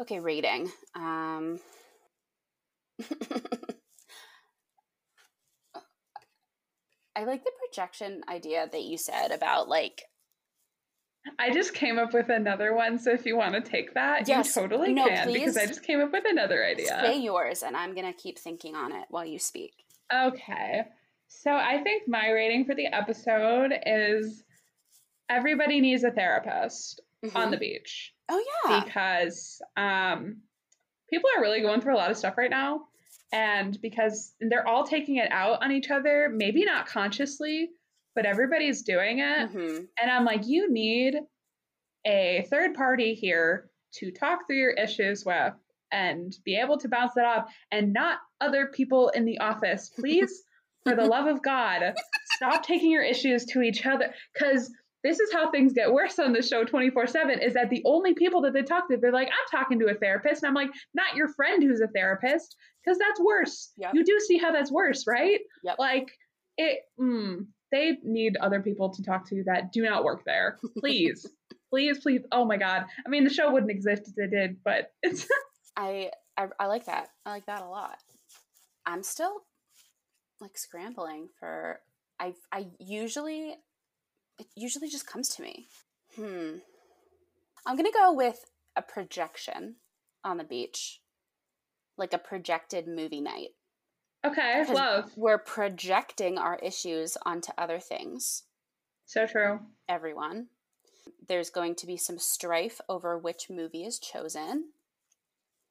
Okay, 0.01 0.19
rating. 0.19 0.71
Um, 0.95 1.59
I 7.15 7.25
like 7.25 7.43
the 7.43 7.51
projection 7.59 8.21
idea 8.27 8.67
that 8.71 8.81
you 8.81 8.97
said 8.97 9.31
about 9.31 9.69
like. 9.69 10.03
I 11.39 11.53
just 11.53 11.73
came 11.73 11.97
up 11.99 12.13
with 12.13 12.29
another 12.29 12.73
one, 12.73 12.99
so 12.99 13.11
if 13.11 13.25
you 13.25 13.37
want 13.37 13.53
to 13.53 13.61
take 13.61 13.93
that, 13.93 14.27
yes. 14.27 14.55
you 14.55 14.61
totally 14.61 14.93
no, 14.93 15.07
can 15.07 15.31
because 15.31 15.55
I 15.55 15.65
just 15.67 15.83
came 15.83 16.01
up 16.01 16.11
with 16.11 16.25
another 16.27 16.65
idea. 16.65 16.99
Say 17.01 17.19
yours, 17.19 17.63
and 17.63 17.77
I'm 17.77 17.95
gonna 17.95 18.13
keep 18.13 18.37
thinking 18.37 18.75
on 18.75 18.91
it 18.91 19.05
while 19.09 19.23
you 19.23 19.39
speak. 19.39 19.73
Okay, 20.13 20.81
so 21.27 21.51
I 21.51 21.81
think 21.81 22.07
my 22.07 22.29
rating 22.31 22.65
for 22.65 22.75
the 22.75 22.87
episode 22.87 23.73
is 23.85 24.43
everybody 25.29 25.79
needs 25.81 26.03
a 26.03 26.11
therapist 26.11 27.01
mm-hmm. 27.23 27.35
on 27.35 27.51
the 27.51 27.57
beach. 27.57 28.13
Oh 28.29 28.43
yeah. 28.65 28.83
Because 28.83 29.61
um 29.77 30.37
people 31.09 31.29
are 31.35 31.41
really 31.41 31.61
going 31.61 31.81
through 31.81 31.95
a 31.95 31.97
lot 31.97 32.11
of 32.11 32.17
stuff 32.17 32.37
right 32.37 32.49
now 32.49 32.81
and 33.31 33.79
because 33.81 34.33
they're 34.39 34.67
all 34.67 34.85
taking 34.85 35.17
it 35.17 35.31
out 35.31 35.63
on 35.63 35.71
each 35.71 35.89
other, 35.89 36.31
maybe 36.33 36.65
not 36.65 36.85
consciously, 36.85 37.69
but 38.15 38.25
everybody's 38.25 38.83
doing 38.83 39.19
it. 39.19 39.49
Mm-hmm. 39.49 39.85
And 40.01 40.11
I'm 40.11 40.25
like 40.25 40.47
you 40.47 40.71
need 40.71 41.15
a 42.05 42.45
third 42.49 42.75
party 42.75 43.13
here 43.13 43.69
to 43.93 44.11
talk 44.11 44.47
through 44.47 44.57
your 44.57 44.71
issues 44.71 45.23
with 45.25 45.53
and 45.91 46.35
be 46.43 46.55
able 46.55 46.77
to 46.79 46.89
bounce 46.89 47.13
that 47.15 47.25
off 47.25 47.45
and 47.71 47.93
not 47.93 48.17
other 48.41 48.67
people 48.67 49.09
in 49.09 49.25
the 49.25 49.37
office. 49.39 49.89
Please, 49.89 50.43
for 50.83 50.95
the 50.95 51.05
love 51.05 51.27
of 51.27 51.41
God, 51.41 51.93
stop 52.35 52.65
taking 52.65 52.91
your 52.91 53.03
issues 53.03 53.45
to 53.45 53.61
each 53.61 53.85
other 53.85 54.13
cuz 54.37 54.71
this 55.03 55.19
is 55.19 55.31
how 55.33 55.51
things 55.51 55.73
get 55.73 55.91
worse 55.91 56.17
on 56.19 56.33
the 56.33 56.41
show 56.41 56.63
24 56.63 57.07
7 57.07 57.39
is 57.39 57.53
that 57.53 57.69
the 57.69 57.81
only 57.85 58.13
people 58.13 58.41
that 58.41 58.53
they 58.53 58.61
talk 58.61 58.87
to, 58.89 58.97
they're 58.97 59.11
like, 59.11 59.27
I'm 59.27 59.59
talking 59.59 59.79
to 59.79 59.87
a 59.87 59.95
therapist. 59.95 60.43
And 60.43 60.49
I'm 60.49 60.53
like, 60.53 60.69
not 60.93 61.15
your 61.15 61.27
friend 61.29 61.61
who's 61.61 61.81
a 61.81 61.87
therapist, 61.87 62.55
because 62.83 62.97
that's 62.97 63.19
worse. 63.19 63.71
Yep. 63.77 63.91
You 63.93 64.05
do 64.05 64.19
see 64.19 64.37
how 64.37 64.51
that's 64.51 64.71
worse, 64.71 65.05
right? 65.07 65.39
Yep. 65.63 65.75
Like, 65.77 66.07
it, 66.57 66.79
mm, 66.99 67.45
they 67.71 67.97
need 68.03 68.37
other 68.37 68.61
people 68.61 68.91
to 68.91 69.03
talk 69.03 69.27
to 69.29 69.43
that 69.45 69.73
do 69.73 69.83
not 69.83 70.03
work 70.03 70.23
there. 70.25 70.57
Please, 70.79 71.25
please, 71.69 71.99
please. 71.99 72.21
Oh 72.31 72.45
my 72.45 72.57
God. 72.57 72.85
I 73.05 73.09
mean, 73.09 73.23
the 73.23 73.33
show 73.33 73.51
wouldn't 73.51 73.71
exist 73.71 74.03
if 74.07 74.13
it 74.17 74.31
did, 74.31 74.57
but 74.63 74.91
it's. 75.01 75.27
I, 75.77 76.11
I, 76.37 76.47
I 76.59 76.67
like 76.67 76.85
that. 76.85 77.09
I 77.25 77.31
like 77.31 77.47
that 77.47 77.61
a 77.61 77.67
lot. 77.67 77.97
I'm 78.85 79.01
still 79.01 79.41
like 80.39 80.57
scrambling 80.57 81.29
for 81.39 81.79
I 82.19 82.33
I 82.51 82.67
usually 82.79 83.55
it 84.39 84.47
usually 84.55 84.89
just 84.89 85.07
comes 85.07 85.29
to 85.29 85.41
me. 85.41 85.67
Hmm. 86.15 86.57
I'm 87.65 87.75
going 87.75 87.89
to 87.89 87.97
go 87.97 88.13
with 88.13 88.45
a 88.75 88.81
projection 88.81 89.75
on 90.23 90.37
the 90.37 90.43
beach, 90.43 91.01
like 91.97 92.13
a 92.13 92.17
projected 92.17 92.87
movie 92.87 93.21
night. 93.21 93.49
Okay, 94.25 94.65
love. 94.71 95.11
We're 95.17 95.37
projecting 95.37 96.37
our 96.37 96.57
issues 96.63 97.17
onto 97.25 97.51
other 97.57 97.79
things. 97.79 98.43
So 99.05 99.25
true. 99.25 99.59
Everyone. 99.89 100.47
There's 101.27 101.49
going 101.49 101.75
to 101.75 101.87
be 101.87 101.97
some 101.97 102.17
strife 102.17 102.79
over 102.87 103.17
which 103.17 103.49
movie 103.49 103.83
is 103.83 103.99
chosen. 103.99 104.69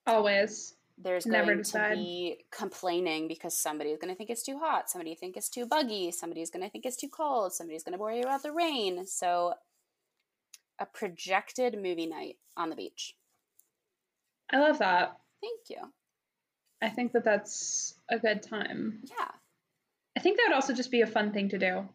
Always 0.07 0.75
there's 1.03 1.27
Never 1.27 1.47
going 1.47 1.59
decide. 1.59 1.91
to 1.91 1.97
be 1.97 2.45
complaining 2.51 3.29
because 3.29 3.57
somebody's 3.57 3.99
going 3.99 4.13
to 4.13 4.17
think 4.17 4.31
it's 4.31 4.43
too 4.43 4.59
hot, 4.59 4.91
somebody 4.91 5.15
think 5.15 5.37
it's 5.37 5.49
too 5.49 5.67
buggy, 5.67 6.11
somebody's 6.13 6.51
going 6.51 6.65
to 6.65 6.71
think 6.71 6.87
it's 6.87 6.97
too 6.97 7.09
cold, 7.09 7.53
somebody's 7.53 7.83
going 7.83 7.97
to 7.97 8.01
worry 8.01 8.21
about 8.21 8.43
the 8.43 8.53
rain. 8.53 9.07
So, 9.07 9.55
a 10.79 10.87
projected 10.87 11.75
movie 11.81 12.07
night 12.07 12.37
on 12.57 12.71
the 12.71 12.77
beach. 12.77 13.15
I 14.51 14.59
love 14.59 14.79
that. 14.79 15.17
Thank 15.41 15.61
you. 15.71 15.93
I 16.83 16.89
think 16.89 17.13
that 17.13 17.25
that's 17.25 17.95
a 18.09 18.19
good 18.19 18.43
time. 18.43 19.03
Yeah. 19.05 19.29
I 20.17 20.21
think 20.21 20.37
that 20.37 20.47
would 20.49 20.55
also 20.55 20.75
just 20.75 20.91
be 20.91 21.01
a 21.01 21.07
fun 21.07 21.33
thing 21.33 21.49
to 21.51 21.59
do. 21.59 21.89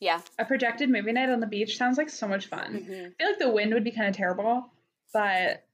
Yeah. 0.00 0.20
A 0.38 0.44
projected 0.44 0.90
movie 0.90 1.12
night 1.12 1.28
on 1.28 1.40
the 1.40 1.46
beach 1.46 1.76
sounds 1.76 1.98
like 1.98 2.08
so 2.08 2.28
much 2.28 2.46
fun. 2.46 2.74
Mm-hmm. 2.74 2.92
I 2.92 3.10
feel 3.18 3.28
like 3.28 3.38
the 3.38 3.50
wind 3.50 3.74
would 3.74 3.84
be 3.84 3.90
kind 3.90 4.08
of 4.08 4.16
terrible, 4.16 4.70
but 5.12 5.64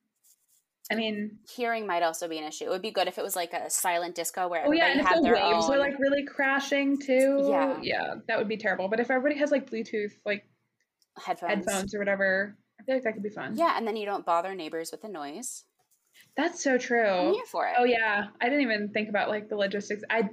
I 0.91 0.95
mm-hmm. 0.95 1.01
mean, 1.01 1.39
hearing 1.55 1.86
might 1.86 2.03
also 2.03 2.28
be 2.28 2.39
an 2.39 2.45
issue. 2.45 2.64
It 2.64 2.70
would 2.70 2.82
be 2.82 2.91
good 2.91 3.09
if 3.09 3.18
it 3.18 3.22
was 3.22 3.36
like 3.36 3.53
a 3.53 3.68
silent 3.68 4.14
disco 4.14 4.49
where 4.49 4.61
everybody 4.61 4.80
oh 4.80 4.86
yeah, 4.86 4.93
and 4.93 5.07
had 5.07 5.18
if 5.18 5.24
the 5.24 5.30
waves 5.30 5.66
own... 5.66 5.74
are 5.74 5.78
like 5.78 5.99
really 5.99 6.24
crashing 6.24 6.99
too. 6.99 7.47
Yeah, 7.49 7.78
yeah, 7.82 8.14
that 8.26 8.39
would 8.39 8.49
be 8.49 8.57
terrible. 8.57 8.89
But 8.89 9.01
if 9.01 9.11
everybody 9.11 9.39
has 9.39 9.51
like 9.51 9.70
Bluetooth 9.70 10.12
like 10.24 10.45
headphones, 11.22 11.66
headphones 11.66 11.95
or 11.95 11.99
whatever, 11.99 12.57
I 12.80 12.84
feel 12.84 12.95
like 12.97 13.05
that 13.05 13.12
could 13.12 13.22
be 13.22 13.28
fun. 13.28 13.57
Yeah, 13.57 13.76
and 13.76 13.86
then 13.86 13.97
you 13.97 14.07
don't 14.07 14.24
bother 14.24 14.55
neighbors 14.55 14.91
with 14.91 15.03
the 15.03 15.09
noise. 15.09 15.64
That's 16.36 16.62
so 16.62 16.78
true. 16.78 17.07
I'm 17.07 17.32
here 17.34 17.47
for 17.51 17.66
it. 17.66 17.74
Oh 17.78 17.84
yeah, 17.84 18.28
I 18.41 18.45
didn't 18.47 18.62
even 18.62 18.89
think 18.89 19.11
about 19.11 19.28
like 19.28 19.51
the 19.51 19.57
logistics. 19.57 20.03
I 20.09 20.30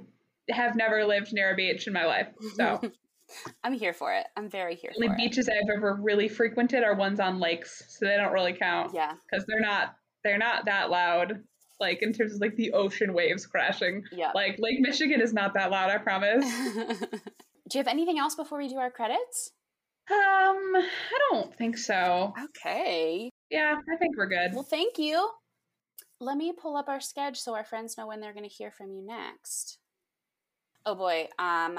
have 0.48 0.74
never 0.74 1.04
lived 1.04 1.34
near 1.34 1.52
a 1.52 1.54
beach 1.54 1.86
in 1.86 1.92
my 1.92 2.06
life, 2.06 2.28
so 2.54 2.80
I'm 3.64 3.74
here 3.74 3.92
for 3.92 4.14
it. 4.14 4.26
I'm 4.38 4.48
very 4.48 4.74
here. 4.74 4.92
The 4.96 5.04
only 5.04 5.16
beaches 5.16 5.50
I've 5.50 5.76
ever 5.76 5.98
really 6.00 6.28
frequented 6.28 6.82
are 6.82 6.94
ones 6.94 7.20
on 7.20 7.40
lakes, 7.40 7.82
so 7.88 8.06
they 8.06 8.16
don't 8.16 8.32
really 8.32 8.54
count. 8.54 8.92
Yeah, 8.94 9.12
because 9.28 9.44
they're 9.46 9.60
not 9.60 9.96
they're 10.26 10.38
not 10.38 10.64
that 10.64 10.90
loud. 10.90 11.42
Like 11.78 12.02
in 12.02 12.12
terms 12.12 12.34
of 12.34 12.40
like 12.40 12.56
the 12.56 12.72
ocean 12.72 13.12
waves 13.12 13.46
crashing. 13.46 14.02
Yeah, 14.10 14.32
like 14.34 14.56
Lake 14.58 14.80
Michigan 14.80 15.20
is 15.20 15.32
not 15.32 15.54
that 15.54 15.70
loud. 15.70 15.90
I 15.90 15.98
promise. 15.98 16.44
do 16.74 17.78
you 17.78 17.78
have 17.78 17.86
anything 17.86 18.18
else 18.18 18.34
before 18.34 18.58
we 18.58 18.68
do 18.68 18.78
our 18.78 18.90
credits? 18.90 19.52
Um, 20.10 20.16
I 20.16 21.18
don't 21.30 21.54
think 21.54 21.76
so. 21.76 22.32
Okay. 22.44 23.30
Yeah, 23.50 23.76
I 23.92 23.96
think 23.96 24.16
we're 24.16 24.26
good. 24.26 24.54
Well, 24.54 24.62
thank 24.62 24.98
you. 24.98 25.30
Let 26.18 26.38
me 26.38 26.52
pull 26.52 26.76
up 26.76 26.88
our 26.88 27.00
schedule 27.00 27.36
so 27.36 27.54
our 27.54 27.64
friends 27.64 27.98
know 27.98 28.06
when 28.06 28.20
they're 28.20 28.32
going 28.32 28.48
to 28.48 28.54
hear 28.54 28.70
from 28.70 28.90
you 28.92 29.04
next. 29.04 29.78
Oh 30.86 30.94
boy, 30.94 31.28
um, 31.38 31.78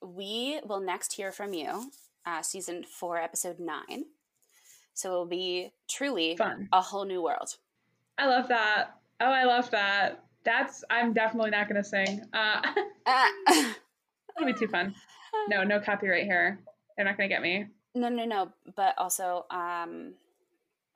we 0.00 0.60
will 0.64 0.80
next 0.80 1.12
hear 1.14 1.32
from 1.32 1.52
you, 1.52 1.90
uh, 2.24 2.40
season 2.42 2.84
four, 2.84 3.18
episode 3.18 3.58
nine. 3.58 4.04
So 4.94 5.10
it'll 5.10 5.26
be 5.26 5.72
truly 5.90 6.36
fun, 6.36 6.68
a 6.72 6.80
whole 6.80 7.04
new 7.04 7.22
world. 7.22 7.56
I 8.18 8.26
love 8.26 8.48
that. 8.48 8.96
Oh, 9.20 9.30
I 9.30 9.44
love 9.44 9.70
that. 9.70 10.24
That's 10.44 10.84
I'm 10.90 11.12
definitely 11.12 11.50
not 11.50 11.68
going 11.68 11.82
to 11.82 11.88
sing. 11.88 12.22
Uh, 12.32 12.62
it'll 14.36 14.46
be 14.46 14.52
too 14.52 14.68
fun. 14.68 14.94
No, 15.48 15.64
no 15.64 15.80
copyright 15.80 16.24
here. 16.24 16.58
They're 16.96 17.06
not 17.06 17.16
going 17.16 17.28
to 17.28 17.34
get 17.34 17.42
me. 17.42 17.66
No, 17.94 18.08
no, 18.08 18.24
no. 18.24 18.52
But 18.76 18.94
also, 18.98 19.46
um, 19.50 20.14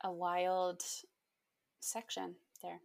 a 0.03 0.11
wild 0.11 0.81
section 1.81 2.35
there. 2.61 2.79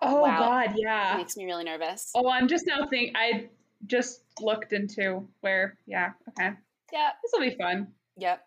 Oh 0.00 0.22
wow. 0.22 0.38
God, 0.38 0.74
yeah. 0.76 1.14
It 1.14 1.18
makes 1.18 1.36
me 1.36 1.44
really 1.44 1.64
nervous. 1.64 2.12
Oh, 2.14 2.28
I'm 2.28 2.48
just 2.48 2.66
now 2.66 2.86
think 2.86 3.16
I 3.16 3.48
just 3.86 4.22
looked 4.40 4.72
into 4.72 5.26
where. 5.40 5.76
Yeah. 5.86 6.10
Okay. 6.28 6.50
Yeah. 6.92 7.10
This 7.22 7.32
will 7.32 7.40
be 7.40 7.56
fun. 7.56 7.88
Yep. 8.16 8.40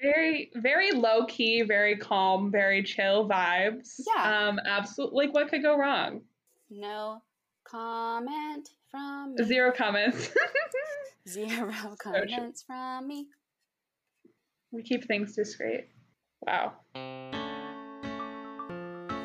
Very, 0.00 0.50
very 0.54 0.92
low 0.92 1.26
key, 1.26 1.62
very 1.62 1.96
calm, 1.96 2.50
very 2.50 2.82
chill 2.82 3.28
vibes. 3.28 4.00
Yeah. 4.06 4.48
Um. 4.48 4.60
Absolutely. 4.64 5.26
Like, 5.26 5.34
what 5.34 5.48
could 5.48 5.62
go 5.62 5.76
wrong? 5.76 6.22
No 6.70 7.22
comment 7.64 8.70
from 8.90 9.34
me. 9.34 9.44
Zero 9.44 9.72
comments. 9.72 10.30
Zero 11.28 11.72
comments 11.98 12.62
from 12.66 13.06
me. 13.08 13.26
We 14.70 14.82
keep 14.82 15.06
things 15.06 15.34
discreet. 15.34 15.88
Wow. 16.40 16.74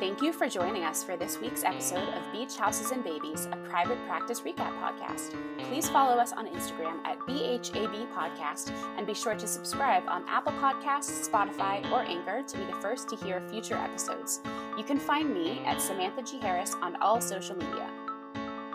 Thank 0.00 0.22
you 0.22 0.32
for 0.32 0.48
joining 0.48 0.82
us 0.82 1.04
for 1.04 1.16
this 1.16 1.40
week's 1.40 1.62
episode 1.62 2.08
of 2.08 2.32
Beach 2.32 2.56
Houses 2.56 2.90
and 2.90 3.04
Babies, 3.04 3.46
a 3.52 3.56
private 3.68 3.96
practice 4.08 4.40
recap 4.40 4.76
podcast. 4.80 5.34
Please 5.68 5.88
follow 5.88 6.16
us 6.16 6.32
on 6.32 6.48
Instagram 6.48 6.98
at 7.04 7.18
BHAB 7.20 8.12
Podcast 8.12 8.72
and 8.98 9.06
be 9.06 9.14
sure 9.14 9.36
to 9.36 9.46
subscribe 9.46 10.02
on 10.08 10.24
Apple 10.28 10.52
Podcasts, 10.54 11.28
Spotify, 11.28 11.88
or 11.92 12.00
Anchor 12.00 12.42
to 12.42 12.58
be 12.58 12.64
the 12.64 12.80
first 12.80 13.08
to 13.10 13.16
hear 13.16 13.40
future 13.48 13.76
episodes. 13.76 14.40
You 14.76 14.82
can 14.82 14.98
find 14.98 15.32
me 15.32 15.60
at 15.64 15.80
Samantha 15.80 16.22
G. 16.22 16.38
Harris 16.40 16.74
on 16.82 16.96
all 16.96 17.20
social 17.20 17.56
media. 17.56 17.88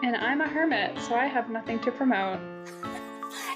And 0.02 0.16
I'm 0.16 0.40
a 0.40 0.48
hermit, 0.48 0.98
so 1.00 1.16
I 1.16 1.26
have 1.26 1.50
nothing 1.50 1.80
to 1.82 1.92
promote. 1.92 2.40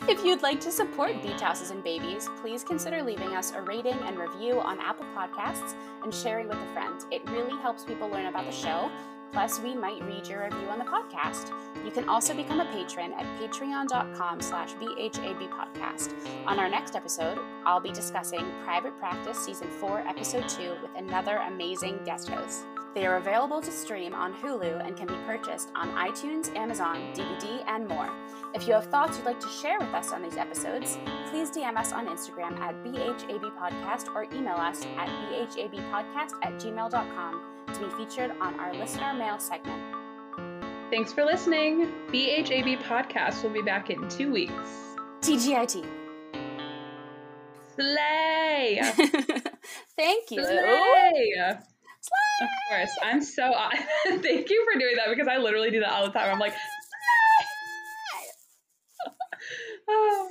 If 0.08 0.24
you'd 0.24 0.42
like 0.42 0.60
to 0.62 0.72
support 0.72 1.22
Beach 1.22 1.42
Houses 1.42 1.72
and 1.72 1.84
Babies, 1.84 2.30
please 2.42 2.64
consider 2.64 3.02
leaving 3.02 3.36
us 3.36 3.52
a 3.52 3.62
rating 3.62 3.98
and 4.06 4.18
review 4.18 4.60
on 4.60 4.80
Apple 4.80 5.06
Podcasts 5.16 5.76
and 6.04 6.14
sharing 6.14 6.48
with 6.48 6.58
a 6.58 6.74
friend. 6.74 7.04
It 7.12 7.28
really 7.30 7.60
helps 7.62 7.84
people 7.84 8.10
learn 8.10 8.28
about 8.28 8.46
the 8.46 8.52
show. 8.52 8.92
Plus, 9.32 9.60
we 9.60 9.74
might 9.74 10.00
read 10.04 10.28
your 10.28 10.44
review 10.44 10.70
on 10.70 10.78
the 10.78 10.86
podcast. 10.86 11.52
You 11.84 11.90
can 11.90 12.08
also 12.08 12.36
become 12.36 12.60
a 12.60 12.66
patron 12.72 13.14
at 13.14 13.26
patreon.com 13.40 14.42
slash 14.42 14.74
BHAB 14.74 15.50
podcast. 15.50 16.14
On 16.46 16.60
our 16.60 16.70
next 16.70 16.96
episode, 16.96 17.40
I'll 17.66 17.80
be 17.80 17.92
discussing 17.92 18.46
Private 18.64 18.98
Practice 19.00 19.40
Season 19.40 19.68
4, 19.80 20.02
Episode 20.08 20.48
2 20.48 20.76
with 20.84 20.92
another 20.96 21.38
amazing 21.48 22.00
guest 22.06 22.30
host. 22.30 22.66
They 22.94 23.08
are 23.08 23.18
available 23.18 23.62
to 23.62 23.72
stream 23.72 24.14
on 24.14 24.34
Hulu 24.34 24.86
and 24.86 24.96
can 24.96 25.08
be 25.08 25.16
purchased 25.26 25.70
on 25.76 25.90
iTunes, 25.90 26.56
Amazon, 26.56 26.98
DVD, 27.14 27.64
and 27.68 27.88
more. 27.88 28.10
If 28.54 28.68
you 28.68 28.74
have 28.74 28.86
thoughts 28.86 29.18
you'd 29.18 29.26
like 29.26 29.40
to 29.40 29.50
share 29.50 29.80
with 29.80 29.90
us 29.90 30.12
on 30.12 30.22
these 30.22 30.38
episodes, 30.38 31.00
please 31.30 31.50
DM 31.50 31.76
us 31.76 31.92
on 31.92 32.08
Instagram 32.08 32.60
at 32.60 32.76
BHABpodcast 32.84 34.14
or 34.14 34.26
email 34.26 34.56
us 34.56 34.86
at 34.98 35.08
BHABpodcast 35.08 36.34
at 36.44 36.54
gmail.com 36.60 37.42
to 37.74 37.80
be 37.80 38.06
featured 38.06 38.32
on 38.40 38.60
our 38.60 38.74
listener 38.76 39.14
mail 39.14 39.40
segment. 39.40 39.82
Thanks 40.92 41.12
for 41.12 41.26
listening. 41.26 41.92
BHAB 42.10 42.84
Podcast 42.84 43.42
will 43.42 43.50
be 43.50 43.64
back 43.64 43.90
in 43.90 44.08
two 44.10 44.32
weeks. 44.32 44.54
TGIT. 45.22 45.84
Slay! 47.76 48.80
Thank 49.98 50.30
you. 50.30 50.44
Slay! 50.44 51.58
Of 52.44 52.50
course. 52.70 52.92
I'm 53.02 53.22
so 53.24 53.54
thank 54.06 54.50
you 54.50 54.68
for 54.72 54.80
doing 54.80 54.96
that 54.98 55.10
because 55.10 55.28
I 55.28 55.38
literally 55.38 55.72
do 55.72 55.80
that 55.80 55.92
all 55.92 56.06
the 56.06 56.12
time. 56.12 56.32
I'm 56.32 56.40
like, 56.40 56.54
oh. 59.90 60.30